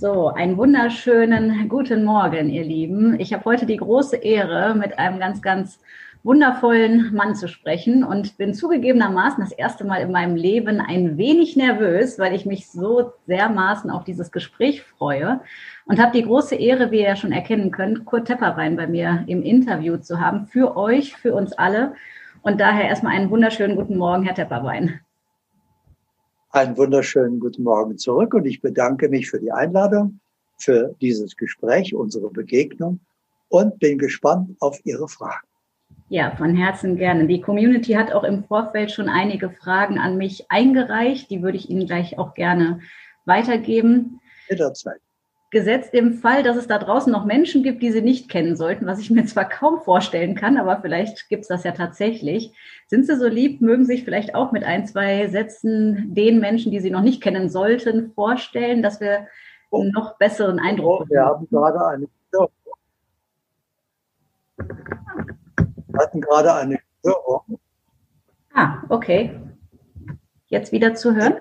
So, 0.00 0.28
einen 0.28 0.56
wunderschönen 0.56 1.68
guten 1.68 2.04
Morgen, 2.04 2.50
ihr 2.50 2.62
Lieben. 2.62 3.18
Ich 3.18 3.32
habe 3.32 3.44
heute 3.44 3.66
die 3.66 3.78
große 3.78 4.14
Ehre, 4.14 4.76
mit 4.76 4.96
einem 4.96 5.18
ganz, 5.18 5.42
ganz 5.42 5.80
wundervollen 6.22 7.12
Mann 7.12 7.34
zu 7.34 7.48
sprechen 7.48 8.04
und 8.04 8.38
bin 8.38 8.54
zugegebenermaßen 8.54 9.42
das 9.42 9.50
erste 9.50 9.84
Mal 9.84 9.96
in 10.02 10.12
meinem 10.12 10.36
Leben 10.36 10.80
ein 10.80 11.16
wenig 11.16 11.56
nervös, 11.56 12.16
weil 12.16 12.32
ich 12.32 12.46
mich 12.46 12.70
so 12.70 13.12
dermaßen 13.26 13.90
auf 13.90 14.04
dieses 14.04 14.30
Gespräch 14.30 14.82
freue 14.82 15.40
und 15.86 15.98
habe 15.98 16.16
die 16.16 16.22
große 16.22 16.54
Ehre, 16.54 16.92
wie 16.92 17.00
ihr 17.00 17.08
ja 17.08 17.16
schon 17.16 17.32
erkennen 17.32 17.72
könnt, 17.72 18.04
Kurt 18.04 18.28
Tepperwein 18.28 18.76
bei 18.76 18.86
mir 18.86 19.24
im 19.26 19.42
Interview 19.42 19.96
zu 19.96 20.20
haben, 20.20 20.46
für 20.46 20.76
euch, 20.76 21.16
für 21.16 21.34
uns 21.34 21.54
alle. 21.54 21.94
Und 22.42 22.60
daher 22.60 22.84
erstmal 22.84 23.16
einen 23.16 23.30
wunderschönen 23.30 23.74
guten 23.74 23.96
Morgen, 23.96 24.22
Herr 24.22 24.36
Tepperwein. 24.36 25.00
Einen 26.50 26.78
wunderschönen 26.78 27.40
guten 27.40 27.62
Morgen 27.62 27.98
zurück 27.98 28.32
und 28.32 28.46
ich 28.46 28.62
bedanke 28.62 29.10
mich 29.10 29.28
für 29.28 29.38
die 29.38 29.52
Einladung, 29.52 30.20
für 30.56 30.94
dieses 31.00 31.36
Gespräch, 31.36 31.94
unsere 31.94 32.30
Begegnung 32.30 33.00
und 33.48 33.78
bin 33.78 33.98
gespannt 33.98 34.56
auf 34.60 34.80
Ihre 34.84 35.08
Fragen. 35.08 35.46
Ja, 36.08 36.34
von 36.36 36.54
Herzen 36.54 36.96
gerne. 36.96 37.26
Die 37.26 37.42
Community 37.42 37.92
hat 37.92 38.12
auch 38.12 38.24
im 38.24 38.44
Vorfeld 38.44 38.90
schon 38.90 39.10
einige 39.10 39.50
Fragen 39.50 39.98
an 39.98 40.16
mich 40.16 40.50
eingereicht. 40.50 41.30
Die 41.30 41.42
würde 41.42 41.58
ich 41.58 41.68
Ihnen 41.68 41.86
gleich 41.86 42.18
auch 42.18 42.32
gerne 42.32 42.80
weitergeben. 43.26 44.20
Jederzeit. 44.48 45.00
Gesetzt 45.50 45.94
im 45.94 46.12
Fall, 46.12 46.42
dass 46.42 46.56
es 46.56 46.66
da 46.66 46.78
draußen 46.78 47.10
noch 47.10 47.24
Menschen 47.24 47.62
gibt, 47.62 47.82
die 47.82 47.90
Sie 47.90 48.02
nicht 48.02 48.28
kennen 48.28 48.54
sollten, 48.54 48.86
was 48.86 48.98
ich 48.98 49.10
mir 49.10 49.24
zwar 49.24 49.48
kaum 49.48 49.80
vorstellen 49.80 50.34
kann, 50.34 50.58
aber 50.58 50.80
vielleicht 50.82 51.28
gibt 51.30 51.42
es 51.42 51.48
das 51.48 51.64
ja 51.64 51.72
tatsächlich. 51.72 52.52
Sind 52.86 53.06
Sie 53.06 53.16
so 53.16 53.26
lieb, 53.26 53.62
mögen 53.62 53.86
sich 53.86 54.04
vielleicht 54.04 54.34
auch 54.34 54.52
mit 54.52 54.64
ein, 54.64 54.86
zwei 54.86 55.28
Sätzen 55.28 56.14
den 56.14 56.38
Menschen, 56.38 56.70
die 56.70 56.80
Sie 56.80 56.90
noch 56.90 57.00
nicht 57.00 57.22
kennen 57.22 57.48
sollten, 57.48 58.12
vorstellen, 58.12 58.82
dass 58.82 59.00
wir 59.00 59.26
oh. 59.70 59.80
einen 59.80 59.92
noch 59.92 60.18
besseren 60.18 60.58
Eindruck 60.58 61.02
oh, 61.02 61.08
Wir 61.08 61.24
haben 61.24 61.48
gerade 61.48 61.86
eine 61.86 62.08
wir 65.98 66.04
hatten 66.04 66.20
gerade 66.20 66.54
eine 66.54 66.78
Störung. 67.00 67.58
Ah, 68.54 68.82
okay. 68.88 69.36
Jetzt 70.46 70.72
wieder 70.72 70.94
zu 70.94 71.14
hören? 71.14 71.34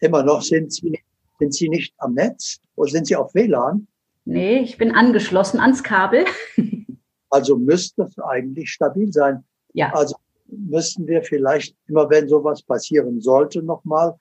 Immer 0.00 0.22
noch 0.22 0.42
sind 0.42 0.72
Sie 0.72 1.01
sind 1.42 1.54
Sie 1.54 1.68
nicht 1.68 1.92
am 1.98 2.14
Netz 2.14 2.60
oder 2.76 2.90
sind 2.92 3.08
Sie 3.08 3.16
auf 3.16 3.34
WLAN? 3.34 3.88
Nee, 4.24 4.58
ich 4.58 4.78
bin 4.78 4.94
angeschlossen 4.94 5.58
ans 5.58 5.82
Kabel. 5.82 6.24
also 7.30 7.56
müsste 7.56 8.02
es 8.04 8.16
eigentlich 8.20 8.70
stabil 8.70 9.12
sein. 9.12 9.42
Ja. 9.72 9.92
Also 9.92 10.14
müssten 10.46 11.08
wir 11.08 11.22
vielleicht 11.24 11.74
immer, 11.88 12.08
wenn 12.10 12.28
sowas 12.28 12.62
passieren 12.62 13.20
sollte, 13.20 13.60
nochmal 13.60 14.14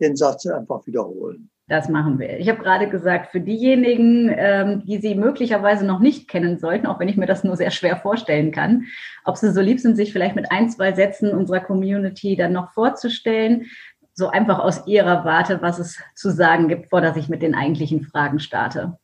den 0.00 0.16
Satz 0.16 0.46
einfach 0.46 0.84
wiederholen. 0.86 1.48
Das 1.66 1.88
machen 1.88 2.18
wir. 2.18 2.38
Ich 2.40 2.48
habe 2.50 2.62
gerade 2.62 2.90
gesagt, 2.90 3.30
für 3.30 3.40
diejenigen, 3.40 4.30
ähm, 4.36 4.82
die 4.84 4.98
Sie 4.98 5.14
möglicherweise 5.14 5.86
noch 5.86 5.98
nicht 5.98 6.28
kennen 6.28 6.58
sollten, 6.58 6.86
auch 6.86 7.00
wenn 7.00 7.08
ich 7.08 7.16
mir 7.16 7.26
das 7.26 7.42
nur 7.42 7.56
sehr 7.56 7.70
schwer 7.70 7.96
vorstellen 7.96 8.50
kann, 8.50 8.84
ob 9.24 9.38
Sie 9.38 9.50
so 9.50 9.62
lieb 9.62 9.80
sind, 9.80 9.96
sich 9.96 10.12
vielleicht 10.12 10.36
mit 10.36 10.50
ein, 10.50 10.68
zwei 10.68 10.92
Sätzen 10.92 11.30
unserer 11.32 11.60
Community 11.60 12.36
dann 12.36 12.52
noch 12.52 12.72
vorzustellen, 12.72 13.66
so 14.14 14.28
einfach 14.28 14.60
aus 14.60 14.86
Ihrer 14.86 15.24
Warte, 15.24 15.60
was 15.60 15.78
es 15.78 15.98
zu 16.14 16.30
sagen 16.30 16.68
gibt, 16.68 16.88
vor 16.88 17.00
dass 17.00 17.16
ich 17.16 17.28
mit 17.28 17.42
den 17.42 17.54
eigentlichen 17.54 18.02
Fragen 18.02 18.38
starte? 18.38 18.96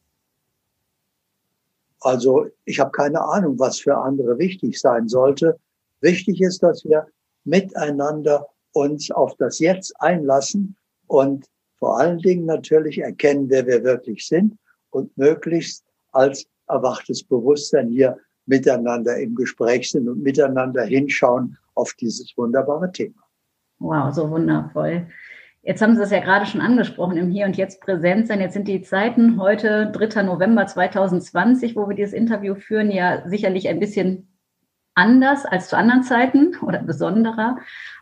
Also 2.01 2.47
ich 2.65 2.81
habe 2.81 2.93
keine 2.93 3.21
Ahnung, 3.21 3.59
was 3.59 3.81
für 3.81 3.97
andere 3.97 4.39
wichtig 4.39 4.81
sein 4.81 5.09
sollte. 5.09 5.59
Wichtig 6.01 6.41
ist, 6.41 6.63
dass 6.63 6.85
wir 6.85 7.07
miteinander 7.45 8.47
uns 8.73 9.11
auf 9.11 9.35
das 9.37 9.59
Jetzt 9.59 9.93
einlassen 10.01 10.77
und 11.09 11.47
vor 11.79 11.99
allen 11.99 12.19
Dingen 12.19 12.47
natürlich 12.47 12.99
erkennen, 12.99 13.51
wer 13.51 13.67
wir 13.67 13.83
wirklich 13.83 14.27
sind 14.27 14.57
und 14.91 15.17
möglichst 15.19 15.85
als 16.13 16.47
erwachtes 16.69 17.25
Bewusstsein 17.25 17.89
hier 17.89 18.17
miteinander 18.47 19.17
im 19.19 19.35
Gespräch 19.35 19.91
sind 19.91 20.09
und 20.09 20.23
miteinander 20.23 20.85
hinschauen 20.85 21.57
auf 21.75 21.93
dieses 21.95 22.37
wunderbare 22.37 22.91
Thema. 22.93 23.20
Wow, 23.81 24.13
so 24.13 24.31
wundervoll. 24.31 25.07
Jetzt 25.63 25.81
haben 25.81 25.97
Sie 25.97 26.03
es 26.03 26.11
ja 26.11 26.21
gerade 26.21 26.45
schon 26.45 26.61
angesprochen, 26.61 27.17
im 27.17 27.31
Hier 27.31 27.47
und 27.47 27.57
Jetzt 27.57 27.81
präsent 27.81 28.29
sein. 28.29 28.41
Jetzt 28.41 28.53
sind 28.53 28.69
die 28.69 28.83
Zeiten 28.83 29.41
heute, 29.41 29.91
3. 29.91 30.23
November 30.23 30.67
2020, 30.67 31.77
wo 31.77 31.89
wir 31.89 31.97
dieses 31.97 32.13
Interview 32.13 32.55
führen, 32.55 32.91
ja 32.91 33.27
sicherlich 33.27 33.69
ein 33.69 33.81
bisschen 33.81 34.29
anders 34.95 35.47
als 35.47 35.69
zu 35.69 35.79
anderen 35.79 36.03
Zeiten 36.03 36.57
oder 36.63 36.83
besonderer. 36.83 37.57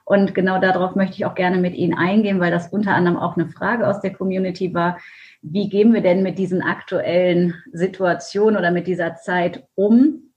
Und 0.04 0.34
genau 0.34 0.60
darauf 0.60 0.96
möchte 0.96 1.14
ich 1.14 1.26
auch 1.26 1.36
gerne 1.36 1.58
mit 1.58 1.74
Ihnen 1.74 1.94
eingehen, 1.94 2.40
weil 2.40 2.50
das 2.50 2.68
unter 2.68 2.94
anderem 2.94 3.16
auch 3.16 3.36
eine 3.36 3.48
Frage 3.48 3.86
aus 3.86 4.00
der 4.00 4.12
Community 4.12 4.74
war. 4.74 4.98
Wie 5.42 5.68
gehen 5.68 5.94
wir 5.94 6.00
denn 6.00 6.24
mit 6.24 6.38
diesen 6.38 6.60
aktuellen 6.60 7.54
Situationen 7.72 8.56
oder 8.56 8.72
mit 8.72 8.88
dieser 8.88 9.14
Zeit 9.14 9.64
um? 9.76 10.32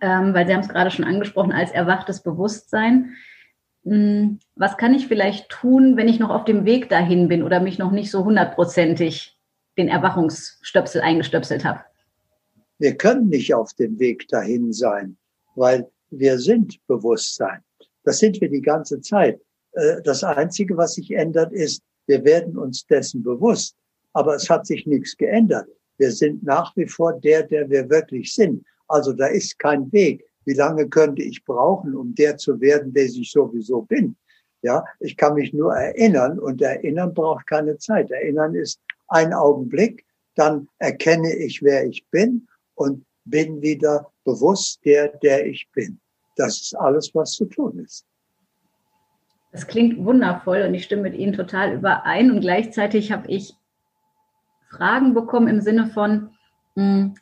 Ähm, 0.00 0.32
weil 0.32 0.46
Sie 0.46 0.52
haben 0.52 0.60
es 0.60 0.68
gerade 0.68 0.92
schon 0.92 1.04
angesprochen, 1.04 1.52
als 1.52 1.72
erwachtes 1.72 2.22
Bewusstsein. 2.22 3.16
Hm, 3.86 4.40
was 4.56 4.76
kann 4.76 4.94
ich 4.94 5.06
vielleicht 5.06 5.48
tun, 5.48 5.96
wenn 5.96 6.08
ich 6.08 6.18
noch 6.18 6.30
auf 6.30 6.44
dem 6.44 6.64
Weg 6.64 6.88
dahin 6.88 7.28
bin 7.28 7.44
oder 7.44 7.60
mich 7.60 7.78
noch 7.78 7.92
nicht 7.92 8.10
so 8.10 8.24
hundertprozentig 8.24 9.38
den 9.78 9.88
Erwachungsstöpsel 9.88 11.00
eingestöpselt 11.00 11.64
habe? 11.64 11.80
Wir 12.78 12.96
können 12.96 13.28
nicht 13.28 13.54
auf 13.54 13.72
dem 13.74 13.98
Weg 14.00 14.26
dahin 14.28 14.72
sein, 14.72 15.16
weil 15.54 15.88
wir 16.10 16.38
sind 16.38 16.84
Bewusstsein. 16.88 17.60
Das 18.02 18.18
sind 18.18 18.40
wir 18.40 18.50
die 18.50 18.60
ganze 18.60 19.00
Zeit. 19.00 19.40
Äh, 19.72 20.02
das 20.02 20.24
Einzige, 20.24 20.76
was 20.76 20.94
sich 20.94 21.12
ändert, 21.12 21.52
ist, 21.52 21.80
wir 22.06 22.24
werden 22.24 22.58
uns 22.58 22.86
dessen 22.86 23.22
bewusst. 23.22 23.76
Aber 24.12 24.34
es 24.34 24.50
hat 24.50 24.66
sich 24.66 24.86
nichts 24.86 25.16
geändert. 25.16 25.68
Wir 25.98 26.10
sind 26.10 26.42
nach 26.42 26.76
wie 26.76 26.86
vor 26.86 27.12
der, 27.20 27.44
der 27.44 27.70
wir 27.70 27.88
wirklich 27.88 28.34
sind. 28.34 28.64
Also 28.88 29.12
da 29.12 29.26
ist 29.26 29.58
kein 29.58 29.90
Weg. 29.92 30.24
Wie 30.46 30.54
lange 30.54 30.88
könnte 30.88 31.22
ich 31.22 31.44
brauchen, 31.44 31.94
um 31.94 32.14
der 32.14 32.38
zu 32.38 32.60
werden, 32.60 32.94
der 32.94 33.04
ich 33.04 33.30
sowieso 33.30 33.82
bin? 33.82 34.16
Ja, 34.62 34.84
ich 35.00 35.16
kann 35.16 35.34
mich 35.34 35.52
nur 35.52 35.74
erinnern 35.74 36.38
und 36.38 36.62
erinnern 36.62 37.12
braucht 37.12 37.46
keine 37.46 37.76
Zeit. 37.78 38.10
Erinnern 38.10 38.54
ist 38.54 38.80
ein 39.08 39.34
Augenblick, 39.34 40.04
dann 40.34 40.68
erkenne 40.78 41.34
ich, 41.34 41.62
wer 41.62 41.86
ich 41.86 42.06
bin 42.10 42.46
und 42.74 43.04
bin 43.24 43.60
wieder 43.60 44.10
bewusst 44.24 44.84
der, 44.84 45.08
der 45.18 45.46
ich 45.46 45.68
bin. 45.74 46.00
Das 46.36 46.60
ist 46.60 46.74
alles, 46.74 47.14
was 47.14 47.32
zu 47.32 47.46
tun 47.46 47.80
ist. 47.80 48.06
Das 49.52 49.66
klingt 49.66 50.04
wundervoll 50.04 50.62
und 50.62 50.74
ich 50.74 50.84
stimme 50.84 51.02
mit 51.02 51.14
Ihnen 51.14 51.32
total 51.32 51.74
überein. 51.74 52.30
Und 52.30 52.40
gleichzeitig 52.40 53.10
habe 53.10 53.28
ich 53.28 53.54
Fragen 54.68 55.14
bekommen 55.14 55.48
im 55.48 55.60
Sinne 55.60 55.86
von, 55.86 56.30
hm, 56.74 57.14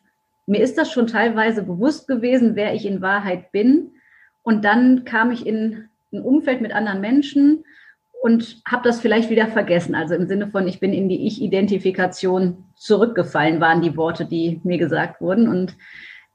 mir 0.46 0.60
ist 0.60 0.76
das 0.76 0.90
schon 0.90 1.06
teilweise 1.06 1.62
bewusst 1.62 2.06
gewesen, 2.06 2.54
wer 2.54 2.74
ich 2.74 2.86
in 2.86 3.00
Wahrheit 3.00 3.52
bin. 3.52 3.92
Und 4.42 4.64
dann 4.64 5.04
kam 5.04 5.30
ich 5.30 5.46
in 5.46 5.88
ein 6.12 6.20
Umfeld 6.20 6.60
mit 6.60 6.72
anderen 6.72 7.00
Menschen 7.00 7.64
und 8.22 8.62
habe 8.66 8.82
das 8.84 9.00
vielleicht 9.00 9.30
wieder 9.30 9.48
vergessen. 9.48 9.94
Also 9.94 10.14
im 10.14 10.26
Sinne 10.26 10.48
von, 10.48 10.66
ich 10.68 10.80
bin 10.80 10.92
in 10.92 11.08
die 11.08 11.26
Ich-Identifikation 11.26 12.64
zurückgefallen, 12.76 13.60
waren 13.60 13.82
die 13.82 13.96
Worte, 13.96 14.24
die 14.24 14.60
mir 14.64 14.78
gesagt 14.78 15.20
wurden. 15.20 15.48
Und 15.48 15.76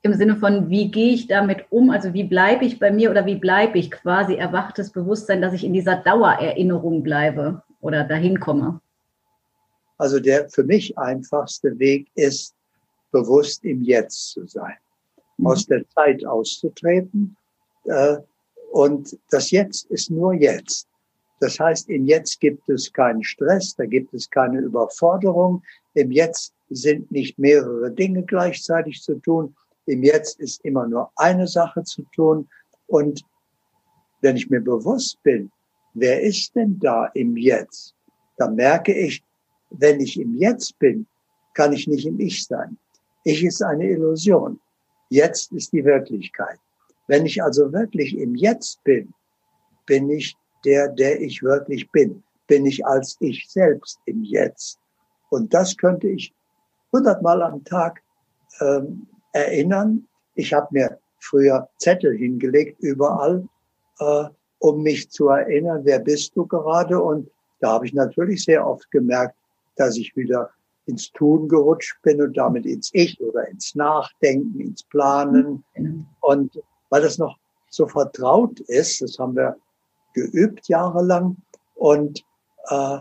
im 0.01 0.13
Sinne 0.13 0.36
von, 0.36 0.69
wie 0.69 0.92
gehe 0.92 1.13
ich 1.13 1.28
damit 1.28 1.66
um? 1.69 1.89
Also 1.89 2.13
wie 2.13 2.24
bleibe 2.24 2.66
ich 2.66 2.80
bei 2.80 2.92
mir 2.92 3.12
oder 3.12 3.25
wie 3.25 3.36
bleibe 3.36 3.78
ich 3.78 3.92
quasi 3.92 4.36
erwachtes 4.36 4.92
Bewusstsein, 4.92 5.42
dass 5.42 5.54
ich 5.54 5.63
in 5.63 5.74
dieser 5.74 5.98
Dauererinnerung 5.98 7.04
bleibe 7.04 7.63
oder 7.81 8.04
dahin 8.04 8.39
komme? 8.39 8.81
Also 9.98 10.19
der 10.19 10.50
für 10.50 10.63
mich 10.63 10.98
einfachste 10.98 11.78
Weg 11.78 12.07
ist, 12.16 12.56
bewusst 13.12 13.64
im 13.64 13.84
Jetzt 13.84 14.32
zu 14.32 14.46
sein, 14.46 14.78
mhm. 15.38 15.48
aus 15.48 15.66
der 15.66 15.88
Zeit 15.90 16.26
auszutreten. 16.26 17.36
Äh, 17.86 18.18
und 18.72 19.18
das 19.30 19.52
Jetzt 19.52 19.90
ist 19.90 20.12
nur 20.12 20.34
jetzt. 20.34 20.88
Das 21.40 21.60
heißt, 21.60 21.90
im 21.90 22.06
Jetzt 22.06 22.40
gibt 22.40 22.68
es 22.70 22.92
keinen 22.92 23.24
Stress, 23.24 23.76
da 23.76 23.86
gibt 23.86 24.14
es 24.14 24.30
keine 24.30 24.60
Überforderung. 24.60 25.64
Im 25.94 26.12
Jetzt 26.12 26.54
sind 26.70 27.10
nicht 27.12 27.40
mehrere 27.40 27.92
Dinge 27.92 28.24
gleichzeitig 28.24 29.02
zu 29.02 29.16
tun. 29.16 29.56
Im 29.86 30.04
Jetzt 30.04 30.40
ist 30.40 30.64
immer 30.66 30.88
nur 30.88 31.12
eine 31.16 31.48
Sache 31.48 31.84
zu 31.84 32.04
tun. 32.14 32.48
Und 32.88 33.24
wenn 34.22 34.36
ich 34.36 34.50
mir 34.50 34.62
bewusst 34.62 35.22
bin, 35.24 35.50
wer 35.94 36.22
ist 36.22 36.56
denn 36.56 36.78
da 36.80 37.06
im 37.14 37.38
Jetzt, 37.38 37.96
dann 38.38 38.56
merke 38.56 38.94
ich, 38.94 39.24
wenn 39.70 40.00
ich 40.00 40.20
im 40.20 40.36
Jetzt 40.36 40.78
bin, 40.80 41.08
kann 41.54 41.74
ich 41.74 41.88
nicht 41.88 42.06
im 42.06 42.20
Ich 42.20 42.46
sein. 42.46 42.78
Ich 43.24 43.44
ist 43.44 43.62
eine 43.62 43.89
Illusion. 43.89 44.60
Jetzt 45.10 45.51
ist 45.51 45.74
die 45.74 45.83
Wirklichkeit. 45.83 46.60
Wenn 47.07 47.25
ich 47.25 47.42
also 47.42 47.71
wirklich 47.74 48.18
im 48.18 48.36
Jetzt 48.36 48.83
bin, 48.83 49.13
bin 49.86 50.10
ich 50.10 50.38
der, 50.63 50.89
der 50.89 51.19
ich 51.21 51.42
wirklich 51.42 51.89
bin. 51.92 52.24
Bin 52.48 52.66
ich 52.66 52.86
als 52.86 53.18
ich 53.19 53.50
selbst 53.50 54.00
im 54.06 54.24
Jetzt. 54.24 54.80
Und 55.30 55.54
das 55.54 55.75
könnte 55.77 56.07
ich 56.07 56.33
hundertmal 56.92 57.42
am 57.42 57.63
Tag 57.63 58.01
ähm, 58.62 59.07
erinnern. 59.33 60.07
Ich 60.36 60.54
habe 60.54 60.68
mir 60.72 61.00
früher 61.19 61.69
Zettel 61.77 62.15
hingelegt 62.15 62.80
überall, 62.80 63.48
äh, 64.00 64.25
um 64.60 64.83
mich 64.83 65.10
zu 65.10 65.27
erinnern, 65.27 65.81
wer 65.83 66.00
bist 66.00 66.36
du 66.36 66.45
gerade? 66.45 67.01
Und 67.01 67.30
da 67.60 67.74
habe 67.74 67.86
ich 67.86 67.94
natürlich 67.94 68.44
sehr 68.44 68.65
oft 68.65 68.89
gemerkt, 68.92 69.36
dass 69.75 69.98
ich 69.98 70.15
wieder 70.15 70.50
ins 70.89 71.12
Tun 71.12 71.47
gerutscht 71.47 72.01
bin 72.01 72.21
und 72.21 72.36
damit 72.36 72.65
ins 72.65 72.89
Ich 72.94 73.19
oder 73.21 73.47
ins 73.47 73.75
Nachdenken, 73.75 74.59
ins 74.59 74.83
Planen. 74.83 75.63
Und 76.21 76.59
weil 76.89 77.01
das 77.01 77.18
noch 77.18 77.38
so 77.69 77.88
vertraut 77.88 78.59
ist, 78.62 79.01
das 79.01 79.19
haben 79.19 79.36
wir 79.36 79.56
geübt 80.13 80.68
jahrelang. 80.68 81.38
Und 81.75 82.24
äh, 82.69 82.97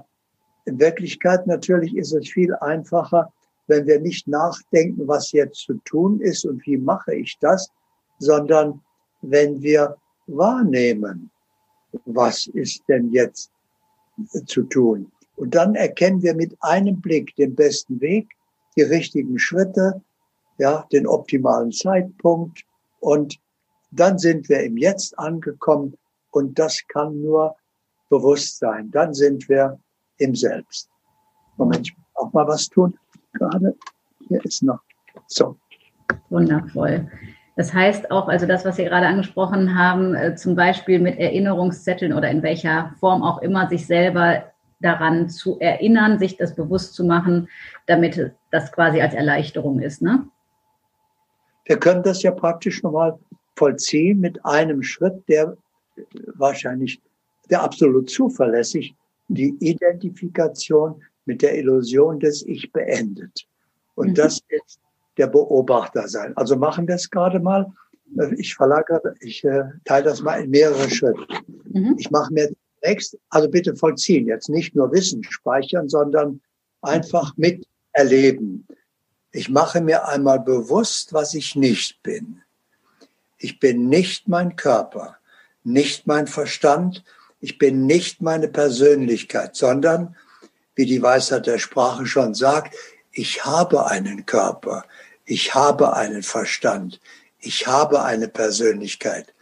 in 0.67 0.79
Wirklichkeit 0.79 1.46
natürlich 1.46 1.96
ist 1.96 2.12
es 2.12 2.29
viel 2.29 2.55
einfacher, 2.56 3.32
wenn 3.67 3.87
wir 3.87 4.00
nicht 4.00 4.29
nachdenken, 4.29 5.08
was 5.08 5.32
jetzt 5.32 5.61
zu 5.61 5.75
tun 5.85 6.20
ist 6.20 6.44
und 6.44 6.64
wie 6.67 6.76
mache 6.76 7.14
ich 7.14 7.38
das, 7.40 7.70
sondern 8.19 8.81
wenn 9.23 9.61
wir 9.62 9.96
wahrnehmen, 10.26 11.31
was 12.05 12.46
ist 12.49 12.82
denn 12.88 13.11
jetzt 13.12 13.50
zu 14.46 14.62
tun. 14.64 15.11
Und 15.38 15.55
dann 15.55 15.76
erkennen 15.76 16.23
wir 16.23 16.35
mit 16.35 16.56
einem 16.61 17.00
Blick 17.00 17.35
den 17.37 17.55
besten 17.55 18.00
Weg, 18.00 18.29
die 18.76 18.82
richtigen 18.82 19.38
Schritte, 19.38 20.02
ja, 20.58 20.85
den 20.93 21.06
optimalen 21.06 21.70
Zeitpunkt 21.70 22.64
und 23.00 23.38
dann 23.90 24.19
sind 24.19 24.49
wir 24.49 24.61
im 24.64 24.76
Jetzt 24.76 25.19
angekommen 25.19 25.96
und 26.32 26.58
das 26.58 26.82
kann 26.88 27.20
nur 27.20 27.56
bewusst 28.11 28.58
sein. 28.58 28.90
Dann 28.90 29.14
sind 29.14 29.49
wir 29.49 29.79
im 30.19 30.35
Selbst. 30.35 30.90
Moment, 31.56 31.88
ich 31.88 31.96
auch 32.14 32.32
mal 32.32 32.46
was 32.46 32.69
tun. 32.69 32.99
Gerade 33.35 33.76
hier 34.26 34.44
ist 34.44 34.62
noch 34.62 34.81
so. 35.29 35.56
Wundervoll. 36.29 37.08
Das 37.56 37.73
heißt 37.73 38.11
auch, 38.11 38.29
also 38.29 38.46
das, 38.46 38.64
was 38.64 38.76
Sie 38.76 38.85
gerade 38.85 39.06
angesprochen 39.06 39.76
haben, 39.76 40.14
äh, 40.14 40.37
zum 40.37 40.55
Beispiel 40.55 40.99
mit 40.99 41.19
Erinnerungszetteln 41.19 42.12
oder 42.12 42.31
in 42.31 42.43
welcher 42.43 42.94
Form 43.00 43.23
auch 43.23 43.43
immer, 43.43 43.69
sich 43.69 43.87
selber 43.87 44.44
daran 44.81 45.29
zu 45.29 45.59
erinnern, 45.59 46.19
sich 46.19 46.37
das 46.37 46.55
bewusst 46.55 46.95
zu 46.95 47.05
machen, 47.05 47.49
damit 47.87 48.33
das 48.51 48.73
quasi 48.73 49.01
als 49.01 49.15
Erleichterung 49.15 49.81
ist. 49.81 50.03
Ne? 50.03 50.29
Wir 51.65 51.79
können 51.79 52.03
das 52.03 52.23
ja 52.23 52.31
praktisch 52.31 52.83
nochmal 52.83 53.19
vollziehen 53.57 54.21
mit 54.21 54.45
einem 54.45 54.83
Schritt, 54.83 55.29
der 55.29 55.57
wahrscheinlich 56.35 57.01
der 57.51 57.63
absolut 57.63 58.09
zuverlässig 58.11 58.95
die 59.29 59.57
Identifikation 59.61 61.03
mit 61.27 61.43
der 61.43 61.59
Illusion 61.59 62.19
des 62.21 62.47
Ich 62.47 62.73
beendet. 62.73 63.47
Und 63.95 64.11
mhm. 64.11 64.15
das 64.15 64.41
ist 64.49 64.81
der 65.19 65.27
Beobachter 65.27 66.09
sein. 66.09 66.35
Also 66.37 66.57
machen 66.57 66.87
wir 66.89 66.95
es 66.95 67.11
gerade 67.11 67.41
mal. 67.41 67.67
Ich 68.39 68.55
verlagere, 68.55 69.15
ich 69.21 69.45
äh, 69.45 69.65
teile 69.85 70.05
das 70.05 70.23
mal 70.23 70.43
in 70.43 70.51
mehrere 70.51 70.89
Schritte. 70.89 71.27
Mhm. 71.71 71.97
Ich 71.99 72.11
mache 72.11 72.33
mir 72.33 72.51
zunächst, 72.88 73.19
also 73.29 73.49
bitte 73.49 73.76
vollziehen, 73.76 74.26
jetzt 74.26 74.49
nicht 74.49 74.75
nur 74.75 74.93
Wissen 74.93 75.23
speichern, 75.25 75.88
sondern 75.88 76.40
einfach 76.81 77.35
miterleben. 77.37 78.67
Ich 79.32 79.49
mache 79.50 79.81
mir 79.81 80.08
einmal 80.08 80.40
bewusst, 80.40 81.12
was 81.12 81.35
ich 81.35 81.55
nicht 81.55 82.02
bin. 82.02 82.43
Ich 83.37 83.61
bin 83.61 83.88
nicht 83.88 84.26
mein 84.26 84.56
Körper, 84.56 85.17
nicht 85.64 86.06
mein 86.06 86.26
Verstand, 86.26 87.05
ich 87.40 87.58
bin 87.58 87.87
nicht 87.87 88.23
meine 88.23 88.49
Persönlichkeit, 88.49 89.55
sondern, 89.55 90.17
wie 90.75 90.87
die 90.87 91.02
Weisheit 91.02 91.46
der 91.46 91.58
Sprache 91.58 92.06
schon 92.06 92.35
sagt, 92.35 92.75
ich 93.12 93.44
habe 93.44 93.87
einen 93.87 94.26
Körper, 94.26 94.85
ich 95.25 95.55
habe 95.55 95.94
einen 95.94 96.23
Verstand, 96.23 97.00
ich 97.38 97.67
habe 97.67 98.02
eine 98.02 98.29
Persönlichkeit. 98.29 99.35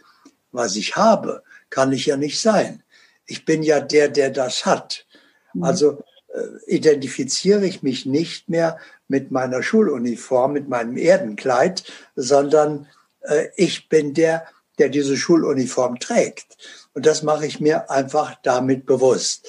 Was 0.51 0.75
ich 0.75 0.95
habe, 0.95 1.43
kann 1.69 1.91
ich 1.91 2.05
ja 2.05 2.17
nicht 2.17 2.39
sein. 2.39 2.83
Ich 3.27 3.45
bin 3.45 3.61
ja 3.61 3.79
der, 3.79 4.09
der 4.09 4.31
das 4.31 4.65
hat. 4.65 5.05
Mhm. 5.53 5.63
Also 5.63 6.03
äh, 6.33 6.41
identifiziere 6.65 7.65
ich 7.65 7.83
mich 7.83 8.05
nicht 8.05 8.49
mehr 8.49 8.77
mit 9.07 9.31
meiner 9.31 9.63
Schuluniform, 9.63 10.53
mit 10.53 10.67
meinem 10.67 10.97
Erdenkleid, 10.97 11.83
sondern 12.15 12.87
äh, 13.21 13.47
ich 13.55 13.89
bin 13.89 14.13
der, 14.13 14.45
der 14.79 14.89
diese 14.89 15.17
Schuluniform 15.17 15.99
trägt. 15.99 16.57
Und 16.93 17.05
das 17.05 17.23
mache 17.23 17.45
ich 17.45 17.59
mir 17.59 17.89
einfach 17.89 18.35
damit 18.43 18.85
bewusst. 18.85 19.47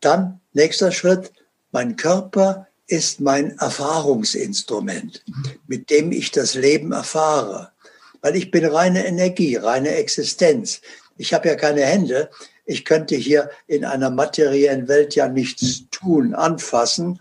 Dann, 0.00 0.40
nächster 0.52 0.90
Schritt, 0.90 1.32
mein 1.70 1.96
Körper 1.96 2.66
ist 2.86 3.20
mein 3.20 3.56
Erfahrungsinstrument, 3.58 5.24
mit 5.66 5.88
dem 5.90 6.12
ich 6.12 6.30
das 6.30 6.54
Leben 6.54 6.92
erfahre. 6.92 7.72
Weil 8.20 8.36
ich 8.36 8.50
bin 8.50 8.64
reine 8.64 9.06
Energie, 9.06 9.56
reine 9.56 9.94
Existenz. 9.94 10.80
Ich 11.16 11.32
habe 11.32 11.48
ja 11.48 11.54
keine 11.54 11.82
Hände. 11.82 12.30
Ich 12.64 12.84
könnte 12.84 13.16
hier 13.16 13.50
in 13.66 13.84
einer 13.84 14.10
materiellen 14.10 14.88
Welt 14.88 15.14
ja 15.14 15.28
nichts 15.28 15.84
tun, 15.90 16.34
anfassen, 16.34 17.20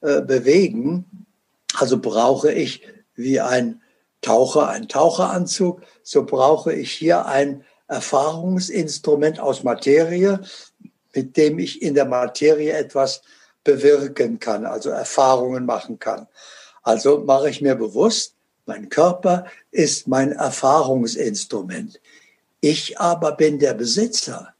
äh, 0.00 0.20
bewegen. 0.20 1.26
Also 1.74 1.98
brauche 1.98 2.52
ich 2.52 2.82
wie 3.14 3.40
ein 3.40 3.80
Taucher 4.22 4.68
einen 4.68 4.88
Taucheranzug, 4.88 5.80
so 6.02 6.24
brauche 6.24 6.72
ich 6.72 6.92
hier 6.92 7.26
ein 7.26 7.64
Erfahrungsinstrument 7.88 9.40
aus 9.40 9.62
Materie, 9.62 10.40
mit 11.14 11.36
dem 11.36 11.58
ich 11.58 11.82
in 11.82 11.94
der 11.94 12.04
Materie 12.04 12.72
etwas 12.72 13.22
bewirken 13.64 14.38
kann, 14.38 14.66
also 14.66 14.90
Erfahrungen 14.90 15.66
machen 15.66 15.98
kann. 15.98 16.26
Also 16.82 17.20
mache 17.20 17.50
ich 17.50 17.60
mir 17.60 17.74
bewusst, 17.74 18.34
mein 18.66 18.88
Körper 18.88 19.46
ist 19.70 20.06
mein 20.06 20.32
Erfahrungsinstrument. 20.32 22.00
Ich 22.60 23.00
aber 23.00 23.32
bin 23.32 23.58
der 23.58 23.74
Besitzer. 23.74 24.54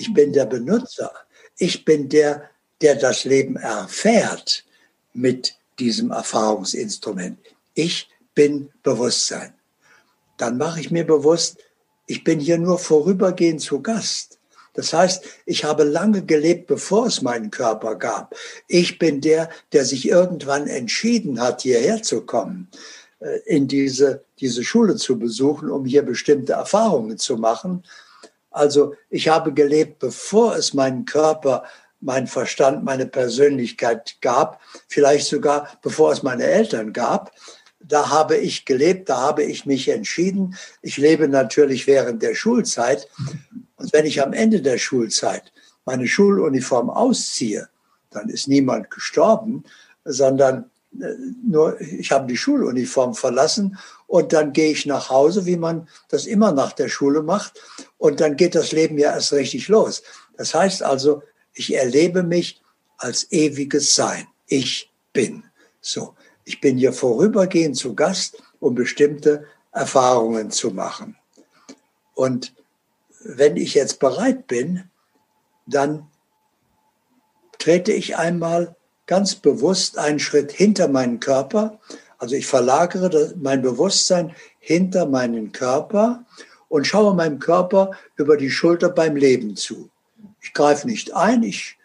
Ich 0.00 0.14
bin 0.14 0.32
der 0.32 0.46
Benutzer. 0.46 1.12
Ich 1.58 1.84
bin 1.84 2.08
der, 2.08 2.48
der 2.80 2.94
das 2.94 3.24
Leben 3.24 3.56
erfährt 3.56 4.64
mit 5.12 5.56
diesem 5.78 6.10
Erfahrungsinstrument. 6.10 7.38
Ich 7.74 8.08
bin 8.34 8.70
Bewusstsein. 8.82 9.52
Dann 10.38 10.56
mache 10.56 10.80
ich 10.80 10.90
mir 10.90 11.06
bewusst, 11.06 11.58
ich 12.06 12.24
bin 12.24 12.40
hier 12.40 12.56
nur 12.56 12.78
vorübergehend 12.78 13.60
zu 13.60 13.82
Gast. 13.82 14.38
Das 14.72 14.94
heißt, 14.94 15.22
ich 15.44 15.64
habe 15.64 15.84
lange 15.84 16.24
gelebt, 16.24 16.66
bevor 16.66 17.06
es 17.06 17.20
meinen 17.20 17.50
Körper 17.50 17.96
gab. 17.96 18.34
Ich 18.68 18.98
bin 18.98 19.20
der, 19.20 19.50
der 19.74 19.84
sich 19.84 20.08
irgendwann 20.08 20.66
entschieden 20.66 21.42
hat, 21.42 21.60
hierher 21.60 22.02
zu 22.02 22.22
kommen, 22.22 22.70
äh, 23.18 23.40
in 23.44 23.68
diese, 23.68 24.24
diese 24.38 24.64
Schule 24.64 24.96
zu 24.96 25.18
besuchen, 25.18 25.70
um 25.70 25.84
hier 25.84 26.02
bestimmte 26.02 26.54
Erfahrungen 26.54 27.18
zu 27.18 27.36
machen. 27.36 27.84
Also 28.50 28.94
ich 29.08 29.28
habe 29.28 29.52
gelebt, 29.52 29.98
bevor 29.98 30.56
es 30.56 30.74
meinen 30.74 31.04
Körper, 31.04 31.64
mein 32.00 32.26
Verstand, 32.26 32.84
meine 32.84 33.06
Persönlichkeit 33.06 34.16
gab, 34.20 34.60
vielleicht 34.88 35.26
sogar 35.26 35.68
bevor 35.82 36.12
es 36.12 36.22
meine 36.22 36.44
Eltern 36.44 36.92
gab 36.92 37.32
da 37.80 38.10
habe 38.10 38.36
ich 38.36 38.64
gelebt, 38.64 39.08
da 39.08 39.18
habe 39.18 39.42
ich 39.42 39.66
mich 39.66 39.88
entschieden. 39.88 40.56
Ich 40.82 40.96
lebe 40.96 41.28
natürlich 41.28 41.86
während 41.86 42.22
der 42.22 42.34
Schulzeit. 42.34 43.08
Und 43.76 43.92
wenn 43.92 44.06
ich 44.06 44.22
am 44.22 44.32
Ende 44.32 44.60
der 44.60 44.78
Schulzeit 44.78 45.52
meine 45.84 46.06
Schuluniform 46.06 46.90
ausziehe, 46.90 47.68
dann 48.10 48.28
ist 48.28 48.48
niemand 48.48 48.90
gestorben, 48.90 49.64
sondern 50.04 50.70
äh, 51.00 51.06
nur 51.46 51.80
ich 51.80 52.12
habe 52.12 52.26
die 52.26 52.36
Schuluniform 52.36 53.14
verlassen 53.14 53.78
und 54.06 54.32
dann 54.32 54.52
gehe 54.52 54.72
ich 54.72 54.86
nach 54.86 55.08
Hause, 55.08 55.46
wie 55.46 55.56
man 55.56 55.88
das 56.08 56.26
immer 56.26 56.52
nach 56.52 56.72
der 56.72 56.88
Schule 56.88 57.22
macht. 57.22 57.60
Und 58.00 58.20
dann 58.20 58.36
geht 58.36 58.54
das 58.54 58.72
Leben 58.72 58.96
ja 58.96 59.12
erst 59.12 59.34
richtig 59.34 59.68
los. 59.68 60.02
Das 60.38 60.54
heißt 60.54 60.82
also, 60.82 61.22
ich 61.52 61.74
erlebe 61.74 62.22
mich 62.22 62.62
als 62.96 63.30
ewiges 63.30 63.94
Sein. 63.94 64.26
Ich 64.46 64.90
bin. 65.12 65.44
So. 65.82 66.14
Ich 66.46 66.62
bin 66.62 66.78
hier 66.78 66.94
vorübergehend 66.94 67.76
zu 67.76 67.94
Gast, 67.94 68.42
um 68.58 68.74
bestimmte 68.74 69.44
Erfahrungen 69.70 70.50
zu 70.50 70.70
machen. 70.70 71.14
Und 72.14 72.54
wenn 73.22 73.58
ich 73.58 73.74
jetzt 73.74 74.00
bereit 74.00 74.46
bin, 74.46 74.84
dann 75.66 76.08
trete 77.58 77.92
ich 77.92 78.16
einmal 78.16 78.76
ganz 79.06 79.34
bewusst 79.34 79.98
einen 79.98 80.20
Schritt 80.20 80.52
hinter 80.52 80.88
meinen 80.88 81.20
Körper. 81.20 81.78
Also 82.16 82.34
ich 82.34 82.46
verlagere 82.46 83.34
mein 83.36 83.60
Bewusstsein 83.60 84.34
hinter 84.58 85.04
meinen 85.04 85.52
Körper 85.52 86.24
und 86.70 86.86
schaue 86.86 87.14
meinem 87.14 87.38
Körper 87.38 87.90
über 88.16 88.38
die 88.38 88.50
Schulter 88.50 88.88
beim 88.88 89.16
Leben 89.16 89.56
zu. 89.56 89.90
Ich 90.40 90.54
greife 90.54 90.86
nicht 90.86 91.12
ein, 91.14 91.42
ich 91.42 91.76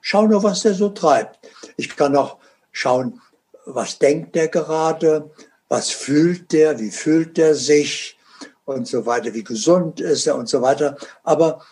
schaue 0.00 0.28
nur, 0.28 0.42
was 0.42 0.62
der 0.62 0.74
so 0.74 0.88
treibt. 0.88 1.38
Ich 1.76 1.96
kann 1.96 2.16
auch 2.16 2.38
schauen, 2.72 3.20
was 3.66 3.98
denkt 3.98 4.34
der 4.34 4.48
gerade, 4.48 5.30
was 5.68 5.90
fühlt 5.90 6.52
der, 6.52 6.80
wie 6.80 6.90
fühlt 6.90 7.36
der 7.36 7.54
sich 7.54 8.18
und 8.64 8.88
so 8.88 9.06
weiter, 9.06 9.34
wie 9.34 9.44
gesund 9.44 10.00
ist 10.00 10.26
er 10.26 10.36
und 10.36 10.48
so 10.48 10.62
weiter. 10.62 10.96
Aber 11.22 11.62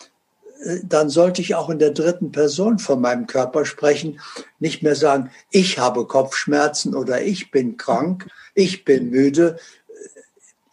äh, 0.63 0.79
dann 0.83 1.09
sollte 1.09 1.41
ich 1.41 1.55
auch 1.55 1.69
in 1.69 1.79
der 1.79 1.91
dritten 1.91 2.31
Person 2.31 2.77
von 2.77 3.01
meinem 3.01 3.25
Körper 3.25 3.65
sprechen, 3.65 4.19
nicht 4.59 4.83
mehr 4.83 4.95
sagen, 4.95 5.31
ich 5.49 5.79
habe 5.79 6.05
Kopfschmerzen 6.05 6.95
oder 6.95 7.21
ich 7.21 7.51
bin 7.51 7.77
krank, 7.77 8.27
ich 8.53 8.85
bin 8.85 9.09
müde. 9.09 9.57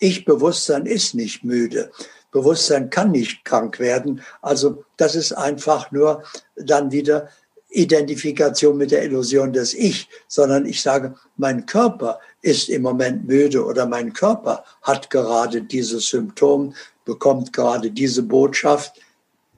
Ich 0.02 0.24
Bewusstsein 0.24 0.86
ist 0.86 1.14
nicht 1.14 1.44
müde. 1.44 1.92
Bewusstsein 2.32 2.90
kann 2.90 3.12
nicht 3.12 3.44
krank 3.44 3.78
werden. 3.78 4.20
Also 4.40 4.84
das 4.96 5.14
ist 5.14 5.32
einfach 5.32 5.92
nur 5.92 6.24
dann 6.56 6.90
wieder 6.90 7.28
Identifikation 7.68 8.76
mit 8.76 8.90
der 8.90 9.04
Illusion 9.04 9.52
des 9.52 9.74
Ich, 9.74 10.08
sondern 10.26 10.66
ich 10.66 10.82
sage, 10.82 11.14
mein 11.36 11.66
Körper 11.66 12.18
ist 12.40 12.68
im 12.68 12.82
Moment 12.82 13.28
müde 13.28 13.64
oder 13.64 13.86
mein 13.86 14.12
Körper 14.12 14.64
hat 14.82 15.08
gerade 15.08 15.62
dieses 15.62 16.08
Symptom, 16.08 16.74
bekommt 17.04 17.52
gerade 17.52 17.92
diese 17.92 18.24
Botschaft. 18.24 19.00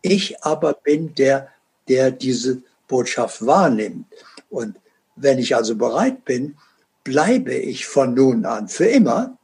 Ich 0.03 0.45
aber 0.45 0.75
bin 0.75 1.15
der, 1.15 1.49
der 1.89 2.11
diese 2.11 2.61
Botschaft 2.87 3.47
wahrnimmt. 3.47 4.05
Und 4.51 4.77
wenn 5.17 5.39
ich 5.39 5.57
also 5.57 5.75
bereit 5.75 6.27
bin, 6.27 6.59
bleibe 7.03 7.55
ich 7.55 7.87
von 7.87 8.13
nun 8.13 8.45
an 8.45 8.69
für 8.69 8.85
immer 8.85 9.39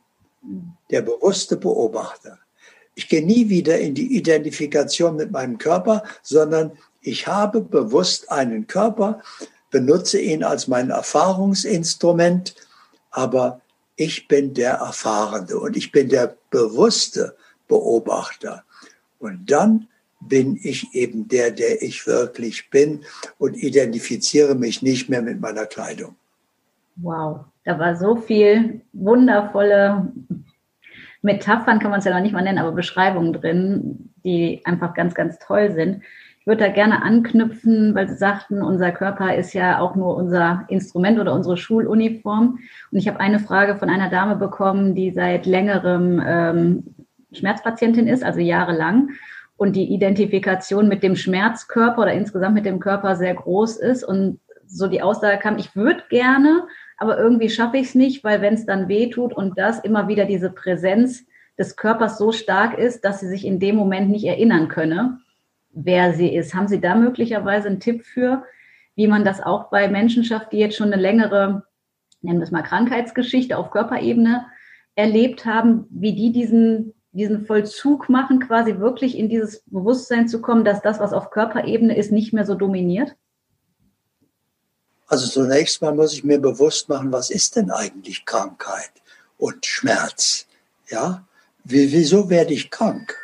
der 0.91 1.03
bewusste 1.03 1.57
Beobachter. 1.57 2.39
Ich 2.95 3.09
gehe 3.09 3.25
nie 3.25 3.49
wieder 3.49 3.79
in 3.79 3.95
die 3.95 4.17
Identifikation 4.17 5.17
mit 5.17 5.31
meinem 5.31 5.59
Körper, 5.59 6.03
sondern 6.23 6.73
ich 7.01 7.27
habe 7.27 7.61
bewusst 7.61 8.31
einen 8.31 8.67
Körper, 8.67 9.23
benutze 9.71 10.21
ihn 10.21 10.45
als 10.45 10.69
mein 10.69 10.91
Erfahrungsinstrument, 10.91 12.55
aber 13.11 13.61
ich 13.97 14.29
bin 14.29 14.55
der 14.55 14.75
Erfahrende 14.75 15.59
und 15.59 15.77
ich 15.77 15.93
bin 15.93 16.09
der 16.09 16.37
bewusste 16.51 17.37
Beobachter. 17.69 18.65
Und 19.19 19.51
dann 19.51 19.89
bin 20.21 20.59
ich 20.63 20.95
eben 20.95 21.29
der, 21.29 21.51
der 21.51 21.83
ich 21.83 22.07
wirklich 22.07 22.71
bin 22.71 23.05
und 23.39 23.55
identifiziere 23.55 24.55
mich 24.55 24.83
nicht 24.83 25.09
mehr 25.09 25.23
mit 25.23 25.41
meiner 25.41 25.67
Kleidung. 25.67 26.17
Wow, 26.97 27.45
da 27.65 27.79
war 27.79 27.97
so 27.97 28.17
viel 28.17 28.83
wundervolle 28.93 30.13
Metaphern, 31.23 31.79
kann 31.79 31.91
man 31.91 32.01
es 32.01 32.05
ja 32.05 32.15
noch 32.15 32.23
nicht 32.23 32.33
mal 32.33 32.43
nennen, 32.43 32.59
aber 32.59 32.73
Beschreibungen 32.73 33.33
drin, 33.33 34.13
die 34.25 34.63
einfach 34.65 34.95
ganz, 34.95 35.15
ganz 35.15 35.39
toll 35.39 35.73
sind. 35.73 36.03
Ich 36.41 36.47
würde 36.47 36.65
da 36.65 36.71
gerne 36.71 37.03
anknüpfen, 37.03 37.95
weil 37.95 38.09
Sie 38.09 38.17
sagten, 38.17 38.63
unser 38.63 38.93
Körper 38.93 39.35
ist 39.35 39.53
ja 39.53 39.79
auch 39.79 39.95
nur 39.95 40.17
unser 40.17 40.65
Instrument 40.69 41.19
oder 41.19 41.35
unsere 41.35 41.59
Schuluniform. 41.59 42.59
Und 42.91 42.99
ich 42.99 43.09
habe 43.09 43.21
eine 43.21 43.39
Frage 43.39 43.77
von 43.77 43.91
einer 43.91 44.09
Dame 44.09 44.37
bekommen, 44.37 44.95
die 44.95 45.11
seit 45.11 45.45
längerem 45.45 46.23
ähm, 46.27 46.95
Schmerzpatientin 47.33 48.07
ist, 48.07 48.25
also 48.25 48.41
jahrelang, 48.41 49.11
und 49.59 49.77
die 49.77 49.93
Identifikation 49.93 50.89
mit 50.89 51.03
dem 51.03 51.17
Schmerzkörper 51.17 52.01
oder 52.03 52.15
insgesamt 52.15 52.55
mit 52.55 52.65
dem 52.65 52.81
Körper 52.81 53.17
sehr 53.17 53.35
groß 53.35 53.77
ist. 53.77 54.03
Und 54.03 54.41
so 54.67 54.87
die 54.87 55.03
Aussage 55.03 55.39
kam, 55.39 55.59
ich 55.59 55.77
würde 55.77 56.03
gerne, 56.09 56.67
aber 57.01 57.19
irgendwie 57.19 57.51
schaffe 57.51 57.79
ich 57.79 57.89
es 57.89 57.95
nicht, 57.97 58.23
weil 58.23 58.41
wenn 58.41 58.55
es 58.55 58.67
dann 58.67 58.87
weh 58.87 59.11
tut 59.11 59.33
und 59.33 59.59
das 59.59 59.81
immer 59.81 60.07
wieder 60.07 60.25
diese 60.27 60.51
Präsenz 60.51 61.27
des 61.59 61.77
Körpers 61.77 62.19
so 62.19 62.31
stark 62.31 62.79
ist, 62.79 63.05
dass 63.05 63.19
sie 63.21 63.29
sich 63.29 63.45
in 63.45 63.59
dem 63.59 63.75
Moment 63.75 64.11
nicht 64.11 64.25
erinnern 64.25 64.69
könne 64.69 65.19
wer 65.73 66.13
sie 66.15 66.35
ist. 66.35 66.55
Haben 66.55 66.69
Sie 66.69 66.81
da 66.81 66.95
möglicherweise 66.95 67.69
einen 67.69 67.81
Tipp 67.81 68.05
für, 68.05 68.45
wie 68.95 69.07
man 69.07 69.25
das 69.25 69.41
auch 69.41 69.71
bei 69.71 69.89
Menschen 69.89 70.25
schafft, 70.25 70.53
die 70.53 70.59
jetzt 70.59 70.77
schon 70.77 70.93
eine 70.93 71.01
längere, 71.01 71.65
nennen 72.23 72.39
wir 72.39 72.45
es 72.45 72.51
mal 72.51 72.63
Krankheitsgeschichte 72.63 73.57
auf 73.57 73.71
Körperebene 73.71 74.47
erlebt 74.95 75.47
haben, 75.47 75.87
wie 75.91 76.15
die 76.15 76.33
diesen, 76.33 76.95
diesen 77.13 77.47
Vollzug 77.47 78.09
machen, 78.09 78.41
quasi 78.41 78.79
wirklich 78.79 79.17
in 79.17 79.29
dieses 79.29 79.63
Bewusstsein 79.67 80.29
zu 80.29 80.41
kommen, 80.43 80.65
dass 80.65 80.83
das, 80.83 81.01
was 81.01 81.13
auf 81.13 81.31
Körperebene 81.31 81.97
ist, 81.97 82.13
nicht 82.13 82.33
mehr 82.33 82.45
so 82.45 82.55
dominiert? 82.55 83.17
Also 85.11 85.27
zunächst 85.27 85.83
mal 85.83 85.93
muss 85.93 86.13
ich 86.13 86.23
mir 86.23 86.39
bewusst 86.39 86.89
machen, 86.89 87.11
was 87.11 87.31
ist 87.31 87.57
denn 87.57 87.73
eigentlich 87.73 88.25
Krankheit 88.25 88.93
und 89.39 89.67
Schmerz? 89.67 90.47
Ja, 90.89 91.27
wieso 91.65 92.31
werde 92.31 92.55
ich 92.55 92.71
krank? 92.71 93.17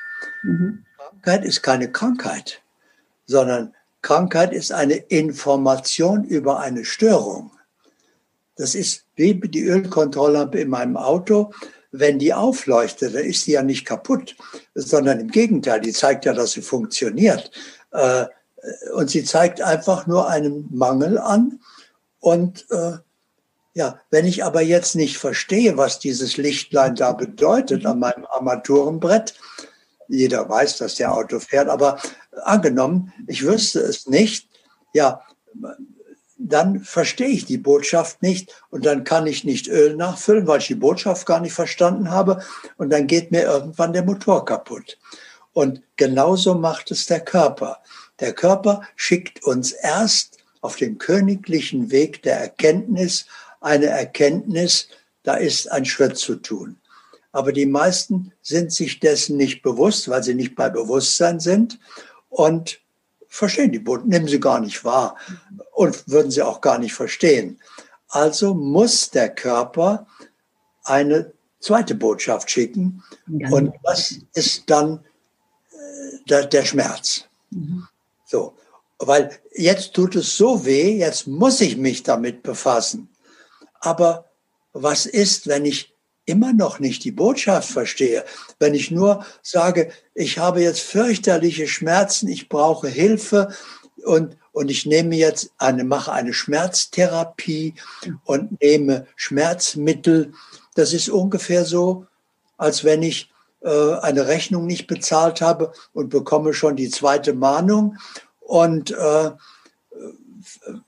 Mhm. 0.43 0.85
Krankheit 0.99 1.45
ist 1.45 1.63
keine 1.63 1.93
Krankheit, 1.93 2.61
sondern 3.27 3.73
Krankheit 4.03 4.53
ist 4.53 4.73
eine 4.73 4.95
Information 4.95 6.25
über 6.25 6.59
eine 6.59 6.85
Störung. 6.85 7.53
Das 8.57 8.75
ist 8.75 9.05
wie 9.15 9.35
die 9.35 9.63
Ölkontrolllampe 9.63 10.59
in 10.59 10.71
meinem 10.71 10.97
Auto. 10.97 11.53
Wenn 11.93 12.19
die 12.19 12.35
aufleuchtet, 12.35 13.15
dann 13.15 13.23
ist 13.23 13.47
die 13.47 13.53
ja 13.53 13.63
nicht 13.63 13.87
kaputt, 13.87 14.35
sondern 14.75 15.21
im 15.21 15.31
Gegenteil, 15.31 15.81
die 15.81 15.93
zeigt 15.93 16.25
ja, 16.25 16.33
dass 16.33 16.53
sie 16.53 16.63
funktioniert. 16.63 17.53
Äh, 17.93 18.27
und 18.93 19.09
sie 19.09 19.23
zeigt 19.23 19.61
einfach 19.61 20.09
nur 20.09 20.29
einen 20.29 20.67
Mangel 20.75 21.19
an. 21.19 21.61
Und 22.21 22.67
äh, 22.71 22.99
ja, 23.75 24.01
wenn 24.11 24.25
ich 24.25 24.45
aber 24.45 24.63
jetzt 24.63 24.97
nicht 24.97 25.19
verstehe, 25.19 25.77
was 25.77 25.99
dieses 25.99 26.37
Lichtlein 26.39 26.95
da 26.95 27.13
bedeutet 27.13 27.85
an 27.85 27.99
meinem 27.99 28.25
Armaturenbrett, 28.25 29.35
jeder 30.09 30.49
weiß, 30.49 30.79
dass 30.79 30.95
der 30.95 31.13
Auto 31.13 31.41
fährt, 31.41 31.69
aber 31.69 32.01
angenommen, 32.45 33.13
ich 33.27 33.45
wüsste 33.45 33.81
es 33.81 34.07
nicht, 34.07 34.49
ja, 34.95 35.21
dann 36.39 36.81
verstehe 36.81 37.29
ich 37.29 37.45
die 37.47 37.59
Botschaft 37.59 38.23
nicht 38.23 38.55
und 38.71 38.85
dann 38.85 39.05
kann 39.05 39.27
ich 39.27 39.45
nicht 39.45 39.69
Öl 39.69 39.97
nachfüllen, 39.97 40.47
weil 40.47 40.61
ich 40.61 40.67
die 40.67 40.75
Botschaft 40.75 41.27
gar 41.27 41.41
nicht 41.41 41.55
verstanden 41.55 42.11
habe 42.11 42.43
und 42.77 42.91
dann 42.91 43.07
geht 43.07 43.31
mir 43.31 43.43
irgendwann 43.43 43.93
der 43.93 44.05
Motor 44.05 44.45
kaputt. 44.45 44.99
Und 45.53 45.83
genauso 45.97 46.55
macht 46.55 46.91
es 46.91 47.07
der 47.07 47.21
Körper. 47.21 47.79
Der 48.21 48.35
Körper 48.35 48.83
schickt 48.95 49.43
uns 49.45 49.73
erst 49.73 50.36
auf 50.67 50.75
den 50.75 50.99
königlichen 50.99 51.93
Weg 51.93 52.23
der 52.23 52.41
Erkenntnis 52.41 53.27
eine 53.61 53.87
Erkenntnis, 53.87 54.89
da 55.23 55.35
ist 55.35 55.71
ein 55.71 55.85
Schritt 55.85 56.19
zu 56.19 56.35
tun. 56.35 56.77
Aber 57.31 57.53
die 57.53 57.67
meisten 57.67 58.33
sind 58.43 58.73
sich 58.73 58.99
dessen 58.99 59.37
nicht 59.37 59.63
bewusst, 59.63 60.09
weil 60.09 60.25
sie 60.25 60.35
nicht 60.35 60.57
bei 60.57 60.69
Bewusstsein 60.69 61.39
sind 61.39 61.79
und 62.31 62.81
verstehen 63.29 63.71
die 63.71 63.79
Boten, 63.79 64.09
nehmen 64.09 64.27
sie 64.27 64.41
gar 64.41 64.59
nicht 64.59 64.85
wahr 64.85 65.17
und 65.73 66.09
würden 66.09 66.33
sie 66.33 66.43
auch 66.43 66.61
gar 66.61 66.81
nicht 66.81 66.95
verstehen. 66.95 67.61
Also 68.09 68.53
muss 68.53 69.11
der 69.11 69.29
Körper 69.29 70.09
eine 70.83 71.33
zweite 71.61 71.95
Botschaft 71.95 72.51
schicken 72.51 73.05
und 73.51 73.73
das 73.85 74.17
ist 74.35 74.69
dann 74.69 75.05
äh, 75.71 76.19
der, 76.29 76.47
der 76.47 76.65
Schmerz. 76.65 77.25
Mhm. 77.51 77.87
So, 78.25 78.55
weil 78.99 79.31
jetzt 79.55 79.95
tut 79.95 80.17
es 80.17 80.37
so 80.37 80.65
weh, 80.65 80.99
jetzt 80.99 81.27
muss 81.27 81.61
ich 81.61 81.77
mich 81.77 82.03
damit 82.03 82.43
befassen. 82.43 83.09
Aber 83.81 84.27
was 84.73 85.07
ist, 85.07 85.47
wenn 85.47 85.65
ich 85.65 85.95
immer 86.25 86.53
noch 86.53 86.81
nicht 86.81 87.05
die 87.05 87.13
Botschaft 87.13 87.71
verstehe, 87.71 88.25
wenn 88.59 88.75
ich 88.75 88.91
nur 88.91 89.25
sage, 89.43 89.91
ich 90.15 90.39
habe 90.39 90.61
jetzt 90.61 90.81
fürchterliche 90.81 91.69
Schmerzen, 91.69 92.29
ich 92.29 92.49
brauche 92.49 92.89
Hilfe 92.89 93.55
und, 94.05 94.37
und 94.53 94.71
ich 94.71 94.87
nehme 94.87 95.15
jetzt 95.15 95.51
eine, 95.59 95.85
mache 95.85 96.13
eine 96.13 96.33
Schmerztherapie 96.33 97.75
und 98.25 98.61
nehme 98.61 99.07
Schmerzmittel. 99.15 100.33
Das 100.75 100.93
ist 100.93 101.09
ungefähr 101.09 101.65
so, 101.65 102.07
als 102.57 102.83
wenn 102.83 103.03
ich 103.03 103.31
äh, 103.63 103.95
eine 104.01 104.27
Rechnung 104.27 104.67
nicht 104.67 104.87
bezahlt 104.87 105.41
habe 105.41 105.73
und 105.93 106.11
bekomme 106.11 106.55
schon 106.55 106.77
die 106.77 106.91
zweite 106.91 107.35
Mahnung 107.35 107.97
und 108.47 108.93
äh, 108.93 109.31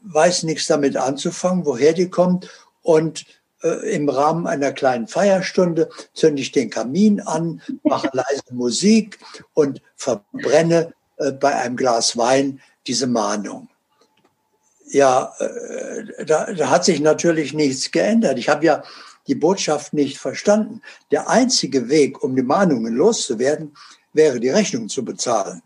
weiß 0.02 0.44
nichts 0.44 0.66
damit 0.66 0.96
anzufangen, 0.96 1.66
woher 1.66 1.92
die 1.92 2.08
kommt 2.08 2.48
und 2.82 3.26
äh, 3.62 3.94
im 3.94 4.08
Rahmen 4.08 4.46
einer 4.46 4.72
kleinen 4.72 5.08
Feierstunde 5.08 5.90
zünde 6.14 6.40
ich 6.40 6.52
den 6.52 6.70
Kamin 6.70 7.20
an, 7.20 7.60
mache 7.82 8.10
leise 8.12 8.42
Musik 8.52 9.18
und 9.54 9.82
verbrenne 9.96 10.92
äh, 11.16 11.32
bei 11.32 11.54
einem 11.54 11.76
Glas 11.76 12.16
Wein 12.16 12.60
diese 12.86 13.08
Mahnung. 13.08 13.68
Ja, 14.90 15.34
äh, 15.40 16.24
da, 16.24 16.52
da 16.52 16.70
hat 16.70 16.84
sich 16.84 17.00
natürlich 17.00 17.52
nichts 17.52 17.90
geändert. 17.90 18.38
Ich 18.38 18.48
habe 18.48 18.64
ja 18.64 18.82
die 19.26 19.34
Botschaft 19.34 19.92
nicht 19.92 20.18
verstanden. 20.18 20.80
Der 21.10 21.28
einzige 21.28 21.88
Weg, 21.88 22.22
um 22.22 22.36
die 22.36 22.42
Mahnungen 22.42 22.94
loszuwerden, 22.94 23.76
wäre 24.12 24.40
die 24.40 24.48
Rechnung 24.48 24.88
zu 24.88 25.04
bezahlen 25.04 25.60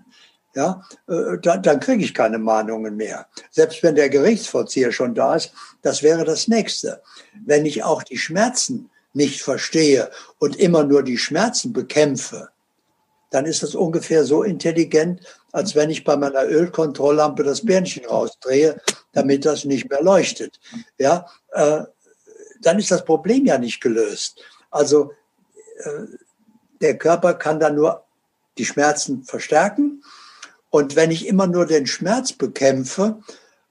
ja, 0.55 0.83
äh, 1.09 1.39
dann, 1.41 1.63
dann 1.63 1.81
kriege 1.81 2.05
ich 2.05 2.15
keine 2.15 2.39
Mahnungen 2.39 2.97
mehr. 2.97 3.27
Selbst 3.51 3.83
wenn 3.83 3.95
der 3.95 4.11
Gerichtsvollzieher 4.11 4.93
schon 4.93 5.15
da 5.15 5.35
ist, 5.35 5.53
das 5.83 6.03
wäre 6.03 6.25
das 6.25 6.49
Nächste. 6.49 7.03
Wenn 7.45 7.67
ich 7.67 7.83
auch 7.85 8.03
die 8.03 8.19
Schmerzen 8.19 8.91
nicht 9.15 9.43
verstehe 9.43 10.11
und 10.39 10.57
immer 10.57 10.85
nur 10.85 11.03
die 11.03 11.19
Schmerzen 11.19 11.73
bekämpfe, 11.73 12.49
dann 13.31 13.47
ist 13.47 13.63
das 13.63 13.75
ungefähr 13.75 14.25
so 14.25 14.43
intelligent, 14.43 15.21
als 15.53 15.75
wenn 15.75 15.91
ich 15.91 16.05
bei 16.05 16.17
meiner 16.17 16.45
Ölkontrolllampe 16.45 17.43
das 17.43 17.65
Bärnchen 17.65 18.05
rausdrehe, 18.05 18.81
damit 19.13 19.45
das 19.45 19.65
nicht 19.65 19.89
mehr 19.89 20.03
leuchtet. 20.03 20.61
Ja, 20.99 21.27
äh, 21.53 21.83
dann 22.61 22.79
ist 22.79 22.91
das 22.91 23.05
Problem 23.05 23.47
ja 23.47 23.59
nicht 23.59 23.81
gelöst. 23.81 24.41
Also 24.71 25.13
äh, 25.79 26.07
der 26.81 26.99
Körper 26.99 27.35
kann 27.35 27.59
dann 27.59 27.75
nur 27.75 28.05
die 28.59 28.65
Schmerzen 28.67 29.25
verstärken. 29.25 30.03
Und 30.73 30.97
wenn 30.97 31.11
ich 31.11 31.29
immer 31.29 31.47
nur 31.47 31.67
den 31.67 31.87
Schmerz 31.87 32.33
bekämpfe 32.33 33.21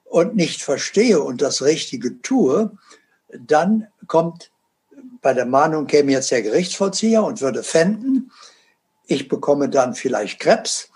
und 0.03 0.35
nicht 0.35 0.61
verstehe 0.61 1.19
und 1.19 1.41
das 1.41 1.63
Richtige 1.63 2.21
tue, 2.21 2.77
dann 3.39 3.87
kommt 4.05 4.51
bei 5.19 5.33
der 5.33 5.47
Mahnung 5.47 5.87
käme 5.87 6.11
jetzt 6.11 6.29
der 6.29 6.43
Gerichtsvollzieher 6.43 7.23
und 7.23 7.41
würde 7.41 7.63
fänden. 7.63 8.31
Ich 9.07 9.27
bekomme 9.27 9.67
dann 9.67 9.95
vielleicht 9.95 10.39
Krebs 10.39 10.89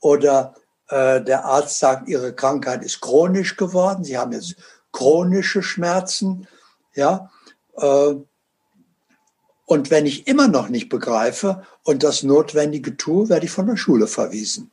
oder 0.00 0.54
äh, 0.88 1.20
der 1.20 1.44
Arzt 1.44 1.78
sagt, 1.78 2.08
Ihre 2.08 2.34
Krankheit 2.34 2.82
ist 2.82 3.02
chronisch 3.02 3.58
geworden. 3.58 4.02
Sie 4.02 4.16
haben 4.16 4.32
jetzt 4.32 4.56
chronische 4.92 5.62
Schmerzen. 5.62 6.48
Ja, 6.94 7.30
äh, 7.76 8.14
und 9.66 9.90
wenn 9.90 10.06
ich 10.06 10.26
immer 10.26 10.48
noch 10.48 10.70
nicht 10.70 10.88
begreife 10.88 11.66
und 11.82 12.02
das 12.02 12.22
Notwendige 12.22 12.96
tue, 12.96 13.28
werde 13.28 13.44
ich 13.44 13.52
von 13.52 13.66
der 13.66 13.76
Schule 13.76 14.06
verwiesen. 14.06 14.72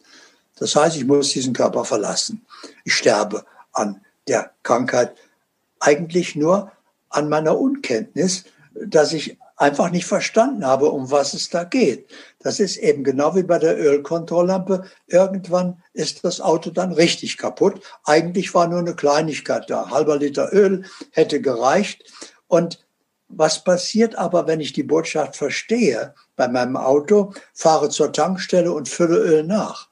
Das 0.59 0.75
heißt, 0.75 0.97
ich 0.97 1.05
muss 1.05 1.31
diesen 1.31 1.53
Körper 1.53 1.85
verlassen. 1.85 2.45
Ich 2.83 2.93
sterbe 2.93 3.45
an 3.73 4.01
der 4.27 4.51
Krankheit 4.63 5.15
eigentlich 5.79 6.35
nur 6.35 6.71
an 7.09 7.29
meiner 7.29 7.57
Unkenntnis, 7.57 8.45
dass 8.73 9.13
ich 9.13 9.37
einfach 9.55 9.89
nicht 9.89 10.05
verstanden 10.05 10.65
habe, 10.65 10.89
um 10.89 11.09
was 11.09 11.33
es 11.33 11.49
da 11.49 11.63
geht. 11.63 12.07
Das 12.39 12.59
ist 12.59 12.77
eben 12.77 13.03
genau 13.03 13.35
wie 13.35 13.43
bei 13.43 13.57
der 13.57 13.77
Ölkontrolllampe. 13.77 14.85
Irgendwann 15.07 15.81
ist 15.93 16.23
das 16.23 16.39
Auto 16.41 16.69
dann 16.69 16.91
richtig 16.91 17.37
kaputt. 17.37 17.81
Eigentlich 18.03 18.53
war 18.53 18.67
nur 18.67 18.79
eine 18.79 18.95
Kleinigkeit 18.95 19.69
da. 19.69 19.89
Halber 19.89 20.17
Liter 20.17 20.53
Öl 20.53 20.85
hätte 21.11 21.41
gereicht. 21.41 22.03
Und 22.47 22.85
was 23.29 23.63
passiert 23.63 24.15
aber, 24.15 24.47
wenn 24.47 24.61
ich 24.61 24.73
die 24.73 24.83
Botschaft 24.83 25.35
verstehe 25.35 26.13
bei 26.35 26.47
meinem 26.47 26.77
Auto, 26.77 27.33
fahre 27.53 27.89
zur 27.89 28.13
Tankstelle 28.13 28.71
und 28.71 28.87
fülle 28.87 29.17
Öl 29.17 29.43
nach? 29.43 29.86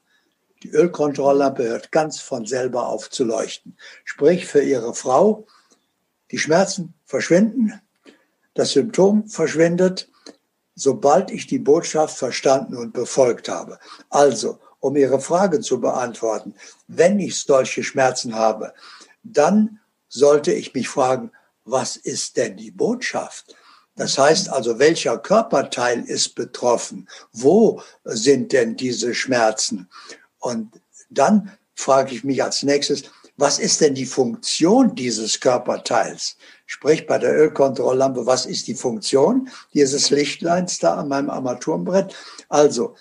Die 0.62 0.70
Ölkontrolllampe 0.70 1.64
hört 1.64 1.92
ganz 1.92 2.20
von 2.20 2.46
selber 2.46 2.88
auf 2.88 3.10
zu 3.10 3.24
leuchten. 3.24 3.76
Sprich 4.04 4.46
für 4.46 4.62
Ihre 4.62 4.94
Frau, 4.94 5.46
die 6.30 6.38
Schmerzen 6.38 6.94
verschwinden, 7.04 7.80
das 8.54 8.72
Symptom 8.72 9.28
verschwindet, 9.28 10.08
sobald 10.74 11.30
ich 11.30 11.46
die 11.46 11.58
Botschaft 11.58 12.16
verstanden 12.16 12.76
und 12.76 12.92
befolgt 12.92 13.48
habe. 13.48 13.78
Also, 14.08 14.58
um 14.80 14.96
Ihre 14.96 15.20
Frage 15.20 15.60
zu 15.60 15.80
beantworten, 15.80 16.54
wenn 16.86 17.18
ich 17.18 17.38
solche 17.38 17.82
Schmerzen 17.82 18.34
habe, 18.34 18.72
dann 19.22 19.80
sollte 20.08 20.52
ich 20.52 20.74
mich 20.74 20.88
fragen, 20.88 21.32
was 21.64 21.96
ist 21.96 22.36
denn 22.36 22.56
die 22.56 22.70
Botschaft? 22.70 23.54
Das 23.96 24.18
heißt 24.18 24.50
also, 24.50 24.78
welcher 24.78 25.18
Körperteil 25.18 26.02
ist 26.02 26.34
betroffen? 26.34 27.08
Wo 27.32 27.82
sind 28.04 28.52
denn 28.52 28.76
diese 28.76 29.14
Schmerzen? 29.14 29.88
Und 30.46 30.80
dann 31.10 31.50
frage 31.74 32.14
ich 32.14 32.22
mich 32.22 32.40
als 32.40 32.62
nächstes, 32.62 33.02
was 33.36 33.58
ist 33.58 33.80
denn 33.80 33.96
die 33.96 34.06
Funktion 34.06 34.94
dieses 34.94 35.40
Körperteils? 35.40 36.36
Sprich 36.66 37.08
bei 37.08 37.18
der 37.18 37.36
Ölkontrolllampe, 37.36 38.26
was 38.26 38.46
ist 38.46 38.68
die 38.68 38.76
Funktion 38.76 39.48
dieses 39.74 40.10
Lichtleins 40.10 40.78
da 40.78 40.94
an 40.94 41.08
meinem 41.08 41.30
Armaturenbrett? 41.30 42.14
Also, 42.48 42.94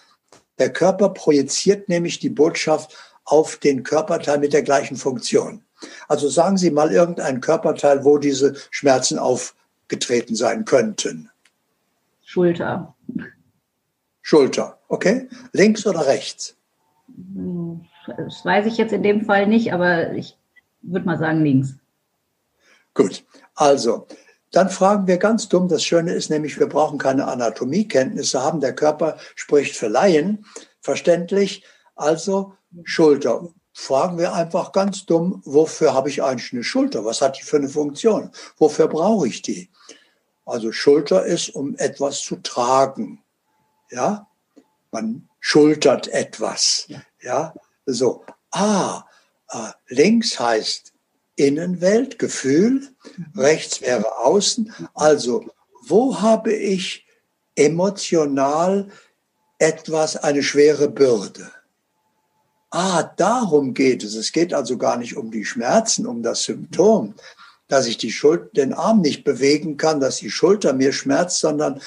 der 0.57 0.73
Körper 0.73 1.09
projiziert 1.09 1.87
nämlich 1.87 2.17
die 2.17 2.29
Botschaft 2.29 2.97
auf 3.25 3.57
den 3.57 3.83
Körperteil 3.83 4.39
mit 4.39 4.51
der 4.51 4.63
gleichen 4.63 4.97
Funktion. 4.97 5.63
Also 6.07 6.29
sagen 6.29 6.57
Sie 6.57 6.71
mal 6.71 6.91
irgendein 6.91 7.41
Körperteil, 7.41 8.03
wo 8.03 8.17
diese 8.17 8.55
Schmerzen 8.71 9.19
aufgetreten 9.19 10.35
sein 10.35 10.65
könnten. 10.65 11.29
Schulter. 12.23 12.95
Schulter, 14.23 14.79
okay. 14.87 15.29
Links 15.51 15.85
oder 15.85 16.07
rechts? 16.07 16.55
Das 17.07 18.45
weiß 18.45 18.65
ich 18.67 18.77
jetzt 18.77 18.93
in 18.93 19.03
dem 19.03 19.25
Fall 19.25 19.47
nicht, 19.47 19.73
aber 19.73 20.13
ich 20.13 20.37
würde 20.81 21.05
mal 21.05 21.17
sagen 21.17 21.43
links. 21.43 21.75
Gut, 22.93 23.25
also 23.55 24.07
dann 24.51 24.69
fragen 24.69 25.07
wir 25.07 25.17
ganz 25.17 25.49
dumm, 25.49 25.67
das 25.67 25.83
Schöne 25.83 26.13
ist 26.13 26.29
nämlich, 26.29 26.59
wir 26.59 26.67
brauchen 26.67 26.97
keine 26.97 27.27
Anatomiekenntnisse 27.27 28.41
haben, 28.41 28.61
der 28.61 28.75
Körper 28.75 29.17
spricht 29.35 29.75
für 29.75 29.87
Laien, 29.87 30.45
verständlich, 30.81 31.63
also 31.95 32.53
Schulter 32.83 33.49
fragen 33.75 34.17
wir 34.17 34.33
einfach 34.33 34.71
ganz 34.71 35.05
dumm, 35.05 35.41
wofür 35.43 35.93
habe 35.93 36.09
ich 36.09 36.23
eigentlich 36.23 36.53
eine 36.53 36.63
Schulter? 36.63 37.03
Was 37.03 37.21
hat 37.21 37.37
die 37.37 37.43
für 37.43 37.57
eine 37.57 37.67
Funktion? 37.67 38.31
Wofür 38.57 38.87
brauche 38.87 39.27
ich 39.27 39.41
die? 39.41 39.69
Also 40.45 40.71
Schulter 40.71 41.25
ist, 41.25 41.49
um 41.49 41.75
etwas 41.75 42.21
zu 42.21 42.37
tragen. 42.37 43.21
Ja, 43.91 44.27
man 44.91 45.27
schultert 45.45 46.07
etwas. 46.07 46.87
Ja, 47.21 47.53
so. 47.85 48.25
Ah, 48.49 49.03
äh, 49.51 49.69
links 49.89 50.39
heißt 50.39 50.91
Innenwelt, 51.35 52.17
Gefühl, 52.17 52.89
mhm. 53.15 53.39
rechts 53.39 53.79
wäre 53.79 54.17
Außen. 54.17 54.73
Also, 54.95 55.45
wo 55.83 56.19
habe 56.19 56.51
ich 56.51 57.05
emotional 57.53 58.89
etwas, 59.59 60.17
eine 60.17 60.41
schwere 60.41 60.89
Bürde? 60.89 61.51
Ah, 62.71 63.03
darum 63.03 63.75
geht 63.75 64.03
es. 64.03 64.15
Es 64.15 64.31
geht 64.31 64.51
also 64.51 64.79
gar 64.79 64.97
nicht 64.97 65.15
um 65.15 65.29
die 65.29 65.45
Schmerzen, 65.45 66.07
um 66.07 66.23
das 66.23 66.43
Symptom, 66.43 67.13
dass 67.67 67.85
ich 67.85 67.97
die 67.97 68.11
Schulter, 68.11 68.49
den 68.55 68.73
Arm 68.73 69.01
nicht 69.01 69.23
bewegen 69.23 69.77
kann, 69.77 69.99
dass 69.99 70.17
die 70.17 70.31
Schulter 70.31 70.73
mir 70.73 70.91
schmerzt, 70.91 71.39
sondern 71.39 71.81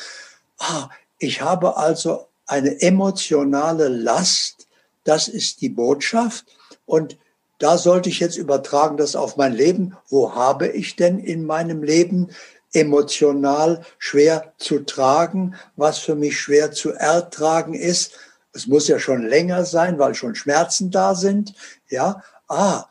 ah, 0.59 0.91
ich 1.19 1.43
habe 1.43 1.77
also 1.77 2.29
eine 2.49 2.81
emotionale 2.81 3.89
Last. 3.89 4.67
Das 5.05 5.29
ist 5.29 5.61
die 5.61 5.69
Botschaft. 5.69 6.47
Und 6.87 7.19
da 7.59 7.79
sollte 7.79 8.09
ich 8.09 8.21
jetzt 8.21 8.37
übertragen, 8.37 8.97
das 8.97 9.17
auf 9.17 9.37
mein 9.37 9.53
Leben. 9.53 9.97
Wo 10.09 10.35
habe 10.35 10.69
ich 10.69 10.97
denn 10.97 11.19
in 11.19 11.45
meinem 11.45 11.83
Leben 11.83 12.31
emotional 12.73 13.85
schwer 13.99 14.53
zu 14.59 14.81
tragen, 14.81 15.55
was 15.77 15.99
für 15.99 16.15
mich 16.15 16.39
schwer 16.39 16.73
zu 16.73 16.93
ertragen 16.93 17.75
ist? 17.75 18.13
Es 18.53 18.67
muss 18.67 18.89
ja 18.89 18.99
schon 18.99 19.27
länger 19.27 19.65
sein, 19.65 19.99
weil 19.99 20.15
schon 20.15 20.35
Schmerzen 20.35 20.91
da 20.91 21.15
sind. 21.15 21.55
Ja, 21.89 22.23
ah, 22.49 22.87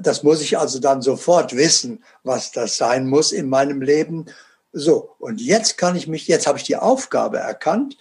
das 0.00 0.22
muss 0.22 0.40
ich 0.40 0.58
also 0.58 0.78
dann 0.78 1.02
sofort 1.02 1.56
wissen, 1.56 2.02
was 2.24 2.52
das 2.52 2.76
sein 2.76 3.06
muss 3.06 3.32
in 3.32 3.48
meinem 3.48 3.80
Leben. 3.80 4.26
So, 4.72 5.10
und 5.18 5.40
jetzt 5.40 5.78
kann 5.78 5.96
ich 5.96 6.08
mich, 6.08 6.26
jetzt 6.28 6.46
habe 6.46 6.58
ich 6.58 6.64
die 6.64 6.76
Aufgabe 6.76 7.38
erkannt. 7.38 7.96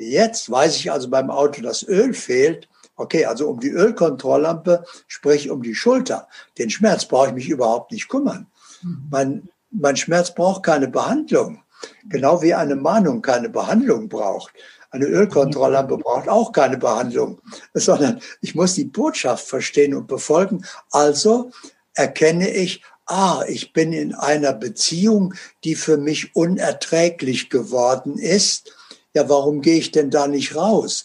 Jetzt 0.00 0.50
weiß 0.50 0.76
ich 0.76 0.90
also 0.90 1.10
beim 1.10 1.30
Auto, 1.30 1.60
dass 1.60 1.82
Öl 1.82 2.14
fehlt. 2.14 2.68
Okay, 2.96 3.26
also 3.26 3.48
um 3.48 3.60
die 3.60 3.68
Ölkontrolllampe, 3.68 4.84
sprich 5.06 5.50
um 5.50 5.62
die 5.62 5.74
Schulter. 5.74 6.26
Den 6.56 6.70
Schmerz 6.70 7.04
brauche 7.04 7.28
ich 7.28 7.34
mich 7.34 7.48
überhaupt 7.50 7.92
nicht 7.92 8.08
kümmern. 8.08 8.46
Mhm. 8.82 9.08
Mein, 9.10 9.48
mein 9.70 9.96
Schmerz 9.96 10.34
braucht 10.34 10.62
keine 10.62 10.88
Behandlung. 10.88 11.62
Genau 12.08 12.40
wie 12.40 12.54
eine 12.54 12.76
Mahnung 12.76 13.20
keine 13.20 13.50
Behandlung 13.50 14.08
braucht. 14.08 14.54
Eine 14.90 15.04
Ölkontrolllampe 15.04 15.98
braucht 15.98 16.28
auch 16.28 16.52
keine 16.52 16.78
Behandlung, 16.78 17.40
sondern 17.74 18.20
ich 18.40 18.54
muss 18.54 18.74
die 18.74 18.84
Botschaft 18.84 19.46
verstehen 19.46 19.94
und 19.94 20.08
befolgen. 20.08 20.64
Also 20.90 21.50
erkenne 21.92 22.48
ich, 22.50 22.82
ah, 23.04 23.44
ich 23.46 23.74
bin 23.74 23.92
in 23.92 24.14
einer 24.14 24.54
Beziehung, 24.54 25.34
die 25.64 25.74
für 25.74 25.98
mich 25.98 26.34
unerträglich 26.34 27.50
geworden 27.50 28.16
ist. 28.16 28.72
Ja, 29.14 29.28
warum 29.28 29.60
gehe 29.60 29.78
ich 29.78 29.90
denn 29.90 30.10
da 30.10 30.26
nicht 30.28 30.54
raus? 30.54 31.04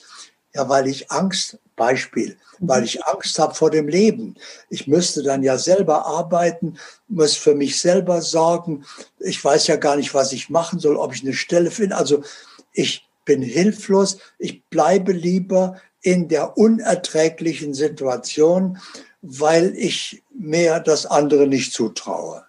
Ja, 0.54 0.70
weil 0.70 0.88
ich 0.88 1.12
Angst, 1.12 1.58
Beispiel, 1.76 2.38
weil 2.60 2.86
ich 2.86 3.06
Angst 3.06 3.38
habe 3.38 3.54
vor 3.54 3.70
dem 3.70 3.88
Leben. 3.88 4.36
Ich 4.70 4.88
müsste 4.88 5.24
dann 5.24 5.44
ja 5.44 5.58
selber 5.58 6.06
arbeiten, 6.06 6.78
muss 7.08 7.36
für 7.36 7.56
mich 7.56 7.80
selber 7.80 8.22
sorgen. 8.22 8.86
Ich 9.20 9.44
weiß 9.44 9.68
ja 9.68 9.76
gar 9.76 9.98
nicht, 9.98 10.14
was 10.14 10.32
ich 10.32 10.50
machen 10.50 10.80
soll, 10.80 10.96
ob 10.96 11.14
ich 11.14 11.22
eine 11.22 11.34
Stelle 11.34 11.72
finde. 11.72 11.98
Also 11.98 12.24
ich 12.72 13.08
bin 13.26 13.42
hilflos, 13.42 14.20
ich 14.40 14.64
bleibe 14.70 15.12
lieber 15.12 15.82
in 16.02 16.28
der 16.28 16.58
unerträglichen 16.58 17.74
Situation, 17.74 18.80
weil 19.22 19.74
ich 19.76 20.24
mehr 20.34 20.80
das 20.80 21.06
andere 21.06 21.48
nicht 21.48 21.74
zutraue. 21.74 22.46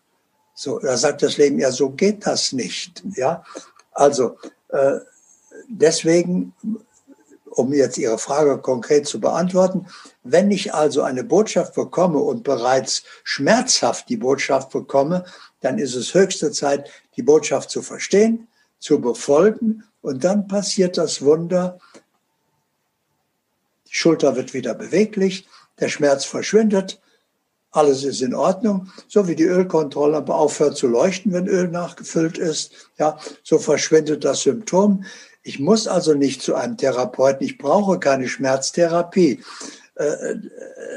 So, 0.55 0.79
da 0.79 0.97
sagt 0.97 1.23
das 1.23 1.37
Leben, 1.37 1.59
ja, 1.59 1.71
so 1.73 1.91
geht 1.91 2.27
das 2.27 2.53
nicht. 2.53 3.03
Ja, 3.17 3.43
also 3.93 4.39
äh, 4.69 4.99
deswegen, 5.69 6.55
um 7.51 7.73
jetzt 7.73 7.99
Ihre 7.99 8.19
Frage 8.19 8.59
konkret 8.59 9.07
zu 9.07 9.21
beantworten, 9.21 9.87
wenn 10.23 10.51
ich 10.51 10.75
also 10.75 11.03
eine 11.03 11.25
Botschaft 11.25 11.75
bekomme 11.75 12.19
und 12.19 12.45
bereits 12.45 13.03
schmerzhaft 13.25 14.09
die 14.09 14.17
Botschaft 14.17 14.71
bekomme, 14.71 15.25
dann 15.61 15.79
ist 15.79 15.95
es 15.95 16.15
höchste 16.15 16.51
Zeit, 16.51 16.91
die 17.17 17.23
Botschaft 17.23 17.71
zu 17.71 17.83
verstehen, 17.83 18.49
zu 18.79 19.01
befolgen 19.01 19.85
und 20.03 20.23
dann 20.25 20.47
passiert 20.47 20.99
das 20.99 21.23
Wunder, 21.23 21.79
die 23.89 23.95
Schulter 23.95 24.37
wird 24.37 24.55
wieder 24.55 24.75
beweglich, 24.75 25.49
der 25.81 25.89
Schmerz 25.89 26.25
verschwindet, 26.25 27.01
alles 27.71 28.05
ist 28.05 28.23
in 28.23 28.35
Ordnung. 28.35 28.91
So 29.09 29.29
wie 29.29 29.37
die 29.37 29.45
Ölkontrolllampe 29.45 30.35
aufhört 30.35 30.77
zu 30.77 30.87
leuchten, 30.87 31.33
wenn 31.33 31.47
Öl 31.47 31.69
nachgefüllt 31.69 32.39
ist, 32.39 32.73
ja, 32.99 33.19
so 33.43 33.59
verschwindet 33.59 34.25
das 34.25 34.43
Symptom. 34.43 35.05
Ich 35.43 35.61
muss 35.61 35.87
also 35.87 36.15
nicht 36.15 36.43
zu 36.43 36.55
einem 36.55 36.77
Therapeuten, 36.77 37.47
ich 37.47 37.59
brauche 37.59 37.99
keine 38.01 38.29
Schmerztherapie. 38.29 39.43
Äh, 39.97 40.37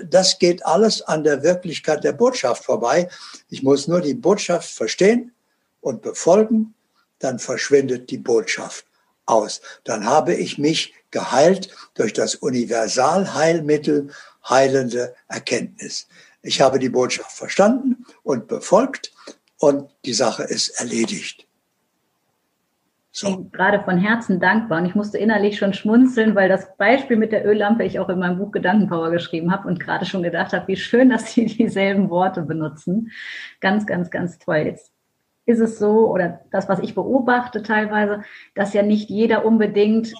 das 0.09 0.39
geht 0.39 0.65
alles 0.65 1.01
an 1.01 1.23
der 1.23 1.43
Wirklichkeit 1.43 2.03
der 2.03 2.13
Botschaft 2.13 2.63
vorbei. 2.63 3.09
Ich 3.49 3.63
muss 3.63 3.87
nur 3.87 4.01
die 4.01 4.13
Botschaft 4.13 4.69
verstehen 4.69 5.33
und 5.81 6.01
befolgen, 6.01 6.73
dann 7.19 7.39
verschwindet 7.39 8.09
die 8.09 8.17
Botschaft 8.17 8.85
aus. 9.25 9.61
Dann 9.83 10.05
habe 10.05 10.33
ich 10.33 10.57
mich 10.57 10.93
geheilt 11.11 11.69
durch 11.93 12.13
das 12.13 12.35
Universalheilmittel 12.35 14.09
heilende 14.47 15.15
Erkenntnis. 15.27 16.07
Ich 16.41 16.61
habe 16.61 16.79
die 16.79 16.89
Botschaft 16.89 17.31
verstanden 17.31 18.05
und 18.23 18.47
befolgt 18.47 19.11
und 19.59 19.89
die 20.05 20.13
Sache 20.13 20.43
ist 20.43 20.69
erledigt. 20.79 21.45
So. 23.11 23.27
Ich 23.27 23.35
bin 23.35 23.51
gerade 23.51 23.81
von 23.83 23.97
Herzen 23.97 24.39
dankbar 24.39 24.79
und 24.79 24.85
ich 24.85 24.95
musste 24.95 25.17
innerlich 25.17 25.57
schon 25.57 25.73
schmunzeln, 25.73 26.35
weil 26.35 26.47
das 26.47 26.77
Beispiel 26.77 27.17
mit 27.17 27.31
der 27.31 27.45
Öllampe 27.45 27.83
ich 27.83 27.99
auch 27.99 28.07
in 28.07 28.19
meinem 28.19 28.37
Buch 28.37 28.51
Gedankenpower 28.51 29.11
geschrieben 29.11 29.51
habe 29.51 29.67
und 29.67 29.79
gerade 29.79 30.05
schon 30.05 30.23
gedacht 30.23 30.53
habe, 30.53 30.67
wie 30.67 30.77
schön, 30.77 31.09
dass 31.09 31.33
Sie 31.33 31.45
dieselben 31.57 32.09
Worte 32.09 32.43
benutzen. 32.43 33.11
Ganz, 33.59 33.85
ganz, 33.85 34.09
ganz 34.09 34.37
toll. 34.37 34.57
Jetzt 34.57 34.91
ist 35.45 35.59
es 35.59 35.79
so, 35.79 36.09
oder 36.09 36.41
das, 36.51 36.69
was 36.69 36.79
ich 36.79 36.95
beobachte 36.95 37.63
teilweise, 37.63 38.23
dass 38.53 38.73
ja 38.73 38.83
nicht 38.83 39.09
jeder 39.09 39.43
unbedingt 39.43 40.13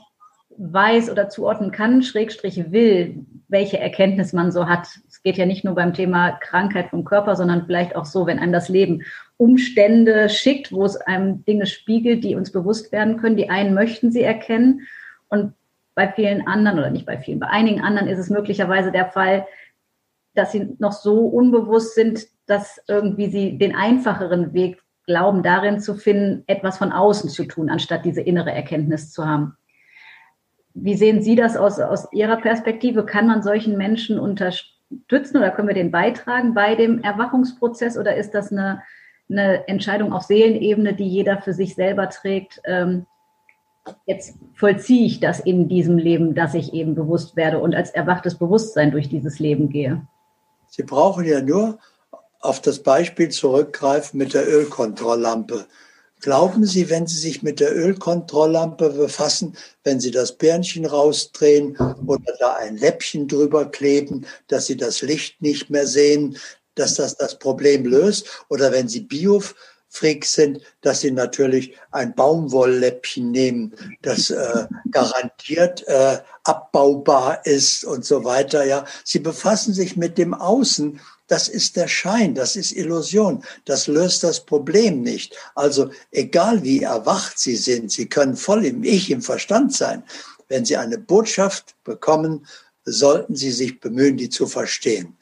weiß 0.57 1.09
oder 1.09 1.29
zuordnen 1.29 1.71
kann, 1.71 2.01
Schrägstrich 2.01 2.71
will, 2.71 3.25
welche 3.47 3.79
Erkenntnis 3.79 4.33
man 4.33 4.51
so 4.51 4.67
hat. 4.67 4.87
Es 5.19 5.23
geht 5.23 5.37
ja 5.37 5.45
nicht 5.45 5.65
nur 5.65 5.75
beim 5.75 5.93
Thema 5.93 6.31
Krankheit 6.31 6.91
vom 6.91 7.03
Körper, 7.03 7.35
sondern 7.35 7.65
vielleicht 7.65 7.93
auch 7.93 8.05
so, 8.05 8.25
wenn 8.25 8.39
einem 8.39 8.53
das 8.53 8.69
Leben 8.69 9.03
Umstände 9.35 10.29
schickt, 10.29 10.71
wo 10.71 10.85
es 10.85 10.95
einem 10.95 11.43
Dinge 11.43 11.65
spiegelt, 11.65 12.23
die 12.23 12.35
uns 12.35 12.53
bewusst 12.53 12.93
werden 12.93 13.17
können. 13.17 13.35
Die 13.35 13.49
einen 13.49 13.73
möchten 13.73 14.13
sie 14.13 14.21
erkennen 14.21 14.87
und 15.27 15.55
bei 15.93 16.07
vielen 16.07 16.47
anderen 16.47 16.79
oder 16.79 16.89
nicht 16.89 17.05
bei 17.05 17.17
vielen, 17.17 17.41
bei 17.41 17.47
einigen 17.47 17.81
anderen 17.81 18.07
ist 18.07 18.17
es 18.17 18.29
möglicherweise 18.29 18.93
der 18.93 19.07
Fall, 19.07 19.45
dass 20.35 20.53
sie 20.53 20.73
noch 20.79 20.93
so 20.93 21.25
unbewusst 21.25 21.95
sind, 21.95 22.25
dass 22.45 22.79
irgendwie 22.87 23.29
sie 23.29 23.57
den 23.57 23.75
einfacheren 23.75 24.53
Weg 24.53 24.81
glauben, 25.05 25.43
darin 25.43 25.81
zu 25.81 25.95
finden, 25.95 26.45
etwas 26.47 26.77
von 26.77 26.93
außen 26.93 27.29
zu 27.29 27.43
tun, 27.43 27.69
anstatt 27.69 28.05
diese 28.05 28.21
innere 28.21 28.53
Erkenntnis 28.53 29.11
zu 29.11 29.27
haben. 29.27 29.57
Wie 30.73 30.95
sehen 30.95 31.21
Sie 31.21 31.35
das 31.35 31.57
aus, 31.57 31.77
aus 31.77 32.07
Ihrer 32.13 32.37
Perspektive? 32.37 33.05
Kann 33.05 33.27
man 33.27 33.43
solchen 33.43 33.75
Menschen 33.75 34.17
unterstützen 34.17 34.78
oder 35.11 35.51
können 35.51 35.67
wir 35.67 35.75
den 35.75 35.91
beitragen 35.91 36.53
bei 36.53 36.75
dem 36.75 37.01
Erwachungsprozess 37.01 37.97
oder 37.97 38.15
ist 38.15 38.31
das 38.31 38.51
eine, 38.51 38.81
eine 39.29 39.67
Entscheidung 39.67 40.13
auf 40.13 40.23
Seelenebene, 40.23 40.93
die 40.93 41.07
jeder 41.07 41.41
für 41.41 41.53
sich 41.53 41.75
selber 41.75 42.09
trägt? 42.09 42.61
Ähm, 42.65 43.05
jetzt 44.05 44.35
vollziehe 44.55 45.05
ich 45.05 45.19
das 45.19 45.39
in 45.39 45.67
diesem 45.67 45.97
Leben, 45.97 46.35
dass 46.35 46.53
ich 46.53 46.73
eben 46.73 46.95
bewusst 46.95 47.35
werde 47.35 47.59
und 47.59 47.75
als 47.75 47.91
erwachtes 47.91 48.35
Bewusstsein 48.35 48.91
durch 48.91 49.09
dieses 49.09 49.39
Leben 49.39 49.69
gehe. 49.69 50.01
Sie 50.67 50.83
brauchen 50.83 51.25
ja 51.25 51.41
nur 51.41 51.79
auf 52.39 52.61
das 52.61 52.79
Beispiel 52.79 53.29
zurückgreifen 53.29 54.17
mit 54.17 54.33
der 54.33 54.47
Ölkontrolllampe. 54.47 55.65
Glauben 56.21 56.65
Sie, 56.65 56.89
wenn 56.89 57.07
Sie 57.07 57.17
sich 57.17 57.43
mit 57.43 57.59
der 57.59 57.73
Ölkontrolllampe 57.75 58.89
befassen, 58.89 59.55
wenn 59.83 59.99
Sie 60.01 60.11
das 60.11 60.37
Birnchen 60.37 60.85
rausdrehen 60.85 61.77
oder 62.05 62.33
da 62.39 62.55
ein 62.55 62.77
Läppchen 62.77 63.27
drüber 63.27 63.71
kleben, 63.71 64.25
dass 64.47 64.65
Sie 64.65 64.75
das 64.75 65.01
Licht 65.01 65.41
nicht 65.41 65.69
mehr 65.69 65.87
sehen, 65.87 66.37
dass 66.75 66.95
das 66.95 67.15
das 67.15 67.39
Problem 67.39 67.85
löst? 67.85 68.27
Oder 68.49 68.71
wenn 68.71 68.89
Sie 68.89 69.01
Biofreak 69.89 70.25
sind, 70.25 70.61
dass 70.81 71.01
Sie 71.01 71.11
natürlich 71.11 71.75
ein 71.91 72.13
Baumwollläppchen 72.15 73.31
nehmen, 73.31 73.73
das 74.01 74.29
äh, 74.29 74.65
garantiert 74.91 75.87
äh, 75.87 76.19
abbaubar 76.43 77.45
ist 77.45 77.83
und 77.83 78.05
so 78.05 78.23
weiter. 78.23 78.65
Ja, 78.65 78.85
Sie 79.03 79.19
befassen 79.19 79.73
sich 79.73 79.97
mit 79.97 80.17
dem 80.17 80.33
Außen 80.33 80.99
das 81.27 81.47
ist 81.47 81.75
der 81.75 81.87
Schein, 81.87 82.33
das 82.33 82.55
ist 82.55 82.71
Illusion, 82.71 83.43
das 83.65 83.85
löst 83.85 84.23
das 84.23 84.43
Problem 84.43 85.03
nicht. 85.03 85.35
Also 85.53 85.91
egal 86.09 86.63
wie 86.63 86.81
erwacht 86.81 87.37
Sie 87.37 87.55
sind, 87.55 87.91
Sie 87.91 88.07
können 88.07 88.35
voll 88.35 88.65
im 88.65 88.83
Ich, 88.83 89.11
im 89.11 89.21
Verstand 89.21 89.75
sein. 89.75 90.01
Wenn 90.47 90.65
Sie 90.65 90.75
eine 90.75 90.97
Botschaft 90.97 91.75
bekommen, 91.83 92.47
sollten 92.91 93.35
Sie 93.35 93.51
sich 93.51 93.79
bemühen, 93.79 94.17
die 94.17 94.29
zu 94.29 94.47
verstehen. 94.47 95.17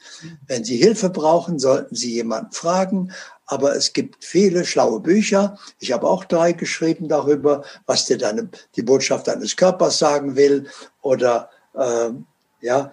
Wenn 0.46 0.64
Sie 0.64 0.76
Hilfe 0.76 1.10
brauchen, 1.10 1.58
sollten 1.58 1.94
Sie 1.94 2.12
jemanden 2.14 2.52
fragen. 2.52 3.12
Aber 3.46 3.74
es 3.74 3.92
gibt 3.92 4.24
viele 4.24 4.64
schlaue 4.64 5.00
Bücher. 5.00 5.58
Ich 5.78 5.92
habe 5.92 6.06
auch 6.06 6.24
drei 6.24 6.52
geschrieben 6.52 7.08
darüber, 7.08 7.64
was 7.86 8.04
dir 8.04 8.18
deine, 8.18 8.48
die 8.76 8.82
Botschaft 8.82 9.26
deines 9.26 9.56
Körpers 9.56 9.98
sagen 9.98 10.36
will. 10.36 10.66
Oder 11.00 11.48
äh, 11.74 12.10
ja, 12.60 12.92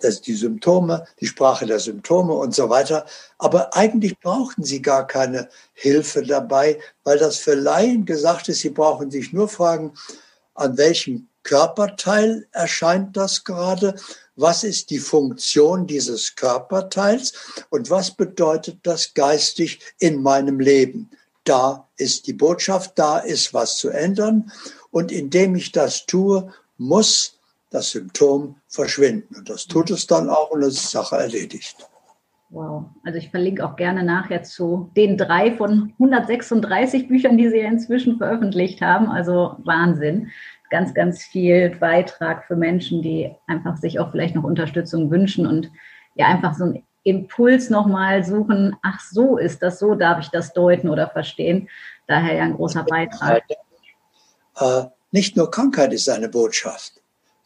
das, 0.00 0.20
die 0.20 0.34
Symptome, 0.34 1.04
die 1.20 1.26
Sprache 1.26 1.66
der 1.66 1.78
Symptome 1.78 2.32
und 2.32 2.54
so 2.54 2.68
weiter. 2.68 3.06
Aber 3.38 3.74
eigentlich 3.76 4.18
brauchten 4.18 4.64
sie 4.64 4.82
gar 4.82 5.06
keine 5.06 5.48
Hilfe 5.72 6.22
dabei, 6.22 6.78
weil 7.04 7.18
das 7.18 7.36
für 7.36 7.54
Laien 7.54 8.04
gesagt 8.04 8.48
ist, 8.48 8.60
sie 8.60 8.70
brauchen 8.70 9.10
sich 9.10 9.32
nur 9.32 9.48
fragen, 9.48 9.92
an 10.54 10.76
welchem 10.76 11.28
Körperteil 11.50 12.46
erscheint 12.52 13.16
das 13.16 13.42
gerade? 13.42 13.96
Was 14.36 14.62
ist 14.62 14.90
die 14.90 15.00
Funktion 15.00 15.88
dieses 15.88 16.36
Körperteils? 16.36 17.64
Und 17.70 17.90
was 17.90 18.12
bedeutet 18.12 18.78
das 18.84 19.14
geistig 19.14 19.80
in 19.98 20.22
meinem 20.22 20.60
Leben? 20.60 21.10
Da 21.42 21.88
ist 21.96 22.28
die 22.28 22.34
Botschaft, 22.34 22.96
da 23.00 23.18
ist 23.18 23.52
was 23.52 23.78
zu 23.78 23.90
ändern. 23.90 24.52
Und 24.92 25.10
indem 25.10 25.56
ich 25.56 25.72
das 25.72 26.06
tue, 26.06 26.52
muss 26.78 27.40
das 27.70 27.90
Symptom 27.90 28.54
verschwinden. 28.68 29.34
Und 29.34 29.50
das 29.50 29.66
tut 29.66 29.90
es 29.90 30.06
dann 30.06 30.30
auch 30.30 30.52
und 30.52 30.62
es 30.62 30.74
ist 30.74 30.92
Sache 30.92 31.16
erledigt. 31.16 31.76
Wow. 32.50 32.84
Also 33.04 33.18
ich 33.18 33.30
verlinke 33.30 33.64
auch 33.64 33.74
gerne 33.74 34.04
nachher 34.04 34.44
zu 34.44 34.92
den 34.96 35.16
drei 35.16 35.56
von 35.56 35.94
136 35.98 37.08
Büchern, 37.08 37.36
die 37.36 37.48
Sie 37.48 37.58
ja 37.58 37.68
inzwischen 37.68 38.18
veröffentlicht 38.18 38.80
haben. 38.80 39.08
Also 39.08 39.56
Wahnsinn. 39.64 40.30
Ganz, 40.70 40.94
ganz 40.94 41.22
viel 41.22 41.76
Beitrag 41.76 42.44
für 42.46 42.56
Menschen, 42.56 43.02
die 43.02 43.34
einfach 43.46 43.76
sich 43.76 43.98
auch 43.98 44.10
vielleicht 44.12 44.34
noch 44.34 44.44
Unterstützung 44.44 45.10
wünschen 45.10 45.46
und 45.46 45.70
ja 46.14 46.26
einfach 46.26 46.54
so 46.54 46.64
einen 46.64 46.84
Impuls 47.02 47.70
nochmal 47.70 48.24
suchen. 48.24 48.76
Ach, 48.82 49.00
so 49.00 49.36
ist 49.36 49.62
das, 49.62 49.78
so 49.78 49.94
darf 49.94 50.20
ich 50.20 50.28
das 50.28 50.52
deuten 50.52 50.88
oder 50.88 51.08
verstehen. 51.08 51.68
Daher 52.06 52.34
ja 52.34 52.44
ein 52.44 52.54
großer 52.54 52.84
Beitrag. 52.84 53.42
Äh, 54.58 54.84
nicht 55.10 55.36
nur 55.36 55.50
Krankheit 55.50 55.92
ist 55.92 56.08
eine 56.08 56.28
Botschaft 56.28 57.00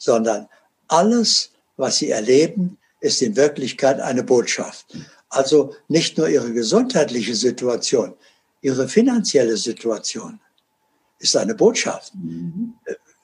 sondern 0.04 0.48
alles, 0.88 1.50
was 1.76 1.98
sie 1.98 2.10
erleben, 2.10 2.78
ist 3.00 3.22
in 3.22 3.36
Wirklichkeit 3.36 4.00
eine 4.00 4.22
Botschaft. 4.22 4.96
Also 5.30 5.74
nicht 5.88 6.18
nur 6.18 6.28
ihre 6.28 6.52
gesundheitliche 6.52 7.34
Situation, 7.34 8.14
ihre 8.60 8.86
finanzielle 8.88 9.56
Situation 9.56 10.40
ist 11.18 11.36
eine 11.36 11.54
Botschaft. 11.54 12.14
Mhm. 12.14 12.74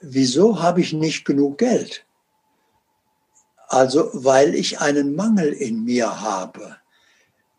Wieso 0.01 0.63
habe 0.63 0.81
ich 0.81 0.93
nicht 0.93 1.25
genug 1.25 1.59
Geld? 1.59 2.07
Also 3.69 4.11
weil 4.13 4.55
ich 4.55 4.81
einen 4.81 5.15
Mangel 5.15 5.53
in 5.53 5.85
mir 5.85 6.21
habe. 6.21 6.77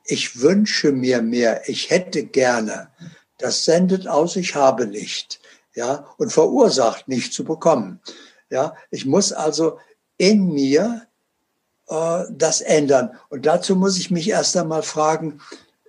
Ich 0.04 0.42
wünsche 0.42 0.92
mir 0.92 1.22
mehr, 1.22 1.70
ich 1.70 1.90
hätte 1.90 2.26
gerne. 2.26 2.90
Das 3.38 3.64
sendet 3.64 4.08
aus, 4.08 4.36
ich 4.36 4.56
habe 4.56 4.88
nicht. 4.88 5.40
Ja, 5.74 6.06
und 6.18 6.34
verursacht 6.34 7.08
nicht 7.08 7.34
zu 7.34 7.46
bekommen. 7.46 8.02
Ja, 8.50 8.76
ich 8.90 9.06
muss 9.06 9.32
also 9.32 9.80
in 10.18 10.52
mir 10.52 11.08
äh, 11.88 12.24
das 12.30 12.62
ändern. 12.62 13.18
Und 13.30 13.46
dazu 13.46 13.76
muss 13.76 13.98
ich 13.98 14.12
mich 14.12 14.30
erst 14.30 14.58
einmal 14.58 14.84
fragen, 14.84 15.40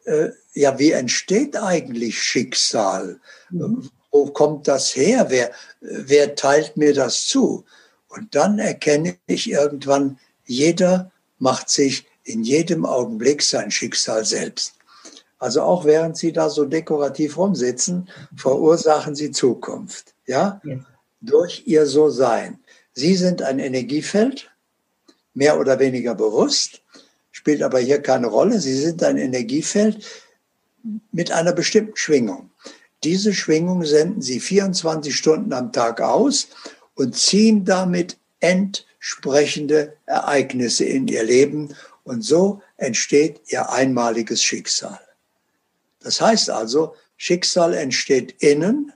äh, 0.05 0.29
ja, 0.53 0.79
wie 0.79 0.93
entsteht 0.93 1.57
eigentlich 1.57 2.23
Schicksal? 2.23 3.21
Mhm. 3.51 3.91
Wo 4.13 4.27
kommt 4.27 4.69
das 4.69 4.95
her? 4.95 5.27
Wer, 5.31 5.51
wer 5.81 6.35
teilt 6.37 6.77
mir 6.77 6.95
das 6.95 7.27
zu? 7.27 7.65
Und 8.09 8.35
dann 8.35 8.59
erkenne 8.59 9.17
ich 9.27 9.51
irgendwann, 9.51 10.19
jeder 10.45 11.11
macht 11.39 11.71
sich 11.71 12.07
in 12.25 12.45
jedem 12.45 12.85
Augenblick 12.85 13.43
sein 13.43 13.71
Schicksal 13.71 14.25
selbst. 14.25 14.75
Also 15.39 15.63
auch 15.63 15.85
während 15.85 16.17
Sie 16.17 16.33
da 16.33 16.49
so 16.51 16.65
dekorativ 16.67 17.37
rumsitzen, 17.37 18.09
verursachen 18.37 19.17
Sie 19.17 19.33
Zukunft. 19.33 20.15
Ja? 20.27 20.61
ja 20.63 20.79
durch 21.23 21.63
ihr 21.67 21.87
So-Sein. 21.87 22.59
Sie 22.93 23.15
sind 23.15 23.41
ein 23.41 23.59
Energiefeld, 23.59 24.51
mehr 25.35 25.59
oder 25.59 25.79
weniger 25.79 26.15
bewusst, 26.15 26.83
spielt 27.31 27.63
aber 27.63 27.79
hier 27.79 28.03
keine 28.03 28.27
Rolle. 28.27 28.61
Sie 28.61 28.77
sind 28.77 29.03
ein 29.03 29.17
Energiefeld 29.17 30.05
mit 31.13 31.33
einer 31.33 31.53
bestimmten 31.53 31.97
Schwingung. 31.97 32.51
Diese 33.05 33.35
Schwingung 33.35 33.85
senden 33.85 34.23
Sie 34.23 34.41
24 34.41 35.17
Stunden 35.17 35.53
am 35.53 35.73
Tag 35.73 36.01
aus 36.01 36.49
und 36.95 37.17
ziehen 37.17 37.65
damit 37.65 38.17
entsprechende 38.41 39.97
Ereignisse 40.07 40.85
in 40.85 41.09
ihr 41.09 41.25
Leben 41.25 41.75
und 42.05 42.25
so 42.25 42.61
entsteht 42.77 43.41
ihr 43.49 43.71
einmaliges 43.71 44.43
Schicksal. 44.43 45.01
Das 46.01 46.21
heißt 46.21 46.51
also, 46.51 46.95
Schicksal 47.17 47.75
entsteht 47.75 48.43
innen, 48.43 48.93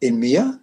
in 0.00 0.18
mir. 0.18 0.60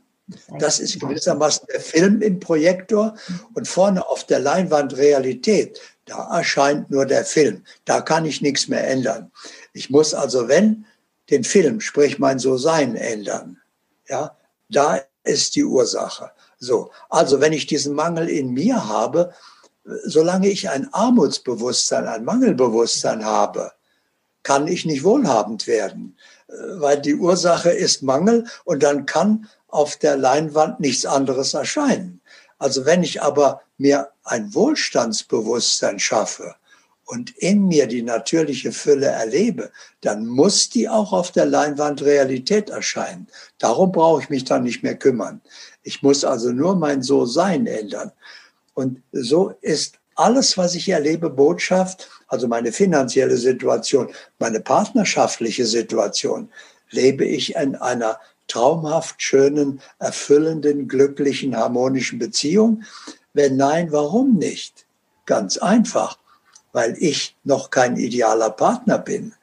Das 0.59 0.79
ist 0.79 0.99
gewissermaßen 0.99 1.67
der 1.71 1.81
Film 1.81 2.21
im 2.21 2.39
Projektor 2.39 3.15
und 3.53 3.67
vorne 3.67 4.07
auf 4.07 4.25
der 4.25 4.39
Leinwand 4.39 4.97
Realität. 4.97 5.79
Da 6.05 6.37
erscheint 6.37 6.89
nur 6.89 7.05
der 7.05 7.25
Film. 7.25 7.63
Da 7.85 8.01
kann 8.01 8.25
ich 8.25 8.41
nichts 8.41 8.67
mehr 8.67 8.87
ändern. 8.87 9.31
Ich 9.73 9.89
muss 9.89 10.13
also, 10.13 10.47
wenn, 10.47 10.85
den 11.29 11.43
Film, 11.43 11.81
sprich 11.81 12.19
mein 12.19 12.39
So-Sein 12.39 12.95
ändern. 12.95 13.61
Ja, 14.07 14.37
da 14.69 14.99
ist 15.23 15.55
die 15.55 15.63
Ursache. 15.63 16.31
So. 16.59 16.91
Also, 17.09 17.41
wenn 17.41 17.53
ich 17.53 17.65
diesen 17.65 17.93
Mangel 17.93 18.29
in 18.29 18.51
mir 18.51 18.87
habe, 18.87 19.33
solange 20.05 20.49
ich 20.49 20.69
ein 20.69 20.93
Armutsbewusstsein, 20.93 22.07
ein 22.07 22.23
Mangelbewusstsein 22.23 23.25
habe, 23.25 23.71
kann 24.43 24.67
ich 24.67 24.85
nicht 24.85 25.03
wohlhabend 25.03 25.67
werden, 25.67 26.17
weil 26.47 27.01
die 27.01 27.15
Ursache 27.15 27.71
ist 27.71 28.03
Mangel 28.03 28.45
und 28.65 28.83
dann 28.83 29.05
kann 29.05 29.49
auf 29.67 29.95
der 29.97 30.17
Leinwand 30.17 30.79
nichts 30.79 31.05
anderes 31.05 31.53
erscheinen. 31.53 32.21
Also 32.59 32.85
wenn 32.85 33.03
ich 33.03 33.21
aber 33.21 33.61
mir 33.77 34.11
ein 34.23 34.53
Wohlstandsbewusstsein 34.53 35.99
schaffe 35.99 36.55
und 37.13 37.29
in 37.37 37.67
mir 37.67 37.85
die 37.85 38.01
natürliche 38.01 38.71
Fülle 38.71 39.05
erlebe, 39.05 39.71
dann 40.01 40.25
muss 40.25 40.71
die 40.71 40.89
auch 40.89 41.13
auf 41.13 41.29
der 41.31 41.45
Leinwand 41.45 42.01
Realität 42.01 42.71
erscheinen. 42.71 43.27
Darum 43.59 43.91
brauche 43.91 44.23
ich 44.23 44.31
mich 44.31 44.45
dann 44.45 44.63
nicht 44.63 44.81
mehr 44.81 44.95
kümmern. 44.95 45.39
Ich 45.83 46.01
muss 46.01 46.25
also 46.25 46.51
nur 46.51 46.75
mein 46.75 47.03
So-Sein 47.03 47.67
ändern. 47.67 48.11
Und 48.73 48.99
so 49.11 49.53
ist 49.61 49.99
alles, 50.15 50.57
was 50.57 50.73
ich 50.73 50.89
erlebe, 50.89 51.29
Botschaft, 51.29 52.09
also 52.29 52.47
meine 52.47 52.71
finanzielle 52.71 53.37
Situation, 53.37 54.09
meine 54.39 54.59
partnerschaftliche 54.59 55.67
Situation, 55.67 56.49
lebe 56.89 57.25
ich 57.25 57.55
in 57.55 57.75
einer 57.75 58.19
traumhaft 58.47 59.21
schönen, 59.21 59.81
erfüllenden, 59.99 60.87
glücklichen, 60.87 61.55
harmonischen 61.55 62.17
Beziehung? 62.17 62.81
Wenn 63.33 63.55
nein, 63.55 63.91
warum 63.91 64.39
nicht? 64.39 64.87
Ganz 65.27 65.59
einfach, 65.59 66.17
weil 66.73 66.95
ich 66.99 67.37
noch 67.43 67.69
kein 67.69 67.95
idealer 67.95 68.49
Partner 68.49 68.97
bin. 68.97 69.33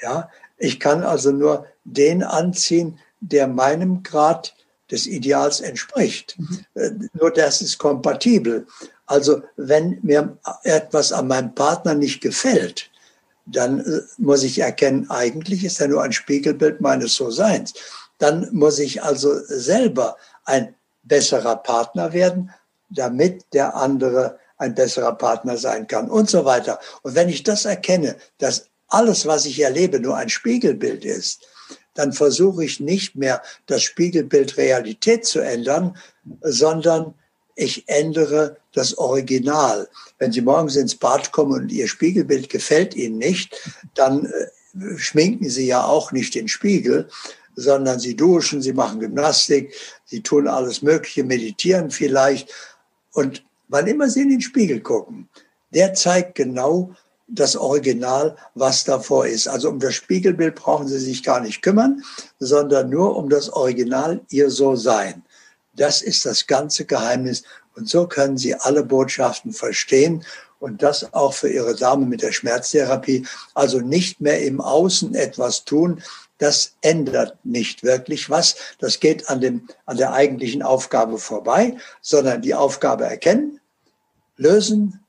Ja, 0.00 0.30
ich 0.58 0.78
kann 0.78 1.02
also 1.02 1.32
nur 1.32 1.66
den 1.84 2.22
anziehen, 2.22 2.98
der 3.20 3.48
meinem 3.48 4.02
Grad 4.02 4.54
des 4.90 5.06
Ideals 5.06 5.60
entspricht. 5.60 6.36
Mhm. 6.38 6.64
Äh, 6.74 6.90
nur 7.14 7.32
das 7.32 7.60
ist 7.60 7.78
kompatibel. 7.78 8.66
Also 9.06 9.42
wenn 9.56 9.98
mir 10.02 10.36
etwas 10.62 11.12
an 11.12 11.28
meinem 11.28 11.54
Partner 11.54 11.94
nicht 11.94 12.20
gefällt, 12.20 12.90
dann 13.46 13.80
äh, 13.80 14.00
muss 14.18 14.42
ich 14.42 14.58
erkennen, 14.58 15.10
eigentlich 15.10 15.64
ist 15.64 15.80
er 15.80 15.88
nur 15.88 16.02
ein 16.02 16.12
Spiegelbild 16.12 16.80
meines 16.80 17.14
So-Seins. 17.14 17.74
Dann 18.18 18.48
muss 18.52 18.78
ich 18.78 19.02
also 19.02 19.34
selber 19.46 20.16
ein 20.44 20.74
besserer 21.02 21.56
Partner 21.56 22.12
werden, 22.12 22.50
damit 22.90 23.44
der 23.52 23.76
andere 23.76 24.38
ein 24.58 24.74
besserer 24.74 25.14
Partner 25.14 25.56
sein 25.56 25.86
kann 25.86 26.10
und 26.10 26.30
so 26.30 26.44
weiter. 26.44 26.80
Und 27.02 27.14
wenn 27.14 27.28
ich 27.28 27.42
das 27.42 27.64
erkenne, 27.64 28.16
dass 28.38 28.66
alles, 28.88 29.26
was 29.26 29.46
ich 29.46 29.60
erlebe, 29.60 30.00
nur 30.00 30.16
ein 30.16 30.28
Spiegelbild 30.28 31.04
ist, 31.04 31.46
dann 31.94 32.12
versuche 32.12 32.64
ich 32.64 32.78
nicht 32.78 33.16
mehr 33.16 33.42
das 33.66 33.82
Spiegelbild 33.82 34.56
Realität 34.56 35.26
zu 35.26 35.40
ändern, 35.40 35.96
sondern 36.42 37.14
ich 37.56 37.88
ändere 37.88 38.58
das 38.72 38.96
Original. 38.98 39.88
Wenn 40.18 40.30
Sie 40.30 40.42
morgens 40.42 40.76
ins 40.76 40.94
Bad 40.94 41.32
kommen 41.32 41.52
und 41.52 41.72
Ihr 41.72 41.88
Spiegelbild 41.88 42.50
gefällt 42.50 42.94
Ihnen 42.94 43.18
nicht, 43.18 43.56
dann 43.94 44.26
äh, 44.26 44.98
schminken 44.98 45.48
Sie 45.48 45.66
ja 45.66 45.84
auch 45.84 46.12
nicht 46.12 46.34
den 46.34 46.48
Spiegel, 46.48 47.08
sondern 47.56 47.98
Sie 47.98 48.14
duschen, 48.14 48.60
Sie 48.60 48.74
machen 48.74 49.00
Gymnastik, 49.00 49.74
Sie 50.04 50.22
tun 50.22 50.46
alles 50.46 50.82
Mögliche, 50.82 51.24
meditieren 51.24 51.90
vielleicht. 51.90 52.52
Und 53.12 53.42
wann 53.68 53.86
immer 53.86 54.08
Sie 54.08 54.22
in 54.22 54.30
den 54.30 54.40
Spiegel 54.40 54.80
gucken, 54.80 55.28
der 55.72 55.94
zeigt 55.94 56.34
genau 56.34 56.94
das 57.28 57.56
Original, 57.56 58.36
was 58.54 58.84
davor 58.84 59.26
ist. 59.26 59.48
Also 59.48 59.68
um 59.68 59.80
das 59.80 59.94
Spiegelbild 59.94 60.54
brauchen 60.54 60.86
Sie 60.86 60.98
sich 60.98 61.22
gar 61.22 61.40
nicht 61.40 61.62
kümmern, 61.62 62.02
sondern 62.38 62.90
nur 62.90 63.16
um 63.16 63.28
das 63.28 63.50
Original, 63.50 64.20
Ihr 64.30 64.50
So-Sein. 64.50 65.22
Das 65.74 66.02
ist 66.02 66.24
das 66.24 66.46
ganze 66.46 66.84
Geheimnis. 66.84 67.42
Und 67.74 67.88
so 67.88 68.06
können 68.06 68.38
Sie 68.38 68.54
alle 68.54 68.84
Botschaften 68.84 69.52
verstehen 69.52 70.24
und 70.60 70.82
das 70.82 71.12
auch 71.12 71.34
für 71.34 71.48
Ihre 71.48 71.74
Dame 71.74 72.06
mit 72.06 72.22
der 72.22 72.32
Schmerztherapie. 72.32 73.26
Also 73.54 73.80
nicht 73.80 74.20
mehr 74.20 74.42
im 74.42 74.60
Außen 74.60 75.14
etwas 75.14 75.64
tun. 75.64 76.02
Das 76.38 76.76
ändert 76.82 77.38
nicht 77.44 77.82
wirklich 77.82 78.28
was. 78.28 78.56
Das 78.78 79.00
geht 79.00 79.30
an, 79.30 79.40
dem, 79.40 79.68
an 79.86 79.96
der 79.96 80.12
eigentlichen 80.12 80.62
Aufgabe 80.62 81.18
vorbei, 81.18 81.76
sondern 82.00 82.42
die 82.42 82.54
Aufgabe 82.54 83.04
erkennen, 83.04 83.60
lösen 84.36 85.00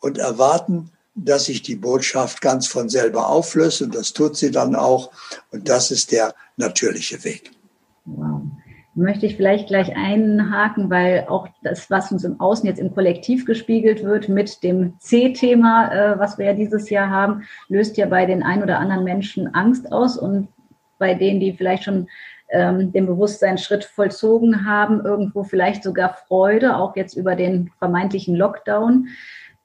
und 0.00 0.18
erwarten, 0.18 0.92
dass 1.14 1.46
sich 1.46 1.62
die 1.62 1.76
Botschaft 1.76 2.40
ganz 2.40 2.66
von 2.66 2.88
selber 2.88 3.28
auflöst. 3.28 3.82
Und 3.82 3.94
das 3.94 4.12
tut 4.12 4.36
sie 4.36 4.50
dann 4.50 4.76
auch. 4.76 5.10
Und 5.50 5.68
das 5.68 5.90
ist 5.90 6.12
der 6.12 6.34
natürliche 6.56 7.22
Weg. 7.24 7.50
Wow 8.04 8.42
möchte 8.94 9.24
ich 9.26 9.36
vielleicht 9.36 9.68
gleich 9.68 9.96
einhaken, 9.96 10.90
weil 10.90 11.26
auch 11.28 11.48
das, 11.62 11.90
was 11.90 12.12
uns 12.12 12.24
im 12.24 12.40
Außen 12.40 12.66
jetzt 12.66 12.78
im 12.78 12.94
Kollektiv 12.94 13.46
gespiegelt 13.46 14.04
wird 14.04 14.28
mit 14.28 14.62
dem 14.62 14.98
C-Thema, 14.98 15.92
äh, 15.92 16.18
was 16.18 16.38
wir 16.38 16.46
ja 16.46 16.52
dieses 16.52 16.90
Jahr 16.90 17.08
haben, 17.08 17.44
löst 17.68 17.96
ja 17.96 18.06
bei 18.06 18.26
den 18.26 18.42
ein 18.42 18.62
oder 18.62 18.78
anderen 18.78 19.04
Menschen 19.04 19.54
Angst 19.54 19.90
aus 19.92 20.18
und 20.18 20.48
bei 20.98 21.14
denen, 21.14 21.40
die 21.40 21.52
vielleicht 21.52 21.84
schon 21.84 22.06
ähm, 22.50 22.92
den 22.92 23.06
Bewusstseinsschritt 23.06 23.84
vollzogen 23.84 24.66
haben, 24.66 25.00
irgendwo 25.04 25.42
vielleicht 25.42 25.82
sogar 25.82 26.14
Freude, 26.28 26.76
auch 26.76 26.94
jetzt 26.94 27.16
über 27.16 27.34
den 27.34 27.70
vermeintlichen 27.78 28.36
Lockdown. 28.36 29.08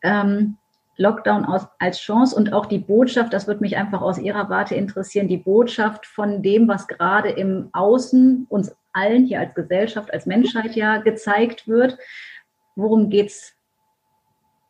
Ähm, 0.03 0.57
Lockdown 0.95 1.45
aus, 1.45 1.67
als 1.77 1.99
Chance 1.99 2.35
und 2.35 2.53
auch 2.53 2.65
die 2.65 2.79
Botschaft, 2.79 3.31
das 3.31 3.45
wird 3.45 3.61
mich 3.61 3.77
einfach 3.77 4.01
aus 4.01 4.17
Ihrer 4.17 4.49
Warte 4.49 4.73
interessieren, 4.73 5.27
die 5.27 5.37
Botschaft 5.37 6.07
von 6.07 6.41
dem, 6.41 6.67
was 6.67 6.87
gerade 6.87 7.29
im 7.29 7.69
Außen 7.71 8.47
uns 8.49 8.75
allen 8.97 9.25
hier 9.25 9.39
als 9.39 9.53
Gesellschaft, 9.53 10.13
als 10.13 10.25
Menschheit 10.25 10.75
ja 10.75 10.97
gezeigt 10.97 11.67
wird. 11.67 11.97
Worum 12.75 13.09
geht 13.09 13.27
es? 13.27 13.53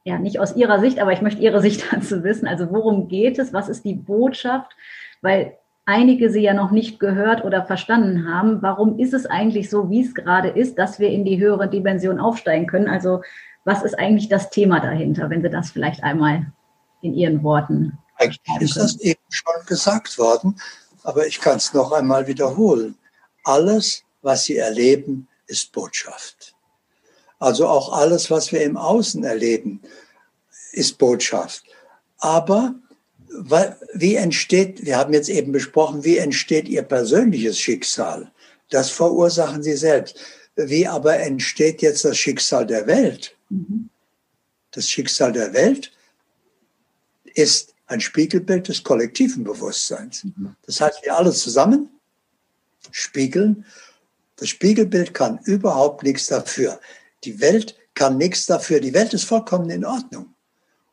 Ja, 0.03 0.17
nicht 0.19 0.39
aus 0.39 0.55
Ihrer 0.55 0.79
Sicht, 0.79 0.99
aber 0.99 1.11
ich 1.13 1.21
möchte 1.21 1.41
Ihre 1.41 1.61
Sicht 1.67 1.91
dazu 1.91 2.23
wissen. 2.23 2.47
Also 2.47 2.71
worum 2.71 3.07
geht 3.07 3.39
es? 3.39 3.53
Was 3.53 3.69
ist 3.69 3.85
die 3.85 3.95
Botschaft? 3.95 4.71
Weil 5.21 5.57
einige 5.85 6.29
sie 6.29 6.41
ja 6.41 6.53
noch 6.53 6.71
nicht 6.71 6.99
gehört 6.99 7.43
oder 7.43 7.65
verstanden 7.65 8.31
haben. 8.31 8.61
Warum 8.61 8.99
ist 8.99 9.13
es 9.13 9.25
eigentlich 9.25 9.69
so, 9.69 9.89
wie 9.89 10.01
es 10.01 10.13
gerade 10.13 10.49
ist, 10.49 10.77
dass 10.77 10.99
wir 10.99 11.09
in 11.09 11.25
die 11.25 11.39
höhere 11.39 11.69
Dimension 11.69 12.19
aufsteigen 12.19 12.67
können? 12.67 12.89
Also 12.89 13.21
was 13.63 13.83
ist 13.83 13.97
eigentlich 13.97 14.29
das 14.29 14.49
Thema 14.49 14.79
dahinter, 14.79 15.29
wenn 15.29 15.41
Sie 15.41 15.49
das 15.49 15.71
vielleicht 15.71 16.03
einmal 16.03 16.51
in 17.01 17.13
Ihren 17.13 17.43
Worten. 17.43 17.97
Eigentlich 18.15 18.39
ist 18.59 18.77
das 18.77 18.99
eben 19.01 19.19
schon 19.29 19.65
gesagt 19.67 20.17
worden, 20.17 20.59
aber 21.03 21.27
ich 21.27 21.39
kann 21.39 21.57
es 21.57 21.73
noch 21.73 21.91
einmal 21.91 22.27
wiederholen. 22.27 22.95
Alles, 23.43 24.03
was 24.27 24.43
Sie 24.43 24.57
erleben, 24.57 25.29
ist 25.47 25.71
Botschaft. 25.71 26.53
Also 27.39 27.65
auch 27.65 27.93
alles, 27.93 28.29
was 28.29 28.51
wir 28.51 28.61
im 28.61 28.75
Außen 28.75 29.23
erleben, 29.23 29.81
ist 30.73 30.97
Botschaft. 30.97 31.63
Aber 32.17 32.75
wie 33.93 34.15
entsteht, 34.15 34.85
wir 34.85 34.97
haben 34.97 35.13
jetzt 35.13 35.29
eben 35.29 35.53
besprochen, 35.53 36.03
wie 36.03 36.17
entsteht 36.17 36.67
Ihr 36.67 36.81
persönliches 36.81 37.57
Schicksal? 37.57 38.29
Das 38.69 38.89
verursachen 38.89 39.63
Sie 39.63 39.77
selbst. 39.77 40.19
Wie 40.57 40.85
aber 40.85 41.19
entsteht 41.19 41.81
jetzt 41.81 42.03
das 42.03 42.17
Schicksal 42.17 42.67
der 42.67 42.85
Welt? 42.85 43.33
Mhm. 43.49 43.89
Das 44.71 44.89
Schicksal 44.89 45.31
der 45.31 45.53
Welt 45.53 45.93
ist 47.33 47.75
ein 47.85 48.01
Spiegelbild 48.01 48.67
des 48.67 48.83
kollektiven 48.83 49.45
Bewusstseins. 49.45 50.25
Mhm. 50.25 50.53
Das 50.65 50.81
heißt, 50.81 50.99
wir 51.03 51.15
alle 51.15 51.31
zusammen 51.31 51.89
spiegeln 52.91 53.63
das 54.37 54.49
Spiegelbild 54.49 55.13
kann 55.13 55.39
überhaupt 55.43 56.03
nichts 56.03 56.27
dafür. 56.27 56.79
Die 57.23 57.41
Welt 57.41 57.75
kann 57.93 58.17
nichts 58.17 58.45
dafür. 58.45 58.79
Die 58.79 58.93
Welt 58.93 59.13
ist 59.13 59.25
vollkommen 59.25 59.69
in 59.69 59.83
Ordnung. 59.83 60.33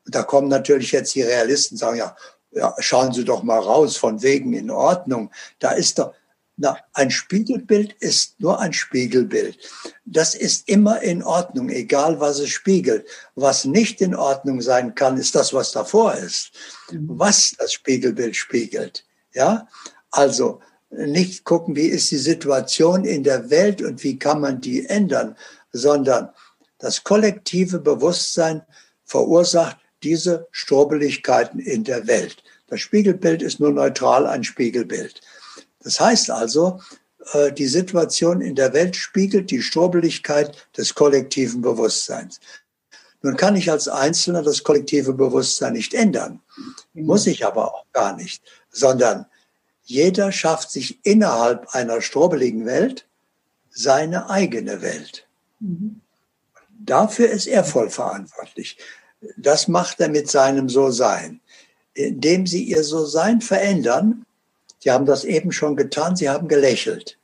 Und 0.05 0.15
da 0.15 0.23
kommen 0.23 0.49
natürlich 0.49 0.93
jetzt 0.93 1.15
die 1.15 1.23
Realisten, 1.23 1.77
sagen 1.77 1.99
ja, 1.99 2.17
ja, 2.51 2.75
schauen 2.79 3.13
Sie 3.13 3.25
doch 3.25 3.43
mal 3.43 3.59
raus, 3.59 3.97
von 3.97 4.23
wegen 4.23 4.53
in 4.53 4.71
Ordnung. 4.71 5.31
Da 5.59 5.73
ist 5.73 5.99
doch, 5.99 6.15
na, 6.57 6.79
ein 6.93 7.11
Spiegelbild 7.11 7.95
ist 7.95 8.41
nur 8.41 8.61
ein 8.61 8.73
Spiegelbild. 8.73 9.59
Das 10.05 10.35
ist 10.35 10.69
immer 10.69 11.03
in 11.03 11.23
Ordnung, 11.23 11.69
egal 11.69 12.21
was 12.21 12.39
es 12.39 12.51
spiegelt. 12.51 13.07
Was 13.35 13.65
nicht 13.65 14.01
in 14.01 14.15
Ordnung 14.15 14.61
sein 14.61 14.95
kann, 14.95 15.17
ist 15.17 15.35
das, 15.35 15.53
was 15.53 15.73
davor 15.73 16.15
ist. 16.15 16.53
Mhm. 16.93 17.07
Was 17.09 17.55
das 17.59 17.73
Spiegelbild 17.73 18.37
spiegelt. 18.37 19.05
Ja, 19.33 19.67
also, 20.13 20.61
nicht 20.97 21.45
gucken, 21.45 21.77
wie 21.77 21.87
ist 21.87 22.11
die 22.11 22.19
Situation 22.19 23.05
in 23.05 23.25
der 23.25 23.51
Welt 23.51 23.83
und 23.83 24.03
wie 24.05 24.19
kann 24.19 24.41
man 24.41 24.61
die 24.61 24.87
ändern, 24.87 25.37
sondern 25.73 26.31
Das 26.79 27.03
kollektive 27.03 27.79
Bewusstsein 27.79 28.63
verursacht 29.05 29.79
diese 30.03 30.49
Strubeligkeiten 30.51 31.59
in 31.59 31.85
der 31.85 32.07
Welt. 32.07 32.43
Das 32.67 32.81
Spiegelbild 32.81 33.43
ist 33.43 33.61
nur 33.61 33.71
neutral 33.71 34.27
ein 34.27 34.45
Spiegelbild. 34.45 35.21
Das 35.81 35.99
heißt 36.01 36.31
also, 36.31 36.81
äh, 37.33 37.53
die 37.53 37.69
Situation 37.69 38.41
in 38.41 38.55
der 38.55 38.73
Welt 38.73 38.97
spiegelt 38.97 39.51
die 39.51 39.63
Strubeligkeit 39.63 40.57
des 40.77 40.95
kollektiven 40.95 41.63
Bewusstseins. 41.63 42.41
Nun 43.23 43.37
kann 43.37 43.57
ich 43.57 43.71
als 43.71 43.89
Einzelner 43.89 44.43
das 44.43 44.63
kollektive 44.63 45.15
Bewusstsein 45.15 45.73
nicht 45.73 45.95
ändern, 45.95 46.43
muss 46.93 47.27
ich 47.27 47.47
aber 47.47 47.75
auch 47.75 47.87
gar 47.93 48.15
nicht, 48.17 48.43
sondern 48.71 49.25
jeder 49.85 50.33
schafft 50.33 50.70
sich 50.70 50.99
innerhalb 51.05 51.75
einer 51.75 52.01
strobeligen 52.01 52.66
Welt 52.66 53.07
seine 53.70 54.31
eigene 54.31 54.83
Welt. 54.83 55.27
Mhm. 55.61 56.01
Dafür 56.79 57.31
ist 57.31 57.47
er 57.47 57.64
voll 57.64 57.90
verantwortlich. 57.90 58.79
Das 59.37 59.68
macht 59.68 60.01
er 60.01 60.09
mit 60.09 60.31
seinem 60.31 60.68
So-Sein. 60.68 61.40
Indem 61.94 62.47
sie 62.47 62.64
ihr 62.64 62.83
So-Sein 62.83 63.40
verändern, 63.40 64.27
Sie 64.81 64.90
haben 64.90 65.07
das 65.07 65.25
eben 65.25 65.51
schon 65.51 65.77
getan, 65.77 66.14
Sie 66.14 66.29
haben 66.29 66.47
gelächelt. 66.47 67.16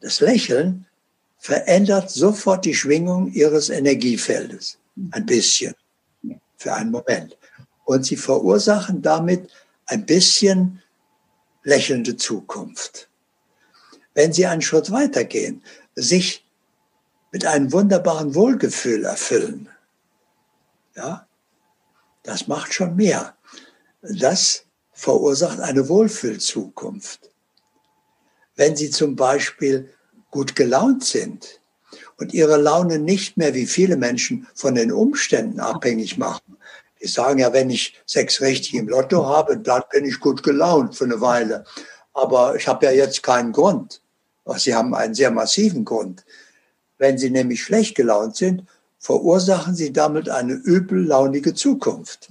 Das 0.00 0.20
Lächeln 0.20 0.86
verändert 1.38 2.10
sofort 2.10 2.64
die 2.64 2.76
Schwingung 2.76 3.32
Ihres 3.32 3.70
Energiefeldes. 3.70 4.78
Ein 5.10 5.26
bisschen. 5.26 5.74
Für 6.56 6.74
einen 6.74 6.92
Moment. 6.92 7.36
Und 7.84 8.06
Sie 8.06 8.16
verursachen 8.16 9.02
damit 9.02 9.50
ein 9.86 10.06
bisschen 10.06 10.80
lächelnde 11.64 12.16
Zukunft. 12.16 13.08
Wenn 14.14 14.32
Sie 14.32 14.46
einen 14.46 14.62
Schritt 14.62 14.90
weitergehen, 14.92 15.62
sich 15.96 16.46
mit 17.32 17.44
einem 17.46 17.72
wunderbaren 17.72 18.34
Wohlgefühl 18.34 19.04
erfüllen, 19.04 19.68
ja, 20.94 21.26
das 22.22 22.46
macht 22.46 22.72
schon 22.72 22.94
mehr. 22.94 23.36
Das 24.00 24.64
verursacht 24.92 25.60
eine 25.60 25.88
Wohlfühlzukunft. 25.88 27.30
Wenn 28.54 28.76
Sie 28.76 28.90
zum 28.90 29.16
Beispiel 29.16 29.92
gut 30.30 30.54
gelaunt 30.54 31.04
sind 31.04 31.60
und 32.16 32.32
Ihre 32.32 32.56
Laune 32.56 32.98
nicht 32.98 33.36
mehr 33.36 33.54
wie 33.54 33.66
viele 33.66 33.96
Menschen 33.96 34.46
von 34.54 34.74
den 34.74 34.92
Umständen 34.92 35.60
abhängig 35.60 36.16
machen. 36.18 36.53
Die 37.04 37.10
sagen 37.10 37.38
ja, 37.38 37.52
wenn 37.52 37.68
ich 37.68 37.94
sechs 38.06 38.40
richtig 38.40 38.72
im 38.72 38.88
Lotto 38.88 39.26
habe, 39.26 39.58
dann 39.58 39.82
bin 39.92 40.06
ich 40.06 40.20
gut 40.20 40.42
gelaunt 40.42 40.96
für 40.96 41.04
eine 41.04 41.20
Weile. 41.20 41.64
Aber 42.14 42.56
ich 42.56 42.66
habe 42.66 42.86
ja 42.86 42.92
jetzt 42.92 43.22
keinen 43.22 43.52
Grund. 43.52 44.00
Sie 44.56 44.74
haben 44.74 44.94
einen 44.94 45.14
sehr 45.14 45.30
massiven 45.30 45.84
Grund. 45.84 46.24
Wenn 46.96 47.18
Sie 47.18 47.28
nämlich 47.28 47.62
schlecht 47.62 47.94
gelaunt 47.94 48.36
sind, 48.36 48.64
verursachen 48.98 49.74
Sie 49.74 49.92
damit 49.92 50.30
eine 50.30 50.54
übellaunige 50.54 51.52
Zukunft. 51.52 52.30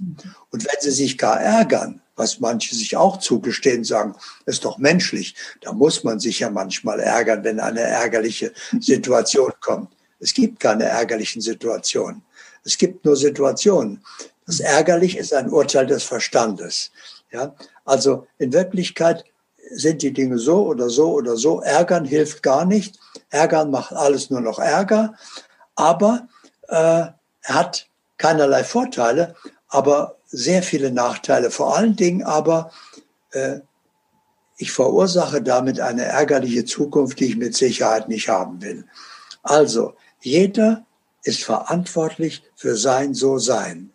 Und 0.50 0.64
wenn 0.64 0.80
Sie 0.80 0.90
sich 0.90 1.18
gar 1.18 1.40
ärgern, 1.40 2.02
was 2.16 2.40
manche 2.40 2.74
sich 2.74 2.96
auch 2.96 3.18
zugestehen, 3.18 3.84
sagen, 3.84 4.16
ist 4.44 4.64
doch 4.64 4.78
menschlich. 4.78 5.36
Da 5.60 5.72
muss 5.72 6.02
man 6.02 6.18
sich 6.18 6.40
ja 6.40 6.50
manchmal 6.50 6.98
ärgern, 6.98 7.44
wenn 7.44 7.60
eine 7.60 7.82
ärgerliche 7.82 8.52
Situation 8.80 9.52
kommt. 9.60 9.92
Es 10.18 10.34
gibt 10.34 10.58
keine 10.58 10.86
ärgerlichen 10.86 11.42
Situationen. 11.42 12.22
Es 12.64 12.76
gibt 12.76 13.04
nur 13.04 13.14
Situationen. 13.14 14.02
Das 14.46 14.60
ärgerlich 14.60 15.16
ist 15.16 15.32
ein 15.32 15.50
Urteil 15.50 15.86
des 15.86 16.04
Verstandes. 16.04 16.90
Ja, 17.30 17.54
also 17.84 18.26
in 18.38 18.52
Wirklichkeit 18.52 19.24
sind 19.70 20.02
die 20.02 20.12
Dinge 20.12 20.38
so 20.38 20.66
oder 20.66 20.90
so 20.90 21.12
oder 21.12 21.36
so. 21.36 21.60
Ärgern 21.60 22.04
hilft 22.04 22.42
gar 22.42 22.64
nicht. 22.64 22.98
Ärgern 23.30 23.70
macht 23.70 23.92
alles 23.92 24.30
nur 24.30 24.40
noch 24.40 24.58
Ärger. 24.58 25.14
Aber 25.74 26.28
äh, 26.68 27.06
er 27.42 27.54
hat 27.54 27.88
keinerlei 28.18 28.64
Vorteile, 28.64 29.34
aber 29.68 30.16
sehr 30.26 30.62
viele 30.62 30.92
Nachteile. 30.92 31.50
Vor 31.50 31.76
allen 31.76 31.96
Dingen 31.96 32.22
aber, 32.22 32.70
äh, 33.32 33.60
ich 34.56 34.70
verursache 34.70 35.42
damit 35.42 35.80
eine 35.80 36.04
ärgerliche 36.04 36.64
Zukunft, 36.64 37.18
die 37.18 37.26
ich 37.26 37.36
mit 37.36 37.56
Sicherheit 37.56 38.08
nicht 38.08 38.28
haben 38.28 38.62
will. 38.62 38.84
Also, 39.42 39.94
jeder 40.20 40.86
ist 41.24 41.42
verantwortlich 41.42 42.44
für 42.54 42.76
sein 42.76 43.14
So-Sein. 43.14 43.93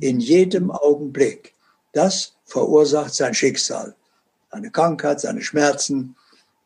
In 0.00 0.20
jedem 0.20 0.70
Augenblick. 0.70 1.54
Das 1.92 2.34
verursacht 2.44 3.14
sein 3.14 3.34
Schicksal. 3.34 3.94
Seine 4.50 4.70
Krankheit, 4.70 5.20
seine 5.20 5.42
Schmerzen, 5.42 6.16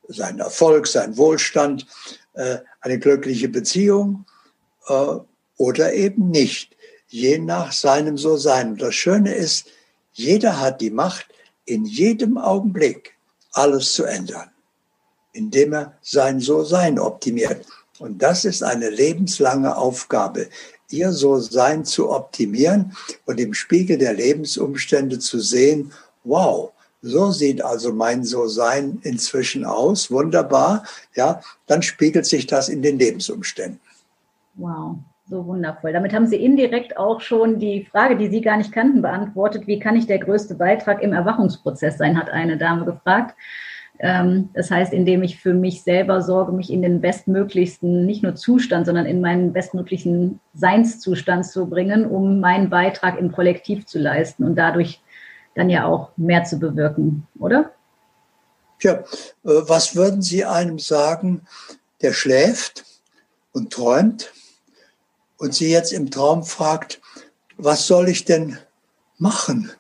sein 0.09 0.38
Erfolg, 0.38 0.87
sein 0.87 1.17
Wohlstand, 1.17 1.87
äh, 2.35 2.59
eine 2.81 2.99
glückliche 2.99 3.49
Beziehung 3.49 4.25
äh, 4.88 5.17
oder 5.57 5.93
eben 5.93 6.31
nicht 6.31 6.77
je 7.09 7.38
nach 7.38 7.73
seinem 7.73 8.19
So-Sein. 8.19 8.77
Das 8.77 8.95
Schöne 8.95 9.35
ist, 9.35 9.67
jeder 10.12 10.61
hat 10.61 10.81
die 10.81 10.91
Macht, 10.91 11.27
in 11.64 11.85
jedem 11.85 12.38
Augenblick 12.38 13.14
alles 13.53 13.93
zu 13.93 14.05
ändern, 14.05 14.51
indem 15.33 15.73
er 15.75 15.99
sein 16.03 16.41
So-Sein 16.41 16.99
optimiert. 16.99 17.67
Und 17.99 18.23
das 18.23 18.45
ist 18.45 18.62
eine 18.62 18.91
lebenslange 18.91 19.77
Aufgabe, 19.77 20.49
ihr 20.90 21.12
So-Sein 21.12 21.85
zu 21.85 22.11
optimieren 22.11 22.92
und 23.27 23.38
im 23.40 23.55
Spiegel 23.55 23.98
der 23.98 24.14
Lebensumstände 24.14 25.18
zu 25.18 25.38
sehen, 25.40 25.92
wow, 26.24 26.72
so 27.03 27.31
sieht 27.31 27.62
also 27.62 27.92
mein 27.92 28.24
So-Sein 28.24 28.98
inzwischen 29.03 29.64
aus, 29.64 30.11
wunderbar, 30.11 30.85
ja, 31.14 31.40
dann 31.66 31.83
spiegelt 31.83 32.27
sich 32.27 32.46
das 32.46 32.68
in 32.68 32.83
den 32.83 32.98
Lebensumständen. 32.98 33.81
Wow. 34.55 34.96
So 35.31 35.44
wundervoll. 35.44 35.92
Damit 35.92 36.14
haben 36.14 36.27
Sie 36.27 36.42
indirekt 36.42 36.96
auch 36.96 37.20
schon 37.20 37.59
die 37.59 37.85
Frage, 37.85 38.16
die 38.16 38.29
Sie 38.29 38.40
gar 38.40 38.57
nicht 38.57 38.72
kannten, 38.72 39.03
beantwortet. 39.03 39.66
Wie 39.66 39.79
kann 39.79 39.94
ich 39.94 40.07
der 40.07 40.20
größte 40.20 40.55
Beitrag 40.55 41.03
im 41.03 41.12
Erwachungsprozess 41.12 41.98
sein, 41.98 42.16
hat 42.18 42.31
eine 42.31 42.57
Dame 42.57 42.87
gefragt. 42.87 43.37
Ähm, 44.01 44.51
das 44.55 44.71
heißt, 44.71 44.93
indem 44.93 45.23
ich 45.23 45.41
für 45.41 45.55
mich 45.55 45.83
selber 45.83 46.23
sorge, 46.23 46.53
mich 46.53 46.71
in 46.71 46.83
den 46.83 47.01
bestmöglichsten, 47.01 48.07
nicht 48.07 48.23
nur 48.23 48.35
Zustand, 48.35 48.87
sondern 48.87 49.07
in 49.07 49.21
meinen 49.21 49.53
bestmöglichen 49.53 50.41
Seinszustand 50.55 51.47
zu 51.47 51.67
bringen, 51.67 52.07
um 52.07 52.41
meinen 52.41 52.71
Beitrag 52.71 53.19
im 53.19 53.33
Kollektiv 53.33 53.87
zu 53.87 53.99
leisten 53.99 54.45
und 54.45 54.57
dadurch 54.57 55.01
dann 55.55 55.71
ja 55.71 55.87
auch 55.87 56.11
mehr 56.17 56.45
zu 56.45 56.59
bewirken, 56.59 57.27
oder? 57.39 57.73
Tja, 58.79 58.93
äh, 58.93 59.03
was 59.43 59.97
würden 59.97 60.23
Sie 60.23 60.45
einem 60.45 60.79
sagen, 60.79 61.43
der 62.01 62.13
schläft 62.13 62.85
und 63.53 63.73
träumt 63.73 64.33
und 65.37 65.55
sie 65.55 65.71
jetzt 65.71 65.93
im 65.93 66.11
Traum 66.11 66.45
fragt, 66.45 67.01
was 67.57 67.87
soll 67.87 68.09
ich 68.09 68.25
denn 68.25 68.59
machen, 69.19 69.71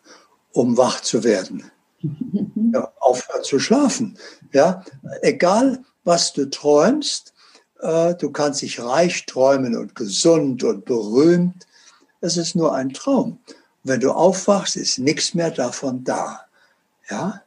um 0.52 0.76
wach 0.76 1.00
zu 1.00 1.24
werden? 1.24 1.70
Ja, 2.70 2.92
aufhören 3.08 3.42
zu 3.42 3.58
schlafen. 3.58 4.18
Ja, 4.52 4.84
egal 5.22 5.82
was 6.04 6.32
du 6.32 6.48
träumst, 6.48 7.32
äh, 7.80 8.14
du 8.14 8.30
kannst 8.30 8.62
dich 8.62 8.80
reich 8.80 9.26
träumen 9.26 9.76
und 9.76 9.94
gesund 9.94 10.64
und 10.64 10.84
berühmt. 10.84 11.66
Es 12.20 12.36
ist 12.36 12.54
nur 12.54 12.74
ein 12.74 12.92
Traum. 12.92 13.38
wenn 13.84 14.00
du 14.00 14.10
aufwachst, 14.10 14.76
ist 14.76 14.98
nichts 14.98 15.34
mehr 15.34 15.50
davon 15.50 16.04
da. 16.04 16.40
Ja, 17.08 17.42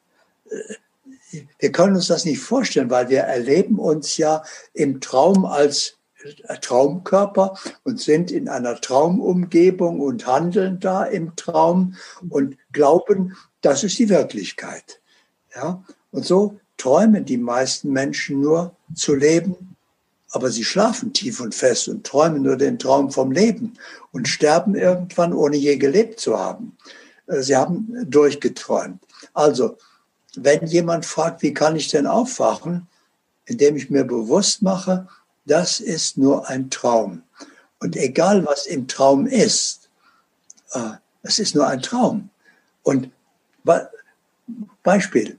äh, 0.49 1.39
wir 1.59 1.71
können 1.71 1.95
uns 1.95 2.07
das 2.07 2.25
nicht 2.25 2.39
vorstellen, 2.39 2.89
weil 2.89 3.09
wir 3.09 3.21
erleben 3.21 3.79
uns 3.79 4.17
ja 4.17 4.43
im 4.73 4.99
Traum 5.01 5.45
als 5.45 5.97
Traumkörper 6.61 7.57
und 7.83 7.99
sind 7.99 8.31
in 8.31 8.49
einer 8.49 8.79
Traumumgebung 8.79 9.99
und 9.99 10.27
handeln 10.27 10.79
da 10.79 11.03
im 11.03 11.35
Traum 11.35 11.95
und 12.29 12.57
glauben, 12.71 13.35
das 13.61 13.83
ist 13.83 13.99
die 13.99 14.09
Wirklichkeit. 14.09 15.00
Ja? 15.55 15.83
Und 16.11 16.25
so 16.25 16.59
träumen 16.77 17.25
die 17.25 17.37
meisten 17.37 17.91
Menschen 17.91 18.41
nur 18.41 18.75
zu 18.95 19.15
leben, 19.15 19.75
aber 20.31 20.49
sie 20.49 20.63
schlafen 20.63 21.13
tief 21.13 21.39
und 21.41 21.53
fest 21.53 21.87
und 21.87 22.05
träumen 22.05 22.41
nur 22.41 22.57
den 22.57 22.79
Traum 22.79 23.11
vom 23.11 23.31
Leben 23.31 23.73
und 24.11 24.27
sterben 24.27 24.75
irgendwann, 24.75 25.33
ohne 25.33 25.57
je 25.57 25.77
gelebt 25.77 26.19
zu 26.19 26.39
haben. 26.39 26.77
Äh, 27.27 27.41
sie 27.41 27.55
haben 27.55 27.93
durchgeträumt. 28.09 29.01
Also, 29.33 29.77
wenn 30.35 30.65
jemand 30.65 31.05
fragt, 31.05 31.41
wie 31.41 31.53
kann 31.53 31.75
ich 31.75 31.89
denn 31.89 32.07
aufwachen, 32.07 32.87
indem 33.45 33.75
ich 33.75 33.89
mir 33.89 34.05
bewusst 34.05 34.61
mache, 34.61 35.07
das 35.45 35.79
ist 35.79 36.17
nur 36.17 36.47
ein 36.47 36.69
Traum. 36.69 37.23
Und 37.79 37.97
egal, 37.97 38.45
was 38.45 38.65
im 38.65 38.87
Traum 38.87 39.25
ist, 39.25 39.89
äh, 40.71 40.91
es 41.23 41.39
ist 41.39 41.55
nur 41.55 41.67
ein 41.67 41.81
Traum. 41.81 42.29
Und 42.83 43.11
Beispiel, 44.83 45.37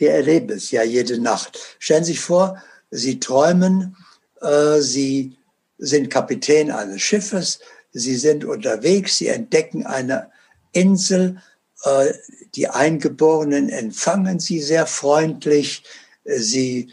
wir 0.00 0.12
erleben 0.12 0.50
es 0.50 0.70
ja 0.70 0.82
jede 0.82 1.20
Nacht. 1.20 1.58
Stellen 1.78 2.04
Sie 2.04 2.12
sich 2.12 2.20
vor, 2.20 2.60
Sie 2.90 3.20
träumen, 3.20 3.96
äh, 4.40 4.80
Sie 4.80 5.36
sind 5.78 6.10
Kapitän 6.10 6.70
eines 6.70 7.02
Schiffes, 7.02 7.60
Sie 7.92 8.16
sind 8.16 8.44
unterwegs, 8.44 9.18
Sie 9.18 9.28
entdecken 9.28 9.86
eine 9.86 10.30
Insel, 10.72 11.40
äh, 11.84 12.12
die 12.54 12.68
Eingeborenen 12.68 13.68
empfangen 13.68 14.40
Sie 14.40 14.60
sehr 14.60 14.86
freundlich, 14.86 15.84
Sie 16.24 16.92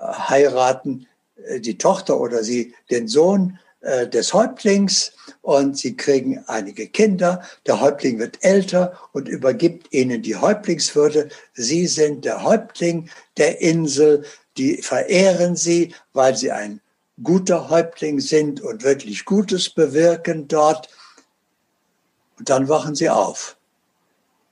heiraten 0.00 1.06
äh, 1.46 1.60
die 1.60 1.78
Tochter 1.78 2.20
oder 2.20 2.42
sie 2.42 2.74
den 2.90 3.08
Sohn 3.08 3.50
äh, 3.50 3.67
des 3.80 4.34
Häuptlings 4.34 5.12
und 5.40 5.78
sie 5.78 5.96
kriegen 5.96 6.42
einige 6.48 6.88
Kinder. 6.88 7.42
Der 7.66 7.80
Häuptling 7.80 8.18
wird 8.18 8.42
älter 8.42 8.98
und 9.12 9.28
übergibt 9.28 9.92
ihnen 9.92 10.20
die 10.22 10.34
Häuptlingswürde. 10.36 11.28
Sie 11.54 11.86
sind 11.86 12.24
der 12.24 12.42
Häuptling 12.42 13.08
der 13.36 13.60
Insel. 13.60 14.24
Die 14.56 14.82
verehren 14.82 15.54
sie, 15.54 15.94
weil 16.12 16.36
sie 16.36 16.50
ein 16.50 16.80
guter 17.22 17.70
Häuptling 17.70 18.20
sind 18.20 18.60
und 18.60 18.82
wirklich 18.82 19.24
Gutes 19.24 19.70
bewirken 19.70 20.48
dort. 20.48 20.88
Und 22.38 22.50
dann 22.50 22.68
wachen 22.68 22.94
sie 22.94 23.10
auf. 23.10 23.56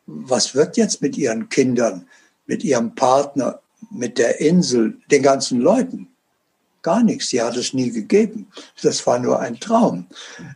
Was 0.06 0.54
wird 0.54 0.76
jetzt 0.76 1.02
mit 1.02 1.18
ihren 1.18 1.48
Kindern, 1.48 2.08
mit 2.46 2.62
ihrem 2.62 2.94
Partner, 2.94 3.60
mit 3.90 4.18
der 4.18 4.40
Insel, 4.40 4.98
den 5.10 5.22
ganzen 5.22 5.60
Leuten? 5.60 6.08
Gar 6.86 7.02
nichts. 7.02 7.30
Sie 7.30 7.42
hat 7.42 7.56
es 7.56 7.74
nie 7.74 7.90
gegeben. 7.90 8.46
Das 8.80 9.04
war 9.08 9.18
nur 9.18 9.40
ein 9.40 9.58
Traum. 9.58 10.06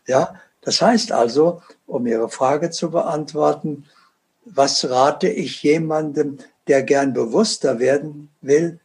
Ja, 0.07 0.37
das 0.61 0.81
heißt 0.81 1.11
also, 1.11 1.61
um 1.89 2.07
Ihre 2.07 2.29
Frage 2.29 2.71
zu 2.71 2.93
beantworten, 2.93 3.87
was 4.45 4.89
rate 4.89 5.29
ich 5.29 5.65
jemandem, 5.65 6.39
der 6.69 6.85
gern 6.85 7.13
bewusster 7.15 7.81
werden 7.81 8.29
will? 8.43 8.79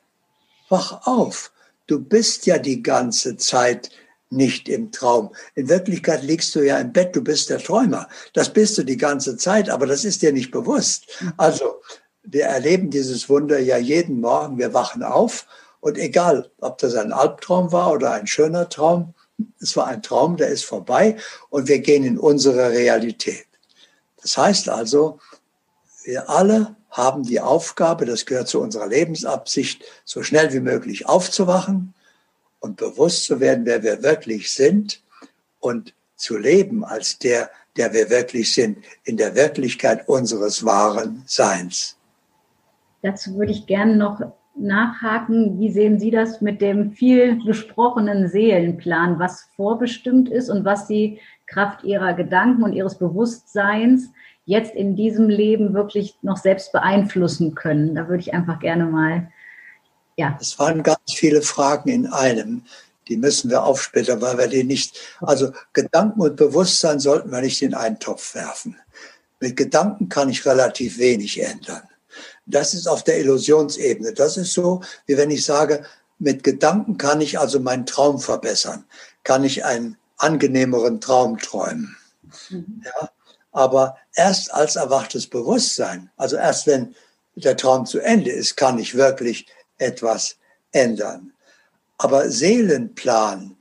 Wach 0.69 1.05
auf. 1.05 1.51
Du 1.85 1.99
bist 1.99 2.47
ja 2.47 2.57
die 2.57 2.81
ganze 2.81 3.37
Zeit 3.37 3.91
nicht 4.31 4.67
im 4.67 4.91
Traum. 4.91 5.29
In 5.53 5.69
Wirklichkeit 5.69 6.23
liegst 6.23 6.55
du 6.55 6.61
ja 6.65 6.79
im 6.79 6.93
Bett, 6.93 7.15
du 7.15 7.21
bist 7.21 7.51
der 7.51 7.59
Träumer. 7.59 8.09
Das 8.33 8.51
bist 8.51 8.75
du 8.79 8.83
die 8.83 8.97
ganze 8.97 9.37
Zeit, 9.37 9.69
aber 9.69 9.85
das 9.85 10.03
ist 10.03 10.23
dir 10.23 10.33
nicht 10.33 10.49
bewusst. 10.49 11.05
Also, 11.37 11.75
wir 12.23 12.45
erleben 12.45 12.89
dieses 12.89 13.29
Wunder 13.29 13.59
ja 13.59 13.77
jeden 13.77 14.19
Morgen. 14.19 14.57
Wir 14.57 14.73
wachen 14.73 15.03
auf 15.03 15.45
und 15.85 15.99
egal, 15.99 16.49
ob 16.61 16.79
das 16.79 16.95
ein 16.95 17.13
Albtraum 17.13 17.71
war 17.71 17.91
oder 17.91 18.13
ein 18.13 18.25
schöner 18.25 18.67
Traum, 18.69 19.13
es 19.59 19.77
war 19.77 19.85
ein 19.85 20.01
Traum, 20.01 20.35
der 20.35 20.47
ist 20.47 20.65
vorbei 20.65 21.15
und 21.51 21.67
wir 21.67 21.77
gehen 21.77 22.03
in 22.03 22.17
unsere 22.17 22.71
Realität. 22.71 23.45
Das 24.19 24.35
heißt 24.35 24.67
also, 24.67 25.19
wir 26.03 26.27
alle 26.27 26.75
haben 26.89 27.21
die 27.21 27.39
Aufgabe, 27.39 28.05
das 28.07 28.25
gehört 28.25 28.47
zu 28.47 28.61
unserer 28.61 28.87
Lebensabsicht, 28.87 29.83
so 30.05 30.23
schnell 30.23 30.51
wie 30.53 30.59
möglich 30.59 31.05
aufzuwachen 31.05 31.93
und 32.59 32.77
bewusst 32.77 33.25
zu 33.25 33.39
werden, 33.39 33.67
wer 33.67 33.83
wir 33.83 34.01
wirklich 34.01 34.51
sind 34.51 35.03
und 35.59 35.93
zu 36.15 36.35
leben 36.35 36.83
als 36.83 37.19
der, 37.19 37.51
der 37.77 37.93
wir 37.93 38.09
wirklich 38.09 38.55
sind, 38.55 38.79
in 39.03 39.17
der 39.17 39.35
Wirklichkeit 39.35 40.09
unseres 40.09 40.65
wahren 40.65 41.21
Seins. 41.27 41.95
Dazu 43.03 43.35
würde 43.35 43.51
ich 43.51 43.67
gerne 43.67 43.95
noch 43.95 44.19
nachhaken. 44.57 45.59
Wie 45.59 45.71
sehen 45.71 45.99
Sie 45.99 46.11
das 46.11 46.41
mit 46.41 46.61
dem 46.61 46.91
viel 46.91 47.43
besprochenen 47.43 48.27
Seelenplan, 48.27 49.19
was 49.19 49.47
vorbestimmt 49.55 50.29
ist 50.29 50.49
und 50.49 50.65
was 50.65 50.87
Sie 50.87 51.19
Kraft 51.47 51.83
Ihrer 51.83 52.13
Gedanken 52.13 52.63
und 52.63 52.73
Ihres 52.73 52.97
Bewusstseins 52.97 54.09
jetzt 54.45 54.75
in 54.75 54.95
diesem 54.95 55.29
Leben 55.29 55.73
wirklich 55.73 56.17
noch 56.21 56.37
selbst 56.37 56.71
beeinflussen 56.71 57.55
können? 57.55 57.95
Da 57.95 58.07
würde 58.07 58.21
ich 58.21 58.33
einfach 58.33 58.59
gerne 58.59 58.85
mal, 58.85 59.31
ja. 60.15 60.37
Es 60.39 60.57
waren 60.59 60.83
ganz 60.83 61.13
viele 61.13 61.41
Fragen 61.41 61.89
in 61.89 62.07
einem. 62.07 62.63
Die 63.07 63.17
müssen 63.17 63.51
wir 63.51 63.63
aufsplittern, 63.63 64.21
weil 64.21 64.37
wir 64.37 64.47
die 64.47 64.63
nicht, 64.63 64.97
also 65.21 65.51
Gedanken 65.73 66.21
und 66.21 66.37
Bewusstsein 66.37 66.99
sollten 66.99 67.31
wir 67.31 67.41
nicht 67.41 67.61
in 67.61 67.75
einen 67.75 67.99
Topf 67.99 68.33
werfen. 68.33 68.77
Mit 69.39 69.57
Gedanken 69.57 70.09
kann 70.09 70.29
ich 70.29 70.45
relativ 70.45 70.97
wenig 70.97 71.39
ändern. 71.39 71.83
Das 72.45 72.73
ist 72.73 72.87
auf 72.87 73.03
der 73.03 73.19
Illusionsebene. 73.19 74.13
Das 74.13 74.37
ist 74.37 74.53
so, 74.53 74.81
wie 75.05 75.17
wenn 75.17 75.31
ich 75.31 75.43
sage, 75.43 75.83
mit 76.19 76.43
Gedanken 76.43 76.97
kann 76.97 77.21
ich 77.21 77.39
also 77.39 77.59
meinen 77.59 77.85
Traum 77.85 78.19
verbessern, 78.19 78.85
kann 79.23 79.43
ich 79.43 79.65
einen 79.65 79.97
angenehmeren 80.17 81.01
Traum 81.01 81.37
träumen. 81.39 81.95
Mhm. 82.49 82.83
Ja, 82.85 83.09
aber 83.51 83.97
erst 84.15 84.53
als 84.53 84.75
erwachtes 84.75 85.27
Bewusstsein, 85.27 86.09
also 86.17 86.35
erst 86.35 86.67
wenn 86.67 86.95
der 87.35 87.57
Traum 87.57 87.85
zu 87.85 87.99
Ende 87.99 88.31
ist, 88.31 88.57
kann 88.57 88.79
ich 88.79 88.95
wirklich 88.95 89.47
etwas 89.77 90.37
ändern. 90.71 91.31
Aber 91.97 92.29
Seelenplan, 92.29 93.57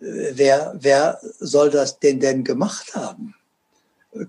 äh, 0.00 0.32
wer, 0.34 0.74
wer 0.78 1.20
soll 1.38 1.70
das 1.70 2.00
denn 2.00 2.18
denn 2.18 2.42
gemacht 2.42 2.94
haben? 2.94 3.35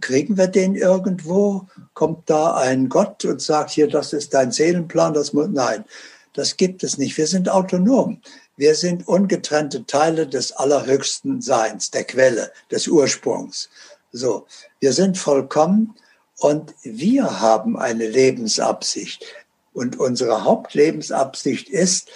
Kriegen 0.02 0.38
wir 0.38 0.48
den 0.48 0.76
irgendwo? 0.76 1.68
Kommt 1.94 2.30
da 2.30 2.56
ein 2.56 2.90
Gott 2.90 3.26
und 3.26 3.42
sagt 3.42 3.72
hier, 3.72 3.88
das 3.88 4.14
ist 4.14 4.34
dein 4.34 4.52
Seelenplan? 4.52 5.14
Das 5.14 5.34
muss, 5.34 5.48
nein, 5.50 5.86
das 6.34 6.58
gibt 6.58 6.84
es 6.84 6.98
nicht. 6.98 7.18
Wir 7.18 7.28
sind 7.28 7.50
autonom. 7.50 8.22
Wir 8.58 8.76
sind 8.76 9.08
ungetrennte 9.08 9.86
Teile 9.86 10.28
des 10.28 10.52
allerhöchsten 10.52 11.42
Seins, 11.42 11.92
der 11.92 12.04
Quelle, 12.04 12.52
des 12.72 12.88
Ursprungs. 12.88 13.70
So, 14.12 14.48
wir 14.80 14.94
sind 14.94 15.18
vollkommen 15.18 15.96
und 16.40 16.74
wir 16.84 17.40
haben 17.40 17.78
eine 17.78 18.08
Lebensabsicht. 18.08 19.26
Und 19.74 20.00
unsere 20.00 20.44
Hauptlebensabsicht 20.44 21.70
ist, 21.70 22.10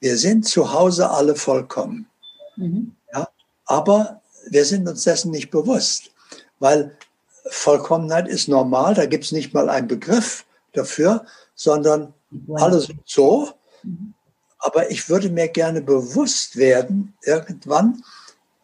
wir 0.00 0.16
sind 0.16 0.46
zu 0.46 0.72
Hause 0.72 1.10
alle 1.10 1.34
vollkommen. 1.34 2.06
Mhm. 2.56 2.94
Ja, 3.12 3.28
aber 3.66 4.20
wir 4.48 4.64
sind 4.64 4.88
uns 4.88 5.04
dessen 5.04 5.30
nicht 5.30 5.50
bewusst, 5.50 6.12
weil 6.58 6.96
Vollkommenheit 7.50 8.28
ist 8.28 8.48
normal, 8.48 8.94
da 8.94 9.06
gibt 9.06 9.24
es 9.24 9.32
nicht 9.32 9.54
mal 9.54 9.68
einen 9.68 9.88
Begriff 9.88 10.44
dafür, 10.72 11.24
sondern 11.54 12.14
wow. 12.30 12.62
alle 12.62 12.80
sind 12.80 13.00
so. 13.04 13.50
Aber 14.58 14.90
ich 14.90 15.08
würde 15.08 15.30
mir 15.30 15.48
gerne 15.48 15.80
bewusst 15.80 16.56
werden, 16.56 17.16
irgendwann 17.22 18.02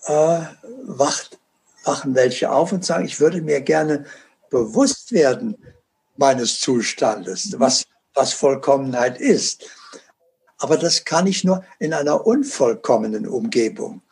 äh, 0.06 0.40
wacht, 0.82 1.38
wachen 1.84 2.14
welche 2.14 2.50
auf 2.50 2.72
und 2.72 2.84
sagen, 2.84 3.04
ich 3.04 3.20
würde 3.20 3.40
mir 3.40 3.60
gerne 3.60 4.04
bewusst 4.50 5.12
werden 5.12 5.56
meines 6.16 6.60
Zustandes, 6.60 7.52
mhm. 7.52 7.60
was, 7.60 7.84
was 8.14 8.32
Vollkommenheit 8.32 9.20
ist. 9.20 9.64
Aber 10.58 10.76
das 10.76 11.04
kann 11.04 11.26
ich 11.26 11.44
nur 11.44 11.64
in 11.78 11.92
einer 11.92 12.26
unvollkommenen 12.26 13.26
Umgebung. 13.26 14.02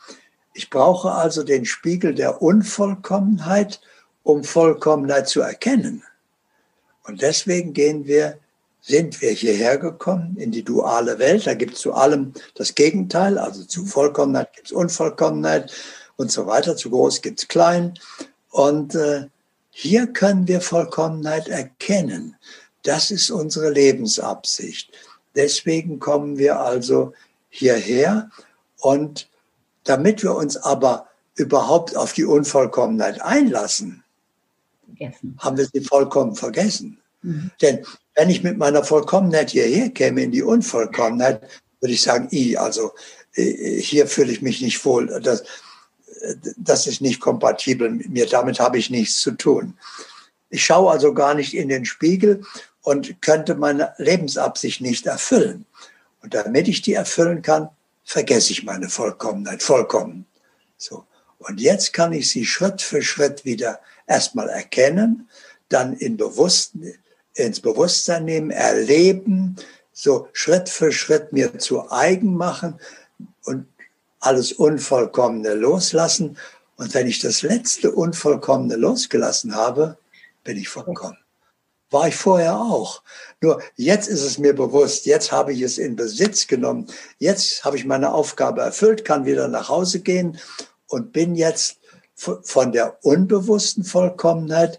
Ich 0.55 0.69
brauche 0.69 1.13
also 1.13 1.45
den 1.45 1.65
Spiegel 1.65 2.15
der 2.15 2.43
Unvollkommenheit, 2.43 3.81
um 4.23 4.45
Vollkommenheit 4.45 5.29
zu 5.29 5.41
erkennen. 5.41 6.03
Und 7.05 7.23
deswegen 7.23 7.73
gehen 7.73 8.07
wir, 8.07 8.39
sind 8.81 9.21
wir 9.21 9.31
hierher 9.31 9.79
gekommen 9.79 10.37
in 10.37 10.51
die 10.51 10.63
duale 10.63 11.19
Welt. 11.19 11.47
Da 11.47 11.55
gibt 11.55 11.75
es 11.75 11.81
zu 11.81 11.95
allem 11.95 12.33
das 12.55 12.75
Gegenteil, 12.75 13.39
also 13.39 13.65
zu 13.65 13.85
Vollkommenheit 13.87 14.53
gibt 14.55 14.69
es 14.69 14.73
Unvollkommenheit 14.73 15.73
und 16.17 16.31
so 16.31 16.47
weiter. 16.47 16.77
Zu 16.77 16.91
groß 16.91 17.23
gibt 17.23 17.41
es 17.41 17.49
klein. 17.49 17.95
Und 18.51 18.95
äh, 18.95 19.27
hier 19.71 20.07
können 20.07 20.47
wir 20.47 20.61
Vollkommenheit 20.61 21.49
erkennen. 21.49 22.37
Das 22.83 23.11
ist 23.11 23.31
unsere 23.31 23.71
Lebensabsicht. 23.71 24.93
Deswegen 25.35 25.99
kommen 25.99 26.37
wir 26.37 26.61
also 26.61 27.15
hierher 27.49 28.31
und 28.79 29.29
damit 29.85 30.23
wir 30.23 30.35
uns 30.35 30.57
aber 30.57 31.09
überhaupt 31.35 31.97
auf 31.97 32.13
die 32.13 32.25
Unvollkommenheit 32.25 33.23
einlassen, 33.23 34.02
vergessen. 34.97 35.37
Haben 35.39 35.57
wir 35.57 35.69
sie 35.73 35.81
vollkommen 35.81 36.35
vergessen. 36.35 36.99
Mhm. 37.23 37.51
Denn 37.61 37.87
wenn 38.15 38.31
ich 38.31 38.43
mit 38.43 38.59
meiner 38.59 38.85
Vollkommenheit 38.85 39.51
hierher 39.51 39.91
käme, 39.91 40.23
in 40.23 40.33
die 40.33 40.43
Unvollkommenheit, 40.43 41.43
würde 41.81 41.95
ich 41.95 42.03
sagen, 42.03 42.29
i, 42.33 42.57
also 42.57 42.93
äh, 43.35 43.81
hier 43.81 44.07
fühle 44.07 44.33
ich 44.33 44.43
mich 44.43 44.61
nicht 44.61 44.85
wohl. 44.85 45.07
Das, 45.23 45.45
das 46.57 46.87
ist 46.87 47.01
nicht 47.01 47.21
kompatibel 47.21 47.91
mit 47.91 48.11
mir. 48.11 48.27
Damit 48.27 48.61
habe 48.61 48.79
ich 48.79 48.91
nichts 48.91 49.21
zu 49.21 49.33
tun. 49.33 49.75
Ich 50.51 50.65
schaue 50.65 50.93
also 50.93 51.15
gar 51.15 51.35
nicht 51.35 51.55
in 51.55 51.69
den 51.69 51.85
Spiegel 51.85 52.43
und 52.83 53.23
könnte 53.23 53.55
meine 53.55 53.95
Lebensabsicht 53.99 54.81
nicht 54.81 55.07
erfüllen. 55.07 55.67
Und 56.21 56.35
damit 56.35 56.69
ich 56.69 56.83
die 56.83 56.95
erfüllen 56.95 57.43
kann, 57.43 57.69
vergesse 58.05 58.53
ich 58.53 58.65
meine 58.65 58.89
Vollkommenheit 58.89 59.63
vollkommen. 59.63 60.27
So. 60.77 61.05
Und 61.39 61.61
jetzt 61.61 61.93
kann 61.93 62.13
ich 62.13 62.31
sie 62.31 62.45
Schritt 62.45 62.83
für 62.83 63.03
Schritt 63.03 63.45
wieder 63.45 63.81
erstmal 64.07 64.49
erkennen, 64.49 65.29
dann 65.69 65.95
in 65.95 66.17
Bewusst, 66.17 66.73
ins 67.35 67.61
Bewusstsein 67.61 68.25
nehmen, 68.25 68.51
erleben, 68.51 69.57
so 69.93 70.29
Schritt 70.33 70.69
für 70.69 70.93
Schritt 70.93 71.33
mir 71.33 71.59
zu 71.59 71.91
eigen 71.91 72.37
machen 72.37 72.79
und 73.45 73.67
alles 74.21 74.53
Unvollkommene 74.53 75.55
loslassen. 75.55 76.39
Und 76.77 76.95
wenn 76.95 77.07
ich 77.07 77.21
das 77.21 77.43
letzte 77.43 77.93
Unvollkommene 77.93 78.77
losgelassen 78.77 79.55
habe, 79.55 79.99
bin 80.45 80.57
ich 80.57 80.69
vollkommen. 80.69 81.19
War 81.91 82.09
ich 82.09 82.17
vorher 82.17 82.57
auch. 82.57 83.03
Nur 83.43 83.63
jetzt 83.77 84.09
ist 84.09 84.23
es 84.23 84.39
mir 84.39 84.55
bewusst, 84.55 85.05
jetzt 85.05 85.31
habe 85.31 85.53
ich 85.53 85.61
es 85.61 85.77
in 85.77 85.95
Besitz 85.95 86.47
genommen, 86.47 86.87
jetzt 87.19 87.65
habe 87.65 87.77
ich 87.77 87.85
meine 87.85 88.15
Aufgabe 88.15 88.63
erfüllt, 88.63 89.05
kann 89.05 89.27
wieder 89.27 89.47
nach 89.49 89.69
Hause 89.69 90.01
gehen 90.01 90.39
und 90.87 91.13
bin 91.13 91.35
jetzt 91.35 91.77
von 92.15 92.73
der 92.73 92.99
unbewussten 93.05 93.85
Vollkommenheit 93.85 94.79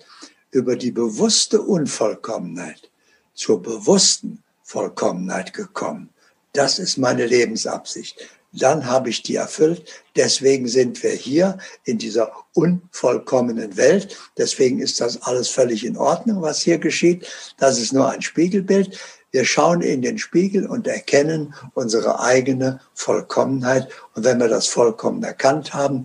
über 0.52 0.76
die 0.76 0.92
bewusste 0.92 1.62
Unvollkommenheit 1.62 2.90
zur 3.34 3.62
bewussten 3.62 4.44
Vollkommenheit 4.64 5.54
gekommen. 5.54 6.10
Das 6.54 6.80
ist 6.80 6.98
meine 6.98 7.26
Lebensabsicht. 7.26 8.18
dann 8.56 8.86
habe 8.86 9.10
ich 9.10 9.24
die 9.24 9.36
erfüllt. 9.36 9.90
Deswegen 10.16 10.68
sind 10.68 11.02
wir 11.02 11.10
hier 11.14 11.58
in 11.86 11.98
dieser 11.98 12.32
unvollkommenen 12.54 13.76
Welt. 13.78 14.16
Deswegen 14.38 14.80
ist 14.80 15.02
das 15.02 15.24
alles 15.24 15.50
völlig 15.50 15.84
in 15.84 15.98
Ordnung, 15.98 16.44
was 16.44 16.62
hier 16.62 16.78
geschieht. 16.78 17.26
Das 17.58 17.80
ist 17.80 17.94
nur 17.94 18.12
ein 18.12 18.22
Spiegelbild. 18.22 19.00
Wir 19.32 19.46
schauen 19.46 19.82
in 19.82 20.04
den 20.04 20.20
Spiegel 20.20 20.68
und 20.68 20.86
erkennen 20.86 21.56
unsere 21.74 22.20
eigene 22.20 22.80
Vollkommenheit. 22.94 23.88
Und 24.14 24.24
wenn 24.24 24.40
wir 24.40 24.50
das 24.50 24.68
vollkommen 24.68 25.24
erkannt 25.24 25.74
haben, 25.74 26.04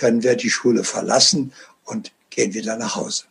können 0.00 0.22
wir 0.22 0.34
die 0.34 0.48
Schule 0.48 0.82
verlassen 0.82 1.52
und 1.84 2.12
gehen 2.30 2.54
wieder 2.54 2.78
nach 2.78 2.96
Hause. 2.96 3.24